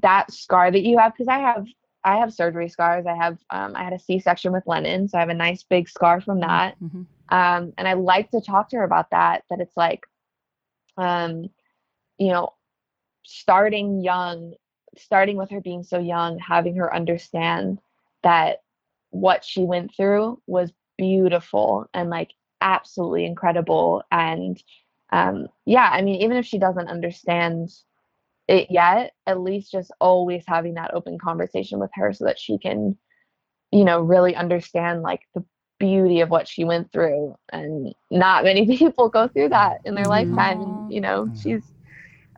that 0.03 0.31
scar 0.33 0.71
that 0.71 0.83
you 0.83 0.99
have 0.99 1.13
because 1.13 1.29
I 1.29 1.39
have 1.39 1.67
I 2.05 2.19
have 2.19 2.33
surgery 2.33 2.69
scars. 2.69 3.05
I 3.05 3.17
have 3.17 3.39
um, 3.51 3.75
I 3.75 3.83
had 3.83 3.93
a 3.93 3.99
C-section 3.99 4.53
with 4.53 4.67
Lennon, 4.67 5.09
so 5.09 5.19
I 5.19 5.21
have 5.21 5.29
a 5.29 5.35
nice 5.35 5.65
big 5.65 5.89
scar 5.89 6.21
from 6.21 6.41
that. 6.41 6.77
Mm-hmm. 6.81 7.03
Um, 7.31 7.73
and 7.77 7.89
I 7.89 7.95
like 7.95 8.31
to 8.31 8.41
talk 8.41 8.69
to 8.71 8.77
her 8.77 8.85
about 8.85 9.11
that. 9.11 9.43
That 9.51 9.61
it's 9.61 9.77
like, 9.77 10.05
um, 10.97 11.51
you 12.19 12.29
know, 12.29 12.53
starting 13.25 14.03
young, 14.03 14.55
starting 14.97 15.37
with 15.37 15.51
her 15.51 15.61
being 15.61 15.83
so 15.83 15.99
young, 15.99 16.39
having 16.39 16.77
her 16.77 16.95
understand 16.95 17.81
that 18.23 18.59
what 19.11 19.45
she 19.45 19.63
went 19.63 19.95
through 19.97 20.41
was 20.47 20.73
beautiful 20.99 21.89
and 21.93 22.09
like 22.09 22.31
absolutely 22.61 23.25
incredible. 23.25 24.05
And 24.13 24.63
um, 25.13 25.49
yeah, 25.67 25.89
I 25.93 26.03
mean, 26.03 26.23
even 26.23 26.37
if 26.37 26.47
she 26.47 26.59
doesn't 26.59 26.89
understand 26.89 27.71
it 28.49 28.71
yet, 28.71 29.13
at 29.27 29.41
least 29.41 29.73
just 29.73 29.93
always 30.01 30.45
having 30.47 30.75
that 30.75 30.95
open 30.95 31.19
conversation 31.19 31.79
with 31.79 31.91
her 31.95 32.13
so 32.13 32.25
that 32.25 32.39
she 32.39 32.59
can, 32.59 32.97
you 33.73 33.85
know, 33.85 34.01
really 34.01 34.35
understand 34.35 35.03
like 35.03 35.21
the 35.35 35.45
beauty 35.79 36.21
of 36.21 36.31
what 36.31 36.49
she 36.49 36.65
went 36.65 36.93
through. 36.93 37.35
And 37.53 37.95
not 38.11 38.45
many 38.45 38.67
people 38.79 39.09
go 39.09 39.29
through 39.29 39.51
that 39.51 39.79
in 39.85 39.95
their 39.95 40.09
Mhm. 40.09 40.09
lifetime. 40.09 40.85
You 40.89 41.01
know, 41.01 41.31
Mhm. 41.31 41.35
she's 41.35 41.73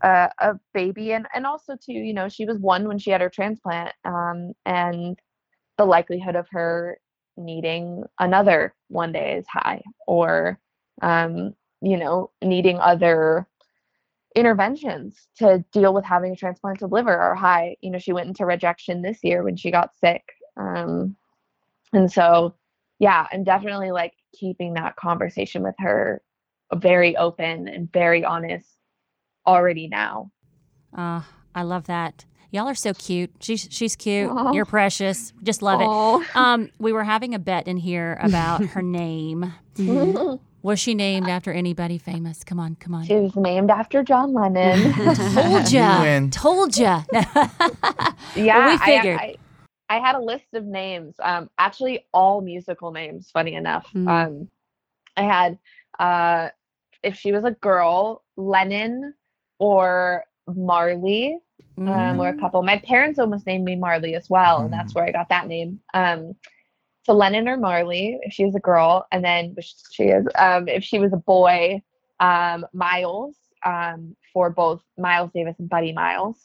uh, 0.02 0.28
a 0.38 0.54
baby 0.74 1.12
and, 1.12 1.26
and 1.34 1.46
also 1.46 1.76
too, 1.76 1.92
you 1.92 2.14
know, 2.14 2.28
she 2.28 2.44
was 2.44 2.58
one 2.58 2.86
when 2.88 2.98
she 2.98 3.10
had 3.10 3.20
her 3.20 3.30
transplant. 3.30 3.92
Um, 4.04 4.52
and 4.64 5.18
the 5.78 5.84
likelihood 5.84 6.36
of 6.36 6.46
her 6.50 6.98
needing 7.36 8.04
another 8.18 8.74
one 8.88 9.12
day 9.12 9.36
is 9.36 9.46
high 9.48 9.82
or 10.06 10.58
um, 11.02 11.54
you 11.80 11.96
know, 11.96 12.30
needing 12.42 12.78
other 12.78 13.46
interventions 14.34 15.28
to 15.36 15.64
deal 15.72 15.92
with 15.94 16.04
having 16.04 16.32
a 16.32 16.36
transplanted 16.36 16.92
liver 16.92 17.16
or 17.16 17.34
high. 17.34 17.76
You 17.80 17.90
know, 17.90 17.98
she 17.98 18.12
went 18.12 18.28
into 18.28 18.46
rejection 18.46 19.02
this 19.02 19.18
year 19.22 19.42
when 19.42 19.56
she 19.56 19.70
got 19.70 19.94
sick. 19.96 20.22
Um, 20.56 21.16
and 21.92 22.10
so, 22.10 22.54
yeah, 22.98 23.26
I'm 23.32 23.44
definitely 23.44 23.90
like 23.90 24.12
keeping 24.32 24.74
that 24.74 24.96
conversation 24.96 25.62
with 25.62 25.74
her 25.78 26.22
very 26.74 27.16
open 27.16 27.68
and 27.68 27.90
very 27.92 28.24
honest 28.24 28.68
already 29.46 29.88
now. 29.88 30.30
Uh, 30.96 31.22
I 31.54 31.62
love 31.62 31.86
that. 31.86 32.24
Y'all 32.50 32.68
are 32.68 32.74
so 32.74 32.94
cute. 32.94 33.30
She's 33.40 33.68
she's 33.70 33.94
cute. 33.94 34.30
Aw. 34.30 34.52
You're 34.52 34.64
precious. 34.64 35.34
Just 35.42 35.60
love 35.60 35.80
it. 35.82 36.36
Um, 36.36 36.70
we 36.78 36.92
were 36.92 37.04
having 37.04 37.34
a 37.34 37.38
bet 37.38 37.68
in 37.68 37.76
here 37.76 38.18
about 38.22 38.64
her 38.64 38.82
name. 38.82 39.52
Was 40.62 40.80
she 40.80 40.94
named 40.94 41.28
after 41.28 41.52
anybody 41.52 41.98
famous? 41.98 42.42
Come 42.42 42.58
on, 42.58 42.74
come 42.76 42.94
on. 42.94 43.04
she 43.04 43.14
was 43.14 43.36
named 43.36 43.70
after 43.70 44.02
John 44.02 44.32
Lennon. 44.34 44.92
Told 45.34 45.70
ya. 45.72 46.28
Told 46.30 46.76
ya. 46.76 47.02
yeah, 47.12 48.66
we 48.66 48.74
I- 48.74 48.78
figured. 48.84 49.20
I, 49.20 49.36
I, 49.88 49.98
had 50.00 50.16
a 50.16 50.20
list 50.20 50.46
of 50.54 50.64
names. 50.64 51.14
Um, 51.22 51.48
actually, 51.58 52.06
all 52.12 52.40
musical 52.40 52.90
names. 52.90 53.30
Funny 53.30 53.54
enough, 53.54 53.88
Mm. 53.94 54.08
um, 54.08 54.48
I 55.16 55.22
had 55.22 55.58
uh, 55.98 56.48
if 57.02 57.16
she 57.16 57.32
was 57.32 57.44
a 57.44 57.52
girl, 57.52 58.22
Lennon 58.36 59.14
or 59.58 60.24
Marley, 60.46 61.38
um, 61.78 62.20
or 62.20 62.28
a 62.28 62.32
Mm. 62.34 62.40
couple. 62.40 62.62
My 62.62 62.78
parents 62.78 63.18
almost 63.18 63.46
named 63.46 63.64
me 63.64 63.76
Marley 63.76 64.14
as 64.16 64.28
well, 64.28 64.60
and 64.62 64.72
that's 64.72 64.94
where 64.94 65.04
I 65.04 65.12
got 65.12 65.28
that 65.30 65.46
name. 65.46 65.80
Um, 65.94 66.34
so 67.04 67.12
Lennon 67.12 67.48
or 67.48 67.56
Marley, 67.56 68.18
if 68.22 68.32
she 68.32 68.44
was 68.44 68.54
a 68.54 68.60
girl, 68.60 69.06
and 69.10 69.24
then 69.24 69.54
which 69.54 69.74
she 69.92 70.04
is, 70.04 70.26
um, 70.36 70.68
if 70.68 70.84
she 70.84 70.98
was 70.98 71.12
a 71.12 71.16
boy, 71.18 71.82
um, 72.20 72.66
Miles, 72.72 73.36
um, 73.64 74.16
for 74.32 74.50
both 74.50 74.82
Miles 74.96 75.30
Davis 75.32 75.56
and 75.58 75.68
Buddy 75.68 75.92
Miles, 75.92 76.36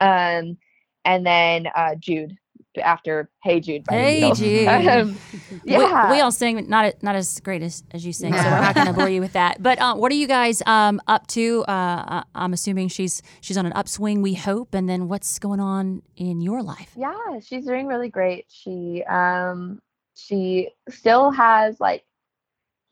um, 0.00 0.56
and 1.04 1.26
then 1.26 1.68
uh, 1.74 1.94
Jude 1.96 2.36
after 2.78 3.30
Hey 3.42 3.60
Jude. 3.60 3.84
by 3.84 3.94
Hey 3.94 4.20
Beatles. 4.22 4.36
Jude. 4.36 4.68
Um, 4.90 5.16
We- 5.64 5.72
yeah. 5.72 6.10
We, 6.12 6.20
all 6.20 6.30
sing, 6.32 6.68
not 6.68 6.94
not 7.02 7.14
as 7.16 7.40
great 7.40 7.62
as, 7.62 7.82
as 7.90 8.04
you 8.06 8.12
sing, 8.12 8.32
so 8.32 8.38
we're 8.42 8.60
not 8.60 8.74
going 8.76 8.86
to 8.86 8.92
bore 8.92 9.08
you 9.08 9.20
with 9.20 9.32
that. 9.32 9.62
But 9.62 9.78
uh, 9.80 9.94
what 9.96 10.12
are 10.12 10.14
you 10.16 10.26
guys 10.28 10.62
um, 10.66 11.00
up 11.08 11.26
to? 11.28 11.62
Uh, 11.68 12.22
I- 12.22 12.24
I'm 12.34 12.52
assuming 12.52 12.88
she's 12.88 13.22
she's 13.40 13.56
on 13.56 13.66
an 13.66 13.72
upswing. 13.72 14.22
We 14.22 14.34
hope. 14.34 14.74
And 14.74 14.88
then 14.88 15.08
what's 15.08 15.38
going 15.38 15.60
on 15.60 16.02
in 16.16 16.40
your 16.40 16.62
life? 16.62 16.90
Yeah, 16.96 17.40
she's 17.42 17.64
doing 17.66 17.86
really 17.86 18.08
great. 18.08 18.46
She 18.48 19.02
um 19.08 19.80
she 20.14 20.68
still 20.88 21.30
has 21.30 21.80
like 21.80 22.04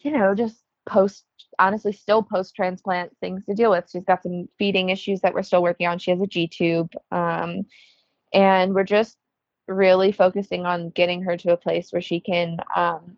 you 0.00 0.10
know, 0.12 0.34
just 0.34 0.56
post 0.88 1.24
honestly 1.58 1.92
still 1.92 2.22
post 2.22 2.54
transplant 2.54 3.10
things 3.20 3.44
to 3.46 3.54
deal 3.54 3.70
with. 3.70 3.88
She's 3.90 4.04
got 4.04 4.22
some 4.22 4.48
feeding 4.58 4.88
issues 4.90 5.20
that 5.20 5.34
we're 5.34 5.42
still 5.42 5.62
working 5.62 5.86
on. 5.86 5.98
She 5.98 6.10
has 6.10 6.20
a 6.20 6.26
G 6.26 6.48
tube. 6.48 6.92
Um 7.10 7.66
and 8.32 8.74
we're 8.74 8.84
just 8.84 9.16
really 9.68 10.10
focusing 10.12 10.66
on 10.66 10.90
getting 10.90 11.22
her 11.22 11.36
to 11.36 11.52
a 11.52 11.56
place 11.56 11.92
where 11.92 12.02
she 12.02 12.20
can 12.20 12.58
um 12.74 13.16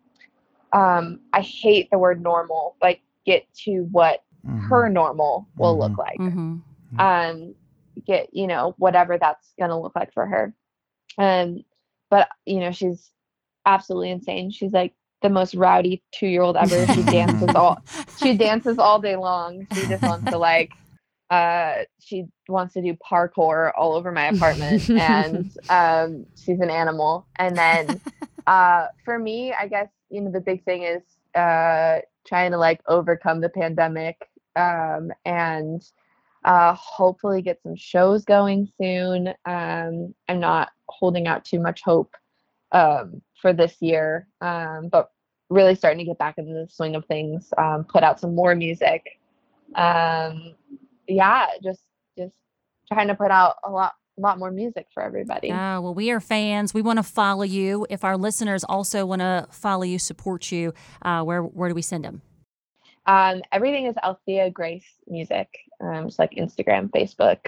um 0.73 1.19
I 1.33 1.41
hate 1.41 1.89
the 1.91 1.97
word 1.97 2.21
normal, 2.21 2.75
like 2.81 3.01
get 3.25 3.45
to 3.65 3.87
what 3.91 4.23
Mhm. 4.45 4.69
her 4.69 4.89
normal 4.89 5.47
will 5.57 5.77
look 5.77 5.93
Mhm. 5.93 5.97
like. 5.97 6.19
Hmm 6.19 6.57
um 6.99 7.55
get 8.05 8.33
you 8.33 8.47
know 8.47 8.73
whatever 8.77 9.17
that's 9.17 9.53
gonna 9.59 9.79
look 9.79 9.95
like 9.95 10.13
for 10.13 10.25
her. 10.25 10.53
Um 11.17 11.63
but 12.09 12.27
you 12.45 12.59
know 12.59 12.71
she's 12.71 13.11
absolutely 13.65 14.11
insane. 14.11 14.51
She's 14.51 14.73
like 14.73 14.93
the 15.21 15.29
most 15.29 15.55
rowdy 15.55 16.03
two 16.11 16.27
year 16.27 16.41
old 16.41 16.57
ever. 16.57 16.87
She 16.87 17.03
dances 17.09 17.55
all 17.55 17.81
she 18.17 18.35
dances 18.37 18.77
all 18.77 18.99
day 18.99 19.15
long. 19.15 19.67
She 19.73 19.87
just 19.87 20.03
wants 20.03 20.29
to 20.29 20.37
like 20.37 20.71
uh 21.31 21.83
she 21.99 22.25
wants 22.49 22.73
to 22.73 22.81
do 22.81 22.93
parkour 22.95 23.71
all 23.77 23.93
over 23.93 24.11
my 24.11 24.25
apartment 24.25 24.89
and 24.91 25.51
um 25.69 26.25
she's 26.35 26.59
an 26.59 26.69
animal. 26.69 27.25
And 27.37 27.57
then 27.57 28.01
uh 28.47 28.87
for 29.05 29.17
me 29.19 29.53
i 29.59 29.67
guess 29.67 29.87
you 30.09 30.19
know 30.19 30.31
the 30.31 30.41
big 30.41 30.63
thing 30.65 30.83
is 30.83 31.03
uh 31.35 31.99
trying 32.27 32.51
to 32.51 32.57
like 32.57 32.81
overcome 32.87 33.39
the 33.39 33.49
pandemic 33.49 34.17
um 34.55 35.11
and 35.25 35.83
uh 36.43 36.73
hopefully 36.73 37.41
get 37.41 37.61
some 37.61 37.75
shows 37.75 38.25
going 38.25 38.69
soon. 38.81 39.29
Um 39.45 40.13
i'm 40.27 40.39
not 40.39 40.69
holding 40.89 41.27
out 41.27 41.45
too 41.45 41.59
much 41.59 41.81
hope 41.83 42.15
um 42.71 43.21
for 43.41 43.53
this 43.53 43.77
year 43.79 44.27
um 44.41 44.89
but 44.91 45.11
really 45.49 45.75
starting 45.75 45.99
to 45.99 46.05
get 46.05 46.17
back 46.17 46.37
into 46.37 46.53
the 46.53 46.67
swing 46.69 46.95
of 46.95 47.05
things 47.05 47.53
um 47.57 47.85
put 47.85 48.03
out 48.03 48.19
some 48.19 48.35
more 48.35 48.55
music 48.55 49.19
um 49.75 50.55
yeah 51.11 51.47
just 51.63 51.81
just 52.17 52.33
trying 52.91 53.07
to 53.07 53.15
put 53.15 53.31
out 53.31 53.55
a 53.63 53.69
lot 53.69 53.93
lot 54.17 54.37
more 54.37 54.51
music 54.51 54.87
for 54.93 55.01
everybody 55.01 55.51
Ah, 55.51 55.79
well, 55.79 55.95
we 55.95 56.11
are 56.11 56.19
fans. 56.19 56.73
We 56.73 56.81
want 56.81 56.97
to 56.97 57.03
follow 57.03 57.43
you. 57.43 57.87
If 57.89 58.03
our 58.03 58.17
listeners 58.17 58.63
also 58.63 59.05
want 59.05 59.21
to 59.21 59.47
follow 59.51 59.83
you, 59.83 59.97
support 59.97 60.51
you, 60.51 60.73
uh, 61.01 61.23
where 61.23 61.41
where 61.41 61.69
do 61.69 61.75
we 61.75 61.81
send 61.81 62.05
them? 62.05 62.21
Um, 63.07 63.41
everything 63.51 63.87
is 63.87 63.95
Althea 64.03 64.51
Grace 64.51 64.85
Music. 65.07 65.47
Um, 65.79 66.05
it's 66.07 66.19
like 66.19 66.31
Instagram, 66.31 66.91
Facebook, 66.91 67.39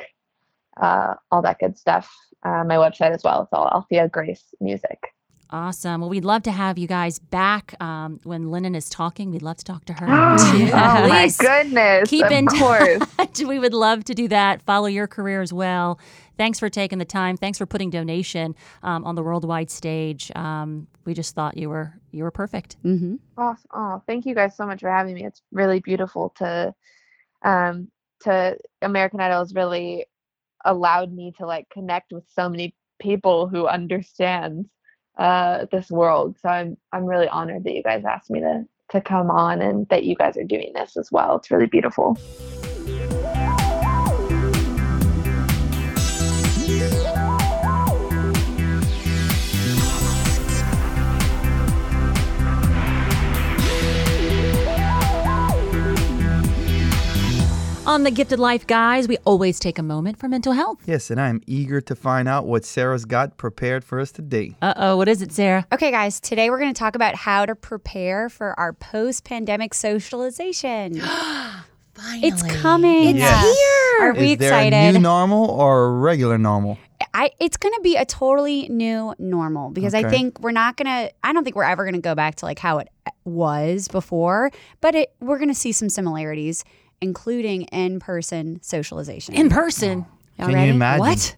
uh, 0.82 1.14
all 1.32 1.42
that 1.44 1.60
good 1.60 1.78
stuff. 1.78 2.10
Uh, 2.42 2.64
my 2.64 2.76
website 2.76 3.12
as 3.14 3.24
well. 3.24 3.44
It's 3.44 3.54
all 3.54 3.68
Althea 3.68 4.10
Grace 4.10 4.44
Music. 4.60 5.13
Awesome. 5.54 6.02
Well, 6.02 6.10
we'd 6.10 6.26
love 6.26 6.42
to 6.44 6.52
have 6.52 6.80
you 6.80 6.88
guys 6.88 7.20
back 7.20 7.80
um, 7.80 8.20
when 8.24 8.50
Lennon 8.50 8.74
is 8.74 8.90
talking. 8.90 9.30
We'd 9.32 9.44
love 9.44 9.58
to 9.58 9.64
talk 9.64 9.86
to 9.86 9.94
her. 9.94 10.08
oh 10.10 10.52
too. 10.52 10.72
my 10.72 11.30
goodness! 11.40 12.10
Keep 12.10 12.26
of 12.26 12.32
in 12.32 12.48
course. 12.60 13.00
touch. 13.18 13.42
we 13.42 13.60
would 13.60 13.74
love 13.76 14.04
to 14.06 14.16
do 14.16 14.28
that. 14.30 14.64
Follow 14.64 14.88
your 14.88 15.06
career 15.08 15.42
as 15.44 15.54
well. 15.54 16.00
Thanks 16.40 16.60
for 16.60 16.70
taking 16.70 16.98
the 16.98 17.06
time. 17.06 17.38
Thanks 17.38 17.60
for 17.60 17.68
putting 17.68 17.92
donation 17.92 18.56
um, 18.82 19.06
on 19.06 19.14
the 19.14 19.22
worldwide 19.22 19.70
stage. 19.70 20.32
Um, 20.36 20.88
we 21.06 21.14
just 21.14 21.36
thought 21.36 21.56
you 21.56 21.70
were 21.70 21.94
you 22.12 22.24
were 22.24 22.32
perfect. 22.32 22.78
hmm 22.82 23.18
Oh, 23.38 23.56
oh, 23.74 24.02
thank 24.08 24.26
you 24.26 24.34
guys 24.34 24.58
so 24.58 24.66
much 24.66 24.80
for 24.82 24.90
having 24.90 25.14
me. 25.14 25.24
It's 25.26 25.44
really 25.52 25.80
beautiful 25.82 26.34
to, 26.38 26.74
um, 27.44 27.90
to 28.22 28.58
American 28.82 29.20
Idol 29.22 29.40
has 29.40 29.54
really 29.54 30.08
allowed 30.66 31.14
me 31.14 31.34
to 31.38 31.46
like 31.46 31.70
connect 31.70 32.12
with 32.12 32.24
so 32.34 32.50
many 32.50 32.74
people 33.00 33.48
who 33.48 33.68
understand 33.68 34.68
uh, 35.18 35.66
this 35.72 35.90
world. 35.90 36.38
So 36.42 36.50
I'm 36.50 36.78
I'm 36.92 37.06
really 37.06 37.28
honored 37.28 37.64
that 37.64 37.74
you 37.74 37.84
guys 37.84 38.04
asked 38.06 38.30
me 38.30 38.40
to 38.40 38.66
to 38.90 39.02
come 39.02 39.32
on 39.32 39.62
and 39.62 39.88
that 39.90 40.04
you 40.04 40.16
guys 40.16 40.38
are 40.38 40.44
doing 40.44 40.72
this 40.76 40.98
as 40.98 41.12
well. 41.12 41.38
It's 41.38 41.50
really 41.52 41.66
beautiful. 41.66 42.18
On 57.86 58.04
the 58.04 58.12
Gifted 58.12 58.40
Life, 58.40 58.66
guys, 58.66 59.10
we 59.10 59.18
always 59.26 59.60
take 59.60 59.78
a 59.78 59.84
moment 59.84 60.18
for 60.18 60.30
mental 60.30 60.54
health. 60.54 60.80
Yes, 60.86 61.12
and 61.12 61.20
I 61.20 61.28
am 61.28 61.42
eager 61.46 61.82
to 61.82 61.96
find 61.96 62.30
out 62.30 62.46
what 62.48 62.64
Sarah's 62.64 63.04
got 63.04 63.36
prepared 63.36 63.84
for 63.84 64.00
us 64.00 64.10
today. 64.10 64.56
Uh 64.62 64.74
oh, 64.78 64.96
what 64.98 65.10
is 65.10 65.22
it, 65.22 65.34
Sarah? 65.34 65.68
Okay, 65.70 65.92
guys, 65.92 66.22
today 66.22 66.50
we're 66.50 66.60
going 66.60 66.74
to 66.74 66.80
talk 66.80 66.96
about 66.96 67.14
how 67.16 67.46
to 67.46 67.56
prepare 67.56 68.30
for 68.30 68.58
our 68.58 68.72
post 68.72 69.26
pandemic 69.26 69.74
socialization. 69.74 71.02
Finally. 71.94 72.28
It's 72.28 72.42
coming. 72.62 73.10
It's 73.10 73.20
Yes. 73.20 73.58
here. 74.00 74.08
Are 74.10 74.14
we 74.14 74.32
is 74.32 74.38
there 74.40 74.48
excited? 74.50 74.74
a 74.78 74.92
new 74.94 75.00
normal 75.00 75.52
or 75.52 75.86
a 75.88 75.92
regular 75.92 76.38
normal? 76.38 76.78
I, 77.14 77.32
it's 77.40 77.58
going 77.58 77.74
to 77.76 77.82
be 77.82 77.96
a 77.98 78.06
totally 78.06 78.70
new 78.70 79.14
normal 79.20 79.70
because 79.72 79.94
I 79.94 80.10
think 80.10 80.40
we're 80.40 80.52
not 80.52 80.78
going 80.78 80.88
to, 80.88 81.14
I 81.24 81.32
don't 81.34 81.44
think 81.44 81.56
we're 81.56 81.64
ever 81.66 81.84
going 81.84 81.94
to 81.94 82.02
go 82.02 82.16
back 82.16 82.36
to 82.36 82.46
like 82.46 82.58
how 82.58 82.80
it 82.80 82.88
was 83.26 83.88
before, 83.88 84.50
but 84.82 84.96
it, 84.96 85.14
we're 85.20 85.38
going 85.38 85.50
to 85.50 85.54
see 85.54 85.72
some 85.74 85.90
similarities, 85.90 86.64
including 87.02 87.64
in 87.64 88.00
person 88.00 88.60
socialization. 88.64 89.36
In 89.36 89.50
person. 89.50 90.06
Y'all 90.38 90.48
Can 90.48 90.56
ready? 90.56 90.68
you 90.70 90.74
imagine? 90.74 91.00
What? 91.00 91.36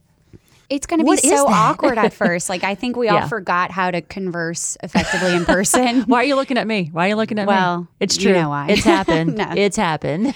It's 0.67 0.87
going 0.87 0.97
to 0.99 1.03
be 1.03 1.07
What 1.07 1.23
is 1.23 1.29
so 1.29 1.45
awkward 1.47 1.97
at 1.99 2.11
first. 2.23 2.49
Like, 2.49 2.63
I 2.63 2.73
think 2.73 2.95
we 2.95 3.05
Yeah. 3.05 3.21
all 3.23 3.27
forgot 3.27 3.69
how 3.71 3.91
to 3.91 4.01
converse 4.01 4.77
effectively 4.81 5.35
in 5.35 5.45
person. 5.45 6.01
Why 6.07 6.21
are 6.21 6.23
you 6.23 6.35
looking 6.35 6.57
at 6.57 6.65
me? 6.65 6.89
Why 6.91 7.05
are 7.05 7.09
you 7.09 7.15
looking 7.15 7.37
at 7.37 7.43
me? 7.43 7.47
Well, 7.47 7.87
it's 7.99 8.17
true. 8.17 8.29
you 8.29 8.33
true. 8.33 8.41
know 8.43 8.49
why. 8.49 8.67
It's 8.69 8.83
happened. 8.83 9.35
No. 9.37 9.53
It's 9.55 9.77
happened. 9.77 10.33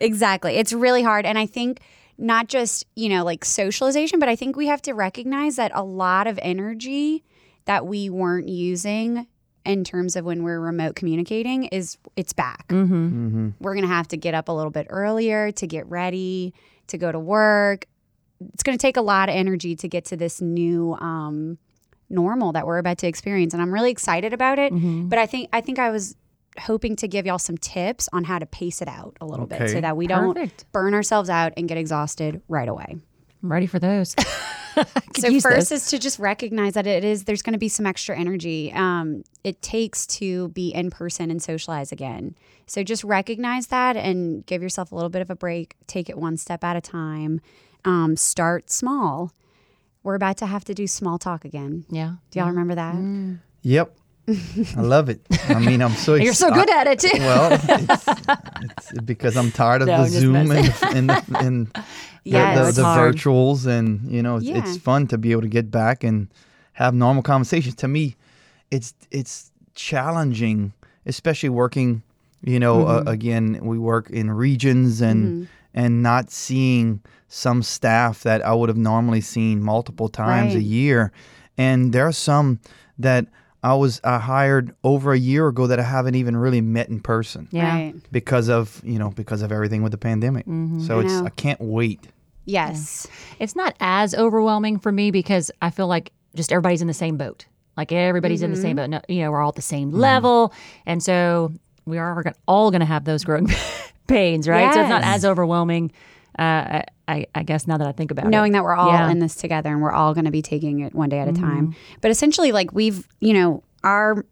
Exactly. 0.00 0.56
It's 0.56 0.72
really 0.72 1.02
hard. 1.02 1.26
And 1.26 1.38
I 1.38 1.44
think 1.46 1.80
not 2.16 2.48
just, 2.48 2.86
you 2.94 3.10
know, 3.10 3.22
like 3.24 3.44
socialization, 3.44 4.18
but 4.18 4.28
I 4.30 4.36
think 4.36 4.56
we 4.56 4.66
have 4.68 4.80
to 4.82 4.94
recognize 4.94 5.56
that 5.56 5.72
a 5.74 5.82
lot 5.84 6.26
of 6.26 6.38
energy 6.42 7.22
that 7.66 7.86
we 7.86 8.08
weren't 8.08 8.48
using 8.48 9.26
in 9.66 9.84
terms 9.84 10.16
of 10.16 10.24
when 10.24 10.42
we're 10.42 10.60
remote 10.60 10.96
communicating 10.96 11.64
is 11.64 11.98
it's 12.16 12.32
back. 12.32 12.68
mm-hmm. 12.68 12.94
Mm-hmm. 12.94 13.48
We're 13.60 13.74
going 13.74 13.82
to 13.86 13.88
have 13.88 14.08
to 14.08 14.16
get 14.16 14.34
up 14.34 14.48
a 14.48 14.52
little 14.52 14.70
bit 14.70 14.86
earlier 14.90 15.52
to 15.52 15.66
get 15.66 15.86
ready, 15.88 16.54
to 16.88 16.98
go 16.98 17.10
to 17.12 17.18
work. 17.18 17.86
It's 18.52 18.62
going 18.62 18.76
to 18.76 18.82
take 18.82 18.96
a 18.96 19.02
lot 19.02 19.28
of 19.28 19.34
energy 19.34 19.76
to 19.76 19.88
get 19.88 20.04
to 20.06 20.16
this 20.16 20.40
new 20.40 20.94
um 20.94 21.58
normal 22.08 22.52
that 22.52 22.66
we're 22.66 22.78
about 22.78 22.98
to 22.98 23.06
experience 23.08 23.52
and 23.52 23.60
I'm 23.60 23.74
really 23.74 23.90
excited 23.90 24.32
about 24.32 24.58
it. 24.58 24.72
Mm-hmm. 24.72 25.08
But 25.08 25.18
I 25.18 25.26
think 25.26 25.48
I 25.52 25.60
think 25.60 25.78
I 25.78 25.90
was 25.90 26.16
hoping 26.58 26.96
to 26.96 27.08
give 27.08 27.26
y'all 27.26 27.38
some 27.38 27.58
tips 27.58 28.08
on 28.12 28.24
how 28.24 28.38
to 28.38 28.46
pace 28.46 28.80
it 28.80 28.88
out 28.88 29.16
a 29.20 29.26
little 29.26 29.46
bit 29.46 29.68
so 29.70 29.80
that 29.80 29.96
we 29.96 30.06
don't 30.06 30.34
Perfect. 30.34 30.64
burn 30.72 30.94
ourselves 30.94 31.28
out 31.28 31.52
and 31.56 31.68
get 31.68 31.76
exhausted 31.76 32.40
right 32.48 32.68
away. 32.68 32.96
I'm 33.42 33.52
ready 33.52 33.66
for 33.66 33.78
those. 33.78 34.14
So 35.16 35.40
first 35.40 35.70
those. 35.70 35.72
is 35.72 35.90
to 35.90 35.98
just 35.98 36.18
recognize 36.18 36.74
that 36.74 36.86
it 36.86 37.02
is 37.02 37.24
there's 37.24 37.40
going 37.40 37.54
to 37.54 37.58
be 37.58 37.70
some 37.70 37.86
extra 37.86 38.18
energy. 38.18 38.70
Um, 38.74 39.24
it 39.44 39.62
takes 39.62 40.06
to 40.18 40.48
be 40.48 40.68
in 40.68 40.90
person 40.90 41.30
and 41.30 41.42
socialize 41.42 41.90
again. 41.90 42.34
So 42.66 42.82
just 42.82 43.02
recognize 43.02 43.68
that 43.68 43.96
and 43.96 44.44
give 44.44 44.62
yourself 44.62 44.92
a 44.92 44.94
little 44.94 45.08
bit 45.08 45.22
of 45.22 45.30
a 45.30 45.34
break. 45.34 45.76
Take 45.86 46.10
it 46.10 46.18
one 46.18 46.36
step 46.36 46.62
at 46.62 46.76
a 46.76 46.82
time. 46.82 47.40
Um, 47.86 48.16
start 48.16 48.68
small. 48.68 49.32
We're 50.02 50.16
about 50.16 50.36
to 50.38 50.46
have 50.46 50.64
to 50.66 50.74
do 50.74 50.86
small 50.86 51.18
talk 51.18 51.46
again. 51.46 51.86
Yeah. 51.88 52.16
Do 52.30 52.40
y'all 52.40 52.48
remember 52.48 52.74
that? 52.74 52.94
Yep. 53.62 53.96
I 54.28 54.80
love 54.80 55.08
it. 55.08 55.20
I 55.48 55.58
mean, 55.60 55.80
I'm 55.82 55.92
so 55.92 56.14
You're 56.16 56.32
so 56.34 56.50
good 56.52 56.68
at 56.70 56.86
it 56.88 56.98
too. 56.98 57.10
Well, 57.18 57.52
it's, 57.52 58.90
it's 58.92 59.00
because 59.02 59.36
I'm 59.36 59.50
tired 59.52 59.82
of 59.82 59.88
No, 59.88 60.02
the 60.02 60.08
Zoom 60.08 60.50
and, 60.50 60.74
and, 60.82 61.10
the, 61.10 61.24
and 61.38 61.76
Yes. 62.24 62.56
the, 62.76 62.82
the, 62.82 62.88
the 62.88 62.88
virtuals, 62.88 63.66
and 63.66 64.10
you 64.10 64.22
know, 64.22 64.36
it's, 64.36 64.46
Yeah. 64.46 64.58
it's 64.58 64.76
fun 64.78 65.06
to 65.08 65.18
be 65.18 65.30
able 65.30 65.42
to 65.42 65.48
get 65.48 65.70
back 65.70 66.02
and 66.02 66.26
have 66.72 66.92
normal 66.94 67.22
conversations. 67.22 67.76
To 67.76 67.88
me, 67.88 68.16
it's 68.72 68.94
it's 69.12 69.52
challenging, 69.74 70.72
especially 71.06 71.50
working. 71.50 72.02
You 72.42 72.58
know, 72.58 72.84
Mm-hmm. 72.84 73.08
uh, 73.08 73.10
again, 73.12 73.58
we 73.62 73.78
work 73.78 74.10
in 74.10 74.30
regions 74.30 75.00
and 75.00 75.46
and 75.72 76.02
not 76.02 76.30
seeing 76.30 77.00
some 77.28 77.62
staff 77.62 78.22
that 78.24 78.44
I 78.44 78.52
would 78.54 78.68
have 78.68 78.78
normally 78.78 79.20
seen 79.20 79.62
multiple 79.62 80.08
times 80.08 80.54
a 80.56 80.60
year, 80.62 81.12
and 81.56 81.92
there 81.92 82.06
are 82.08 82.12
some 82.12 82.58
that. 82.98 83.26
I 83.66 83.74
was 83.74 84.00
I 84.04 84.18
hired 84.18 84.74
over 84.84 85.12
a 85.12 85.18
year 85.18 85.48
ago 85.48 85.66
that 85.66 85.78
I 85.80 85.82
haven't 85.82 86.14
even 86.14 86.36
really 86.36 86.60
met 86.60 86.88
in 86.88 87.00
person 87.00 87.48
Yeah. 87.50 87.72
Right. 87.74 87.94
because 88.12 88.48
of 88.48 88.80
you 88.84 88.98
know 88.98 89.10
because 89.10 89.42
of 89.42 89.50
everything 89.52 89.82
with 89.82 89.92
the 89.92 89.98
pandemic. 89.98 90.44
So 90.46 90.50
Mm-hmm. 90.50 90.92
I 90.92 91.00
it's 91.00 91.12
know. 91.12 91.26
I 91.26 91.30
can't 91.30 91.60
wait. 91.60 92.00
Yes. 92.44 93.08
It's 93.40 93.56
not 93.56 93.74
as 93.80 94.14
overwhelming 94.14 94.78
for 94.78 94.92
me 94.92 95.10
because 95.10 95.50
I 95.60 95.70
feel 95.70 95.88
like 95.88 96.12
just 96.36 96.52
everybody's 96.52 96.80
in 96.80 96.86
the 96.86 96.94
same 96.94 97.16
boat. 97.16 97.46
Like 97.76 97.90
everybody's 97.92 98.42
in 98.42 98.50
the 98.52 98.60
same 98.60 98.76
boat. 98.76 98.88
No, 98.88 99.00
you 99.08 99.22
know, 99.22 99.30
we're 99.32 99.40
all 99.42 99.48
at 99.50 99.56
the 99.56 99.62
same 99.62 99.90
level, 99.90 100.52
and 100.86 101.02
so 101.02 101.52
we 101.86 101.98
are 101.98 102.24
all 102.48 102.70
going 102.70 102.80
to 102.80 102.86
have 102.86 103.04
those 103.04 103.24
growing 103.24 103.48
pains, 104.06 104.48
right? 104.48 104.72
So 104.72 104.80
it's 104.80 104.88
not 104.88 105.02
as 105.02 105.24
overwhelming. 105.24 105.92
Uh, 106.38 106.82
I, 107.08 107.26
I, 107.34 107.42
guess 107.42 107.66
now 107.66 107.76
that 107.78 107.86
I 107.86 107.92
think 107.92 108.10
about 108.10 108.26
it. 108.26 108.30
knowing 108.30 108.52
it, 108.52 108.54
that 108.54 108.64
we're 108.64 108.74
all 108.74 108.88
Yeah. 108.92 109.10
in 109.10 109.18
this 109.20 109.34
together 109.36 109.70
and 109.72 109.80
we're 109.80 109.92
all 109.92 110.12
going 110.14 110.24
to 110.24 110.30
be 110.30 110.42
taking 110.42 110.80
it 110.80 110.94
one 110.94 111.08
day 111.08 111.18
at 111.20 111.28
a 111.28 111.32
time. 111.32 111.68
Mm-hmm. 111.68 111.98
But 112.00 112.10
essentially, 112.10 112.52
like 112.52 112.72
we've, 112.72 113.06
you 113.20 113.32
know, 113.32 113.62
our 113.84 114.24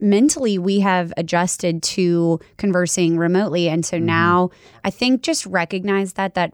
mentally 0.00 0.58
we 0.58 0.80
have 0.80 1.12
adjusted 1.16 1.82
to 1.82 2.38
conversing 2.56 3.16
remotely, 3.16 3.68
and 3.68 3.82
Mm-hmm. 3.84 3.96
so 3.96 4.04
now 4.04 4.50
I 4.84 4.90
think 4.90 5.22
just 5.22 5.46
recognize 5.46 6.14
that 6.14 6.34
that 6.34 6.52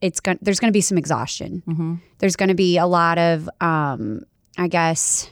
it's 0.00 0.20
going 0.20 0.38
there's 0.42 0.58
going 0.60 0.72
to 0.72 0.76
be 0.76 0.80
some 0.80 0.98
exhaustion. 0.98 1.62
Mm-hmm. 1.68 1.94
There's 2.18 2.36
going 2.36 2.48
to 2.48 2.54
be 2.54 2.76
a 2.76 2.86
lot 2.86 3.18
of, 3.18 3.48
um, 3.60 4.22
I 4.58 4.68
guess. 4.68 5.30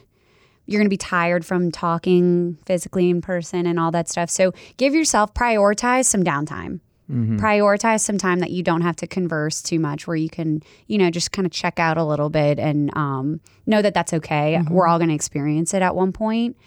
You're 0.67 0.79
going 0.79 0.85
to 0.85 0.89
be 0.89 0.95
tired 0.97 1.45
from 1.45 1.69
talking 1.69 2.57
physically 2.65 3.09
in 3.09 3.19
person 3.19 3.65
and 3.65 3.77
all 3.77 3.91
that 3.91 4.07
stuff. 4.07 4.29
So 4.29 4.53
give 4.77 4.93
yourself 4.93 5.33
prioritize 5.33 6.05
some 6.05 6.23
downtime 6.23 6.79
prioritize 7.11 8.01
some 8.01 8.17
time 8.17 8.39
that 8.39 8.51
you 8.51 8.63
don't 8.63 8.81
have 8.81 8.95
to 8.97 9.07
converse 9.07 9.61
too 9.61 9.79
much 9.79 10.07
where 10.07 10.15
you 10.15 10.29
can 10.29 10.61
you 10.87 10.97
know 10.97 11.09
just 11.09 11.31
kind 11.31 11.45
of 11.45 11.51
check 11.51 11.79
out 11.79 11.97
a 11.97 12.03
little 12.03 12.29
bit 12.29 12.59
and 12.59 12.95
um, 12.97 13.41
know 13.65 13.81
that 13.81 13.93
that's 13.93 14.13
okay. 14.13 14.61
We're 14.69 14.87
all 14.87 14.97
going 14.97 15.09
to 15.09 15.15
experience 15.15 15.73
it 15.73 15.81
at 15.81 15.95
one 15.95 16.11
point 16.13 16.57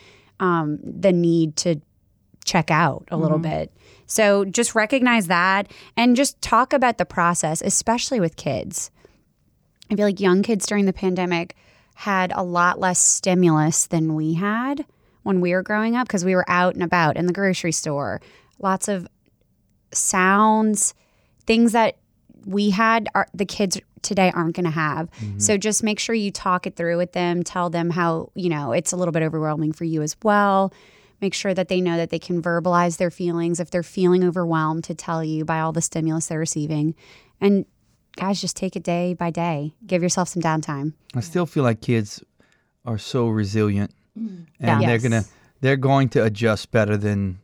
um, 0.41 0.79
the 0.83 1.13
need 1.13 1.57
to 1.57 1.81
check 2.45 2.71
out 2.71 3.09
a 3.11 3.17
little 3.17 3.39
bit. 3.39 3.73
So 4.07 4.45
just 4.45 4.75
recognize 4.75 5.29
that 5.29 5.71
and 5.97 6.15
just 6.15 6.41
talk 6.43 6.73
about 6.73 6.99
the 6.99 7.07
process 7.07 7.63
especially 7.63 8.21
with 8.21 8.37
kids. 8.37 8.91
I 9.91 9.97
feel 9.97 10.05
like 10.05 10.21
young 10.21 10.43
kids 10.43 10.67
during 10.67 10.85
the 10.87 10.93
pandemic 10.93 11.57
had 11.95 12.33
a 12.35 12.43
lot 12.43 12.79
less 12.79 12.99
stimulus 12.99 13.87
than 13.87 14.15
we 14.15 14.35
had 14.35 14.85
when 15.23 15.41
we 15.41 15.53
were 15.53 15.63
growing 15.63 15.97
up 15.97 16.07
because 16.07 16.25
we 16.25 16.35
were 16.35 16.45
out 16.49 16.75
and 16.75 16.83
about 16.83 17.17
in 17.17 17.27
the 17.27 17.33
grocery 17.33 17.73
store. 17.73 18.21
Lots 18.59 18.89
of 18.89 19.09
sounds, 19.97 20.95
things 21.47 21.73
that 21.73 21.97
we 22.47 22.71
had 22.71 23.09
are 23.15 23.27
the 23.35 23.47
kids 23.47 23.81
today 24.03 24.31
aren't 24.35 24.55
going 24.55 24.65
to 24.65 24.71
have. 24.71 25.11
Mm-hmm. 25.13 25.39
So 25.39 25.57
just 25.57 25.83
make 25.83 25.99
sure 25.99 26.15
you 26.15 26.31
talk 26.31 26.67
it 26.67 26.77
through 26.77 26.99
with 26.99 27.13
them, 27.13 27.43
tell 27.43 27.71
them 27.71 27.91
how, 27.91 28.31
you 28.35 28.51
know, 28.51 28.73
it's 28.73 28.93
a 28.93 28.97
little 28.97 29.13
bit 29.13 29.23
overwhelming 29.23 29.73
for 29.73 29.85
you 29.85 30.03
as 30.03 30.17
well. 30.23 30.73
Make 31.23 31.33
sure 31.33 31.55
that 31.55 31.69
they 31.69 31.81
know 31.81 31.97
that 31.97 32.11
they 32.11 32.19
can 32.19 32.43
verbalize 32.43 32.99
their 32.99 33.11
feelings 33.11 33.61
if 33.61 33.71
they're 33.71 33.83
feeling 33.83 34.23
overwhelmed 34.23 34.85
to 34.85 34.95
tell 34.95 35.25
you 35.25 35.45
by 35.45 35.61
all 35.61 35.73
the 35.73 35.81
stimulus 35.81 36.27
they're 36.27 36.39
receiving. 36.39 36.95
And 37.41 37.65
guys, 38.17 38.41
just 38.43 38.57
take 38.57 38.77
it 38.77 38.83
day 38.83 39.15
by 39.15 39.31
day. 39.31 39.73
Give 39.87 40.03
yourself 40.03 40.29
some 40.29 40.43
downtime. 40.43 40.93
I 41.15 41.21
still 41.21 41.47
feel 41.47 41.63
like 41.63 41.81
kids 41.81 42.23
are 42.85 42.99
so 42.99 43.29
resilient, 43.29 43.93
mm. 44.19 44.27
and 44.29 44.47
Yeah. 44.61 44.79
they're 44.81 44.91
Yes. 44.97 45.03
gonna 45.03 45.25
they're 45.63 45.77
going 45.79 46.11
to 46.11 46.23
adjust 46.23 46.71
better 46.71 46.99
than 46.99 47.39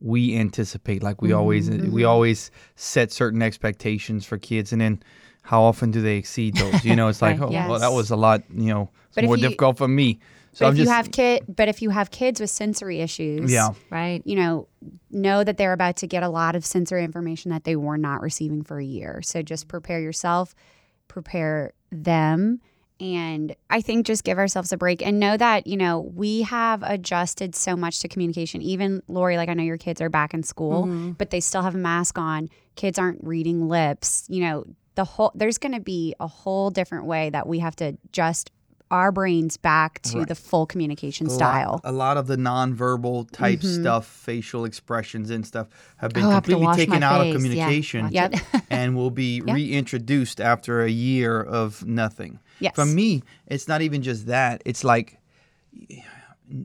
we 0.00 0.36
anticipate. 0.36 1.02
Like 1.02 1.22
we 1.22 1.32
always 1.32 1.68
Mm-hmm. 1.70 1.92
we 1.92 2.04
always 2.04 2.50
set 2.74 3.12
certain 3.12 3.42
expectations 3.42 4.24
for 4.26 4.38
kids, 4.38 4.72
and 4.72 4.80
then 4.80 5.02
how 5.42 5.62
often 5.62 5.90
do 5.90 6.02
they 6.02 6.16
exceed 6.16 6.56
those? 6.56 6.84
You 6.84 6.96
know, 6.96 7.08
it's 7.08 7.22
like 7.28 7.40
Right. 7.40 7.48
oh 7.66 7.70
well, 7.70 7.78
that 7.80 7.92
was 7.92 8.10
a 8.10 8.16
lot. 8.16 8.42
You 8.54 8.72
know, 8.74 8.90
it's 9.16 9.26
more 9.26 9.36
you- 9.36 9.42
difficult 9.42 9.78
for 9.78 9.88
me. 9.88 10.18
So 10.52 10.66
if 10.68 10.76
just 10.76 10.88
you 10.88 10.94
have 10.94 11.10
kid 11.10 11.44
but 11.54 11.68
if 11.68 11.82
you 11.82 11.90
have 11.90 12.10
kids 12.10 12.40
with 12.40 12.48
sensory 12.48 13.00
issues, 13.02 13.52
yeah. 13.52 13.74
right? 13.90 14.22
you 14.24 14.36
know, 14.36 14.68
know 15.10 15.44
that 15.44 15.58
they're 15.58 15.74
about 15.74 15.96
to 15.98 16.06
get 16.06 16.22
a 16.22 16.30
lot 16.30 16.56
of 16.56 16.64
sensory 16.64 17.04
information 17.04 17.50
that 17.50 17.64
they 17.64 17.76
were 17.76 17.98
not 17.98 18.22
receiving 18.22 18.62
for 18.62 18.78
a 18.78 18.84
year. 18.84 19.20
So 19.22 19.42
just 19.42 19.68
prepare 19.68 20.00
yourself, 20.00 20.54
prepare 21.08 21.72
them. 21.92 22.60
And 22.98 23.54
I 23.68 23.82
think 23.82 24.06
just 24.06 24.24
give 24.24 24.38
ourselves 24.38 24.72
a 24.72 24.76
break 24.78 25.02
and 25.06 25.20
know 25.20 25.36
that, 25.36 25.66
you 25.66 25.76
know, 25.76 26.00
we 26.14 26.42
have 26.42 26.82
adjusted 26.82 27.54
so 27.54 27.76
much 27.76 28.00
to 28.00 28.08
communication. 28.08 28.62
Even 28.62 29.02
Lori, 29.06 29.36
like 29.36 29.48
I 29.50 29.54
know 29.54 29.62
your 29.62 29.76
kids 29.76 30.00
are 30.00 30.08
back 30.08 30.32
in 30.32 30.42
school, 30.42 30.86
but 31.18 31.30
they 31.30 31.40
still 31.40 31.62
have 31.62 31.74
a 31.74 31.78
mask 31.78 32.18
on. 32.18 32.48
Kids 32.74 32.98
aren't 32.98 33.22
reading 33.22 33.68
lips. 33.68 34.24
You 34.28 34.40
know, 34.44 34.64
the 34.94 35.04
whole, 35.04 35.30
there's 35.34 35.58
going 35.58 35.74
to 35.74 35.80
be 35.80 36.14
a 36.20 36.26
whole 36.26 36.70
different 36.70 37.04
way 37.04 37.28
that 37.30 37.46
we 37.46 37.58
have 37.58 37.76
to 37.76 37.96
adjust 38.08 38.50
our 38.90 39.10
brains 39.10 39.56
back 39.56 40.00
to 40.00 40.18
Right. 40.20 40.28
the 40.28 40.36
full 40.36 40.64
communication 40.64 41.26
A 41.26 41.30
lot- 41.30 41.36
style. 41.36 41.80
A 41.82 41.90
lot 41.90 42.16
of 42.16 42.28
the 42.28 42.36
nonverbal 42.36 43.28
type 43.32 43.58
Mm-hmm. 43.58 43.82
stuff, 43.82 44.06
facial 44.06 44.64
expressions 44.64 45.28
and 45.30 45.44
stuff, 45.44 45.66
have 45.96 46.12
been 46.12 46.22
Oh, 46.24 46.30
I 46.30 46.34
have 46.34 46.44
completely 46.44 46.76
taken 46.76 47.02
out 47.02 47.20
face. 47.22 47.34
of 47.34 47.42
communication. 47.42 48.08
Yep. 48.12 48.34
and 48.70 48.94
will 48.96 49.10
be 49.10 49.42
Yep. 49.46 49.54
reintroduced 49.56 50.40
after 50.40 50.82
a 50.82 50.88
year 50.88 51.40
of 51.42 51.84
nothing. 51.84 52.38
Yes. 52.60 52.74
For 52.74 52.86
me, 52.86 53.22
it's 53.46 53.68
not 53.68 53.82
even 53.82 54.02
just 54.02 54.26
that. 54.26 54.62
It's 54.64 54.82
like 54.84 55.18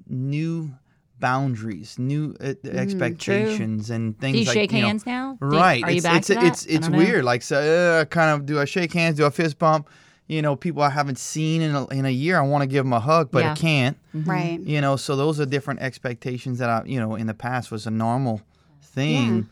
new 0.07 0.71
boundaries, 1.19 1.99
new 1.99 2.35
uh, 2.41 2.53
expectations, 2.65 3.89
and 3.89 4.17
things 4.19 4.33
Do 4.33 4.39
you 4.39 4.45
like 4.45 4.53
shake 4.53 4.71
you 4.71 4.81
know- 4.81 4.87
hands 4.87 5.05
now? 5.05 5.37
Right. 5.39 5.83
are 5.83 5.91
you 5.91 5.97
it's 5.97 6.05
back 6.05 6.17
it's 6.17 6.27
to 6.27 6.33
that? 6.35 6.43
it's 6.45 6.65
it's 6.65 6.87
don't 6.87 6.91
know. 6.93 6.97
weird. 6.97 7.23
Like 7.25 7.41
so, 7.43 7.59
uh, 8.01 8.05
kind 8.05 8.31
of 8.31 8.45
do 8.45 8.59
I 8.59 8.65
shake 8.65 8.93
hands? 8.93 9.17
Do 9.17 9.25
I 9.25 9.29
fist 9.29 9.59
bump? 9.59 9.89
You 10.27 10.41
know, 10.41 10.55
people 10.55 10.81
I 10.81 10.89
haven't 10.89 11.17
seen 11.17 11.61
in 11.61 11.75
a, 11.75 11.85
in 11.87 12.05
a 12.05 12.09
year. 12.09 12.37
I 12.37 12.41
want 12.41 12.61
to 12.61 12.67
give 12.67 12.85
them 12.85 12.93
a 12.93 12.99
hug, 13.01 13.31
but 13.31 13.43
Yeah. 13.43 13.51
I 13.51 13.55
can't. 13.55 13.97
Right. 14.13 14.59
You 14.61 14.79
know, 14.79 14.95
so 14.95 15.15
those 15.17 15.39
are 15.41 15.45
different 15.45 15.81
expectations 15.81 16.57
that 16.59 16.69
I, 16.69 16.83
you 16.85 16.99
know, 16.99 17.15
in 17.15 17.27
the 17.27 17.33
past 17.33 17.69
was 17.69 17.85
a 17.85 17.91
normal 17.91 18.41
thing 18.81 19.49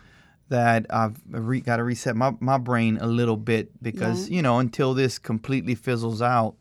that 0.50 0.86
I've 0.89 1.16
re- 1.30 1.62
got 1.62 1.78
to 1.78 1.84
reset 1.84 2.16
my, 2.16 2.34
my 2.39 2.58
brain 2.58 2.97
a 3.02 3.08
little 3.08 3.38
bit 3.38 3.72
because, 3.82 4.30
you 4.30 4.41
know, 4.41 4.60
until 4.60 4.93
this 4.93 5.18
completely 5.20 5.76
fizzles 5.76 6.22
out, 6.22 6.56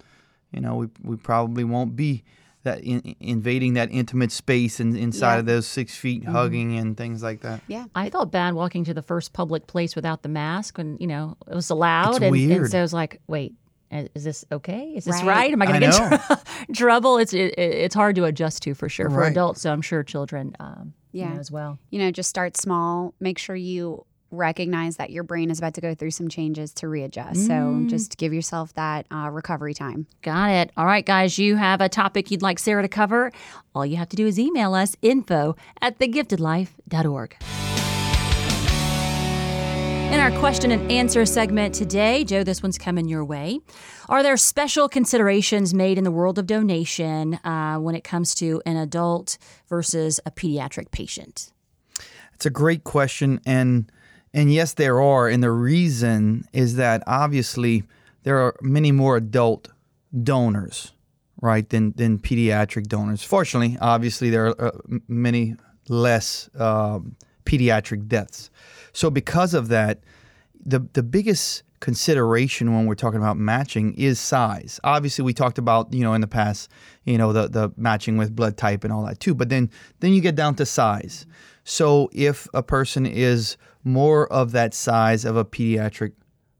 you 0.53 0.61
know, 0.61 0.77
we, 0.77 0.89
we 1.03 1.17
probably 1.17 1.65
won't 1.65 1.97
be 1.97 2.23
that 2.65 2.83
in, 2.85 3.15
invading 3.21 3.75
that 3.75 3.89
intimate 3.91 4.31
space 4.33 4.79
and 4.81 4.97
inside 4.97 5.35
Yeah. 5.35 5.39
of 5.41 5.47
those 5.47 5.67
six 5.67 5.95
feet 5.97 6.25
hugging 6.25 6.77
and 6.77 6.97
things 6.97 7.23
like 7.23 7.41
that. 7.41 7.61
Yeah. 7.67 7.85
I 7.95 8.11
felt 8.11 8.31
bad 8.31 8.55
walking 8.55 8.85
to 8.85 8.93
the 8.95 9.03
first 9.03 9.33
public 9.33 9.67
place 9.67 9.95
without 9.97 10.23
the 10.23 10.29
mask, 10.29 10.79
and 10.79 11.01
you 11.01 11.07
know 11.07 11.37
it 11.47 11.55
was 11.55 11.71
allowed. 11.71 12.17
It's 12.17 12.25
and, 12.25 12.53
and 12.53 12.69
so 12.71 12.79
I 12.79 12.83
was 12.83 12.93
like, 12.93 13.21
"Wait, 13.29 13.55
is 13.93 14.09
is 14.17 14.25
this 14.25 14.45
okay? 14.53 14.93
Is 14.97 15.05
this 15.05 15.17
Right. 15.23 15.27
right? 15.27 15.53
Am 15.53 15.63
I 15.63 15.67
going 15.67 15.81
to 15.81 15.87
get 15.87 16.13
in 16.13 16.19
tr- 16.19 16.35
trouble?" 16.75 17.17
It's 17.19 17.33
it, 17.33 17.55
it's 17.57 17.95
hard 17.95 18.17
to 18.17 18.25
adjust 18.25 18.63
to 18.65 18.75
for 18.75 18.89
sure 18.89 19.09
for 19.09 19.19
Right. 19.21 19.31
adults. 19.33 19.61
So 19.63 19.73
I'm 19.73 19.81
sure 19.83 20.03
children, 20.03 20.55
um, 20.61 20.93
you 21.19 21.25
Yeah. 21.25 21.35
know, 21.35 21.41
as 21.41 21.51
well. 21.51 21.79
You 21.91 21.99
know, 21.99 22.11
just 22.11 22.29
start 22.31 22.57
small. 22.57 23.15
Make 23.21 23.39
sure 23.39 23.57
you 23.57 24.05
recognize 24.31 24.97
that 24.99 25.09
your 25.11 25.23
brain 25.23 25.51
is 25.51 25.59
about 25.59 25.73
to 25.73 25.81
go 25.81 25.95
through 25.95 26.11
some 26.11 26.29
changes 26.29 26.73
to 26.75 26.87
readjust. 26.87 27.47
So 27.47 27.83
just 27.87 28.19
give 28.19 28.35
yourself 28.35 28.75
that 28.75 29.07
uh, 29.11 29.31
recovery 29.31 29.73
time. 29.73 30.07
Got 30.21 30.51
it. 30.51 30.71
All 30.77 30.85
right, 30.85 31.05
guys, 31.07 31.39
you 31.39 31.57
have 31.57 31.81
a 31.81 31.89
topic 31.89 32.31
you'd 32.31 32.43
like 32.43 32.59
Sarah 32.59 32.83
to 32.83 32.89
cover. 32.89 33.33
All 33.75 33.87
you 33.87 33.97
have 33.97 34.11
to 34.11 34.17
do 34.17 34.27
is 34.27 34.39
email 34.39 34.75
us 34.75 34.97
info 35.01 35.57
at 35.81 35.99
thegiftedlife.org. 35.99 37.37
In 40.11 40.21
our 40.21 40.31
question 40.41 40.71
and 40.71 40.91
answer 40.91 41.27
segment 41.27 41.75
today, 41.75 42.25
Joe, 42.25 42.43
this 42.43 42.63
one's 42.63 42.79
coming 42.79 43.09
your 43.09 43.27
way. 43.27 43.61
Are 44.09 44.23
there 44.23 44.39
special 44.39 44.89
considerations 44.89 45.75
made 45.75 45.99
in 45.99 46.05
the 46.05 46.11
world 46.11 46.39
of 46.39 46.47
donation 46.47 47.35
uh, 47.45 47.77
when 47.77 47.95
it 47.95 48.05
comes 48.05 48.35
to 48.37 48.63
an 48.65 48.79
adult 48.79 49.37
versus 49.69 50.19
a 50.25 50.31
pediatric 50.31 50.91
patient? 50.93 51.53
It's 52.33 52.47
a 52.47 52.51
great 52.51 52.85
question, 52.85 53.41
and 53.45 53.93
and 54.33 54.51
yes, 54.51 54.73
there 54.73 54.99
are, 54.99 55.29
and 55.29 55.43
the 55.43 55.51
reason 55.51 56.47
is 56.55 56.77
that 56.77 57.03
obviously 57.07 57.83
there 58.23 58.39
are 58.39 58.57
many 58.63 58.93
more 58.93 59.19
adult 59.19 59.69
donors, 60.23 60.93
right, 61.43 61.69
than 61.69 61.93
than 61.93 62.19
pediatric 62.19 62.87
donors. 62.87 63.23
Fortunately, 63.23 63.77
obviously 63.79 64.31
there 64.31 64.47
are 64.47 64.69
uh, 64.69 64.99
many 65.07 65.57
less 65.89 66.49
um, 66.59 67.15
pediatric 67.45 68.09
deaths. 68.09 68.51
So 68.99 69.11
because 69.11 69.55
of 69.55 69.69
that, 69.69 70.01
the 70.67 70.81
the 70.95 71.05
biggest 71.05 71.63
consideration 71.79 72.75
when 72.75 72.87
we're 72.87 72.97
talking 72.97 73.21
about 73.21 73.37
matching 73.37 73.95
is 73.95 74.19
size. 74.19 74.81
Obviously, 74.83 75.23
we 75.23 75.33
talked 75.33 75.57
about 75.57 75.95
you 75.95 76.03
know 76.03 76.15
in 76.15 76.21
the 76.21 76.27
past, 76.27 76.69
you 77.05 77.17
know 77.17 77.33
the 77.33 77.47
the 77.47 77.71
matching 77.77 78.17
with 78.17 78.35
blood 78.35 78.57
type 78.57 78.83
and 78.83 78.93
all 78.93 79.07
that 79.07 79.21
too. 79.21 79.37
But 79.37 79.51
then 79.51 79.71
then 80.01 80.15
you 80.15 80.21
get 80.21 80.35
down 80.35 80.57
to 80.57 80.67
size. 80.67 81.27
So 81.63 82.11
if 82.13 82.49
a 82.55 82.63
person 82.65 83.07
is 83.07 83.57
more 83.85 84.27
of 84.33 84.51
that 84.51 84.75
size 84.75 85.25
of 85.25 85.37
a 85.37 85.45
pediatric 85.45 86.15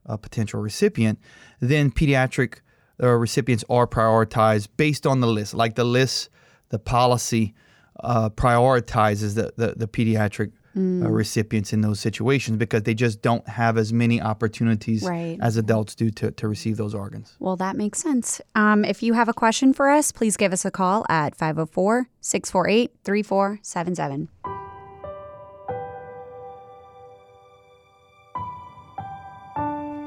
uh, 0.05 0.15
potential 0.15 0.61
recipient, 0.61 1.19
then 1.59 1.91
pediatric 1.91 2.61
uh, 3.03 3.09
recipients 3.09 3.65
are 3.69 3.85
prioritized 3.85 4.69
based 4.77 5.05
on 5.05 5.19
the 5.19 5.27
list. 5.27 5.53
Like 5.55 5.75
the 5.75 5.83
list, 5.83 6.29
the 6.69 6.79
policy 6.79 7.53
uh, 7.99 8.29
prioritizes 8.29 9.35
the, 9.35 9.51
the, 9.57 9.73
the 9.75 9.89
pediatric 9.89 10.53
uh, 10.77 10.81
recipients 10.81 11.73
in 11.73 11.81
those 11.81 11.99
situations 11.99 12.57
because 12.57 12.83
they 12.83 12.93
just 12.93 13.21
don't 13.21 13.47
have 13.47 13.77
as 13.77 13.91
many 13.91 14.21
opportunities 14.21 15.03
Right. 15.03 15.37
as 15.41 15.57
adults 15.57 15.95
do 15.95 16.09
to, 16.11 16.31
to 16.31 16.47
receive 16.47 16.77
those 16.77 16.93
organs. 16.93 17.35
Well, 17.39 17.55
that 17.57 17.75
makes 17.75 17.99
sense. 17.99 18.39
Um, 18.55 18.85
if 18.85 19.01
you 19.03 19.13
have 19.13 19.27
a 19.29 19.33
question 19.33 19.73
for 19.73 19.89
us, 19.89 20.11
please 20.11 20.37
give 20.37 20.53
us 20.53 20.65
a 20.65 20.71
call 20.71 21.05
at 21.09 21.35
504 21.35 22.07
648 22.21 22.91
3477. 23.03 24.29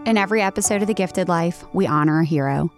In 0.04 0.18
every 0.18 0.42
episode 0.42 0.82
of 0.82 0.88
The 0.88 0.94
Gifted 0.94 1.28
Life, 1.28 1.64
we 1.72 1.86
honor 1.86 2.20
a 2.20 2.24
hero. 2.24 2.70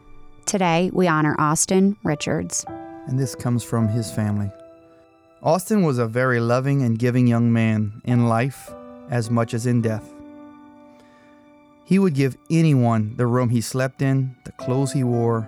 Today, 0.44 0.90
we 0.92 1.08
honor 1.08 1.34
Austin 1.38 1.96
Richards. 2.04 2.64
And 3.06 3.18
this 3.18 3.34
comes 3.34 3.64
from 3.64 3.88
his 3.88 4.10
family. 4.12 4.50
Austin 5.44 5.82
was 5.82 5.98
a 5.98 6.06
very 6.06 6.40
loving 6.40 6.80
and 6.80 6.98
giving 6.98 7.26
young 7.26 7.52
man 7.52 8.00
in 8.06 8.28
life 8.28 8.72
as 9.10 9.30
much 9.30 9.52
as 9.52 9.66
in 9.66 9.82
death. 9.82 10.10
He 11.84 11.98
would 11.98 12.14
give 12.14 12.38
anyone 12.50 13.14
the 13.18 13.26
room 13.26 13.50
he 13.50 13.60
slept 13.60 14.00
in, 14.00 14.36
the 14.44 14.52
clothes 14.52 14.92
he 14.92 15.04
wore, 15.04 15.46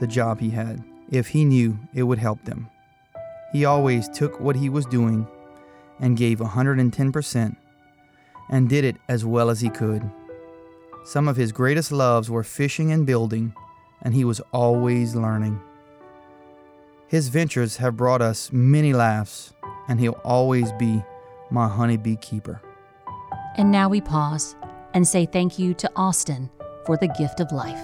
the 0.00 0.06
job 0.08 0.40
he 0.40 0.50
had, 0.50 0.82
if 1.12 1.28
he 1.28 1.44
knew 1.44 1.78
it 1.94 2.02
would 2.02 2.18
help 2.18 2.44
them. 2.44 2.68
He 3.52 3.64
always 3.64 4.08
took 4.08 4.40
what 4.40 4.56
he 4.56 4.68
was 4.68 4.84
doing 4.84 5.28
and 6.00 6.16
gave 6.16 6.40
110% 6.40 7.56
and 8.50 8.68
did 8.68 8.84
it 8.84 8.96
as 9.08 9.24
well 9.24 9.48
as 9.48 9.60
he 9.60 9.70
could. 9.70 10.10
Some 11.04 11.28
of 11.28 11.36
his 11.36 11.52
greatest 11.52 11.92
loves 11.92 12.28
were 12.28 12.42
fishing 12.42 12.90
and 12.90 13.06
building, 13.06 13.54
and 14.02 14.12
he 14.12 14.24
was 14.24 14.40
always 14.52 15.14
learning. 15.14 15.60
His 17.08 17.28
ventures 17.28 17.76
have 17.76 17.96
brought 17.96 18.20
us 18.20 18.50
many 18.52 18.92
laughs, 18.92 19.52
and 19.88 20.00
he'll 20.00 20.20
always 20.24 20.72
be 20.72 21.04
my 21.50 21.68
honeybee 21.68 22.16
keeper. 22.16 22.60
And 23.56 23.70
now 23.70 23.88
we 23.88 24.00
pause 24.00 24.56
and 24.92 25.06
say 25.06 25.24
thank 25.24 25.58
you 25.58 25.72
to 25.74 25.90
Austin 25.94 26.50
for 26.84 26.96
the 26.96 27.08
gift 27.08 27.40
of 27.40 27.52
life. 27.52 27.80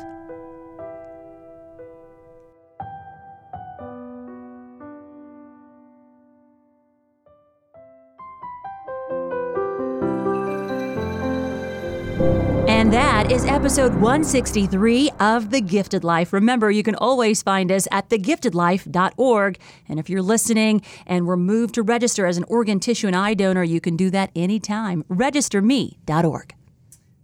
Episode 13.62 13.94
163 13.94 15.08
of 15.20 15.50
The 15.50 15.60
Gifted 15.60 16.02
Life. 16.02 16.32
Remember, 16.32 16.68
you 16.68 16.82
can 16.82 16.96
always 16.96 17.44
find 17.44 17.70
us 17.70 17.86
at 17.92 18.08
thegiftedlife.org. 18.08 19.58
And 19.88 20.00
if 20.00 20.10
you're 20.10 20.20
listening 20.20 20.82
and 21.06 21.28
were 21.28 21.36
moved 21.36 21.74
to 21.76 21.82
register 21.84 22.26
as 22.26 22.36
an 22.36 22.44
organ, 22.48 22.80
tissue, 22.80 23.06
and 23.06 23.14
eye 23.14 23.34
donor, 23.34 23.62
you 23.62 23.80
can 23.80 23.96
do 23.96 24.10
that 24.10 24.32
anytime. 24.34 25.04
Registerme.org. 25.04 26.54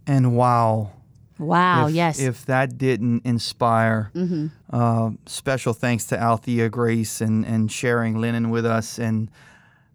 And 0.07 0.33
wow. 0.33 0.91
Wow, 1.37 1.87
if, 1.87 1.95
yes. 1.95 2.21
If 2.21 2.45
that 2.45 2.77
didn't 2.77 3.25
inspire, 3.25 4.09
uh, 4.71 5.09
special 5.25 5.73
thanks 5.73 6.05
to 6.05 6.17
Althea 6.17 6.69
Grace 6.69 7.19
and, 7.19 7.45
and 7.45 7.69
sharing 7.69 8.17
Lennon 8.17 8.49
with 8.49 8.65
us, 8.65 8.97
and 8.97 9.29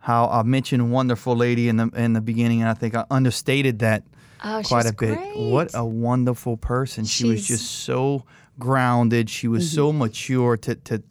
how 0.01 0.29
I 0.29 0.43
mentioned 0.43 0.93
wonderful 0.93 1.35
lady 1.35 1.71
in 1.71 1.79
the 1.79 1.89
in 1.95 2.13
the 2.13 2.21
beginning, 2.21 2.61
and 2.61 2.69
I 2.69 2.75
think 2.75 2.95
I 2.95 3.07
understated 3.11 3.79
that 3.79 4.05
oh, 4.45 4.63
quite 4.65 4.87
a 4.87 4.93
bit. 4.93 5.17
great. 5.19 5.37
What 5.37 5.71
a 5.75 5.85
wonderful 5.85 6.57
person. 6.57 7.05
She 7.05 7.29
was 7.29 7.47
just 7.47 7.71
so 7.71 8.25
grounded. 8.59 9.29
She 9.31 9.49
was 9.49 9.71
so 9.71 9.89
Mm-hmm. 9.91 9.99
mature 9.99 10.57
to 10.59 10.75
to 10.77 11.03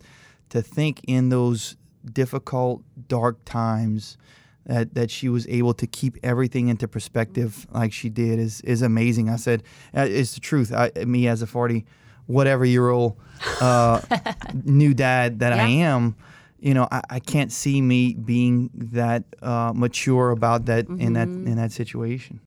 to 0.50 0.62
think 0.62 1.02
in 1.08 1.30
those 1.30 1.76
difficult, 2.12 2.84
dark 3.08 3.44
times 3.46 4.18
that 4.66 4.94
that 4.96 5.10
she 5.12 5.28
was 5.30 5.48
able 5.48 5.74
to 5.74 5.88
keep 5.88 6.18
everything 6.24 6.68
into 6.70 6.88
perspective 6.88 7.68
like 7.74 7.92
she 7.92 8.10
did 8.10 8.40
is 8.40 8.62
is 8.62 8.82
amazing. 8.82 9.30
I 9.30 9.36
said, 9.38 9.64
uh, 9.96 10.08
it's 10.10 10.34
the 10.36 10.40
truth. 10.40 10.72
I, 10.74 10.92
me 11.06 11.28
as 11.28 11.42
a 11.42 11.48
forty 11.48 11.86
whatever 12.28 12.64
year 12.64 12.90
old 12.90 13.18
uh, 13.60 14.00
new 14.64 14.94
dad 14.94 15.40
that 15.40 15.52
I 15.54 15.68
am. 15.68 16.16
You 16.62 16.74
know, 16.74 16.88
I, 16.90 17.02
I 17.10 17.20
can't 17.20 17.52
see 17.52 17.82
me 17.82 18.14
being 18.14 18.70
that 18.74 19.26
uh, 19.42 19.74
mature 19.76 20.32
about 20.32 20.66
that 20.68 20.88
in 20.88 21.14
that 21.14 21.28
Mm-hmm. 21.28 21.48
in 21.48 21.56
that 21.58 21.74
situation. 21.74 22.40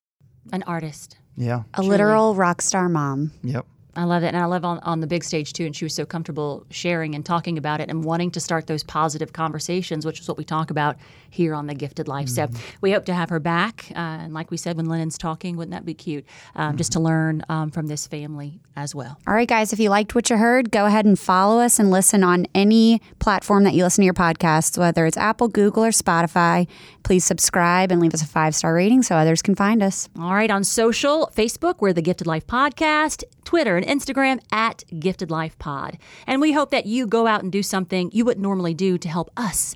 An 0.51 0.63
artist. 0.63 1.17
Yeah. 1.35 1.63
A 1.75 1.83
literal 1.83 2.35
rock 2.35 2.61
star 2.61 2.89
mom. 2.89 3.31
Yep. 3.43 3.65
I 3.95 4.03
love 4.03 4.21
it. 4.21 4.27
And 4.27 4.37
I 4.37 4.45
love 4.45 4.63
on, 4.63 4.77
on 4.79 4.99
the 4.99 5.07
big 5.07 5.23
stage 5.23 5.53
too. 5.53 5.65
And 5.65 5.75
she 5.75 5.83
was 5.83 5.95
so 5.95 6.05
comfortable 6.05 6.65
sharing 6.69 7.15
and 7.15 7.25
talking 7.25 7.57
about 7.57 7.81
it 7.81 7.89
and 7.89 8.03
wanting 8.03 8.29
to 8.31 8.39
start 8.39 8.67
those 8.67 8.83
positive 8.83 9.33
conversations, 9.33 10.05
which 10.05 10.19
is 10.19 10.27
what 10.27 10.37
we 10.37 10.43
talk 10.43 10.69
about 10.69 10.97
here 11.29 11.53
on 11.53 11.67
The 11.67 11.75
Gifted 11.75 12.07
Life. 12.07 12.29
So 12.29 12.47
we 12.81 12.91
hope 12.91 13.05
to 13.05 13.13
have 13.13 13.29
her 13.29 13.39
back. 13.39 13.85
Uh, 13.91 13.99
and 13.99 14.33
like 14.33 14.51
we 14.51 14.57
said, 14.57 14.77
when 14.77 14.87
Lennon's 14.87 15.17
talking, 15.17 15.57
wouldn't 15.57 15.71
that 15.73 15.85
be 15.85 15.93
cute? 15.93 16.25
Um, 16.55 16.77
Just 16.77 16.91
to 16.93 16.99
learn 16.99 17.43
um, 17.49 17.71
from 17.71 17.87
this 17.87 18.07
family 18.07 18.59
as 18.75 18.93
well. 18.93 19.17
All 19.27 19.33
right, 19.33 19.47
guys, 19.47 19.73
if 19.73 19.79
you 19.79 19.89
liked 19.89 20.15
what 20.15 20.29
you 20.29 20.37
heard, 20.37 20.71
go 20.71 20.85
ahead 20.85 21.05
and 21.05 21.17
follow 21.17 21.59
us 21.59 21.79
and 21.79 21.91
listen 21.91 22.23
on 22.23 22.45
any 22.53 23.01
platform 23.19 23.63
that 23.63 23.73
you 23.73 23.83
listen 23.83 24.01
to 24.01 24.05
your 24.05 24.13
podcasts, 24.13 24.77
whether 24.77 25.05
it's 25.05 25.17
Apple, 25.17 25.47
Google, 25.47 25.83
or 25.85 25.89
Spotify. 25.89 26.67
Please 27.03 27.25
subscribe 27.25 27.91
and 27.91 28.01
leave 28.01 28.13
us 28.13 28.21
a 28.21 28.27
five 28.27 28.55
star 28.55 28.73
rating 28.73 29.01
so 29.03 29.15
others 29.15 29.41
can 29.41 29.55
find 29.55 29.81
us. 29.81 30.09
All 30.19 30.33
right, 30.33 30.51
on 30.51 30.63
social, 30.63 31.31
Facebook, 31.35 31.75
we're 31.79 31.93
the 31.93 32.01
Gifted 32.01 32.27
Life 32.27 32.45
Podcast, 32.47 33.23
Twitter 33.45 33.77
and 33.77 33.85
Instagram 33.85 34.39
at 34.51 34.83
Gifted 34.99 35.31
Life 35.31 35.57
Pod. 35.57 35.97
And 36.25 36.41
we 36.41 36.51
hope 36.51 36.71
that 36.71 36.85
you 36.85 37.07
go 37.07 37.27
out 37.27 37.43
and 37.43 37.51
do 37.51 37.63
something 37.63 38.09
you 38.13 38.25
wouldn't 38.25 38.43
normally 38.43 38.73
do 38.73 38.97
to 38.97 39.09
help 39.09 39.31
us 39.37 39.75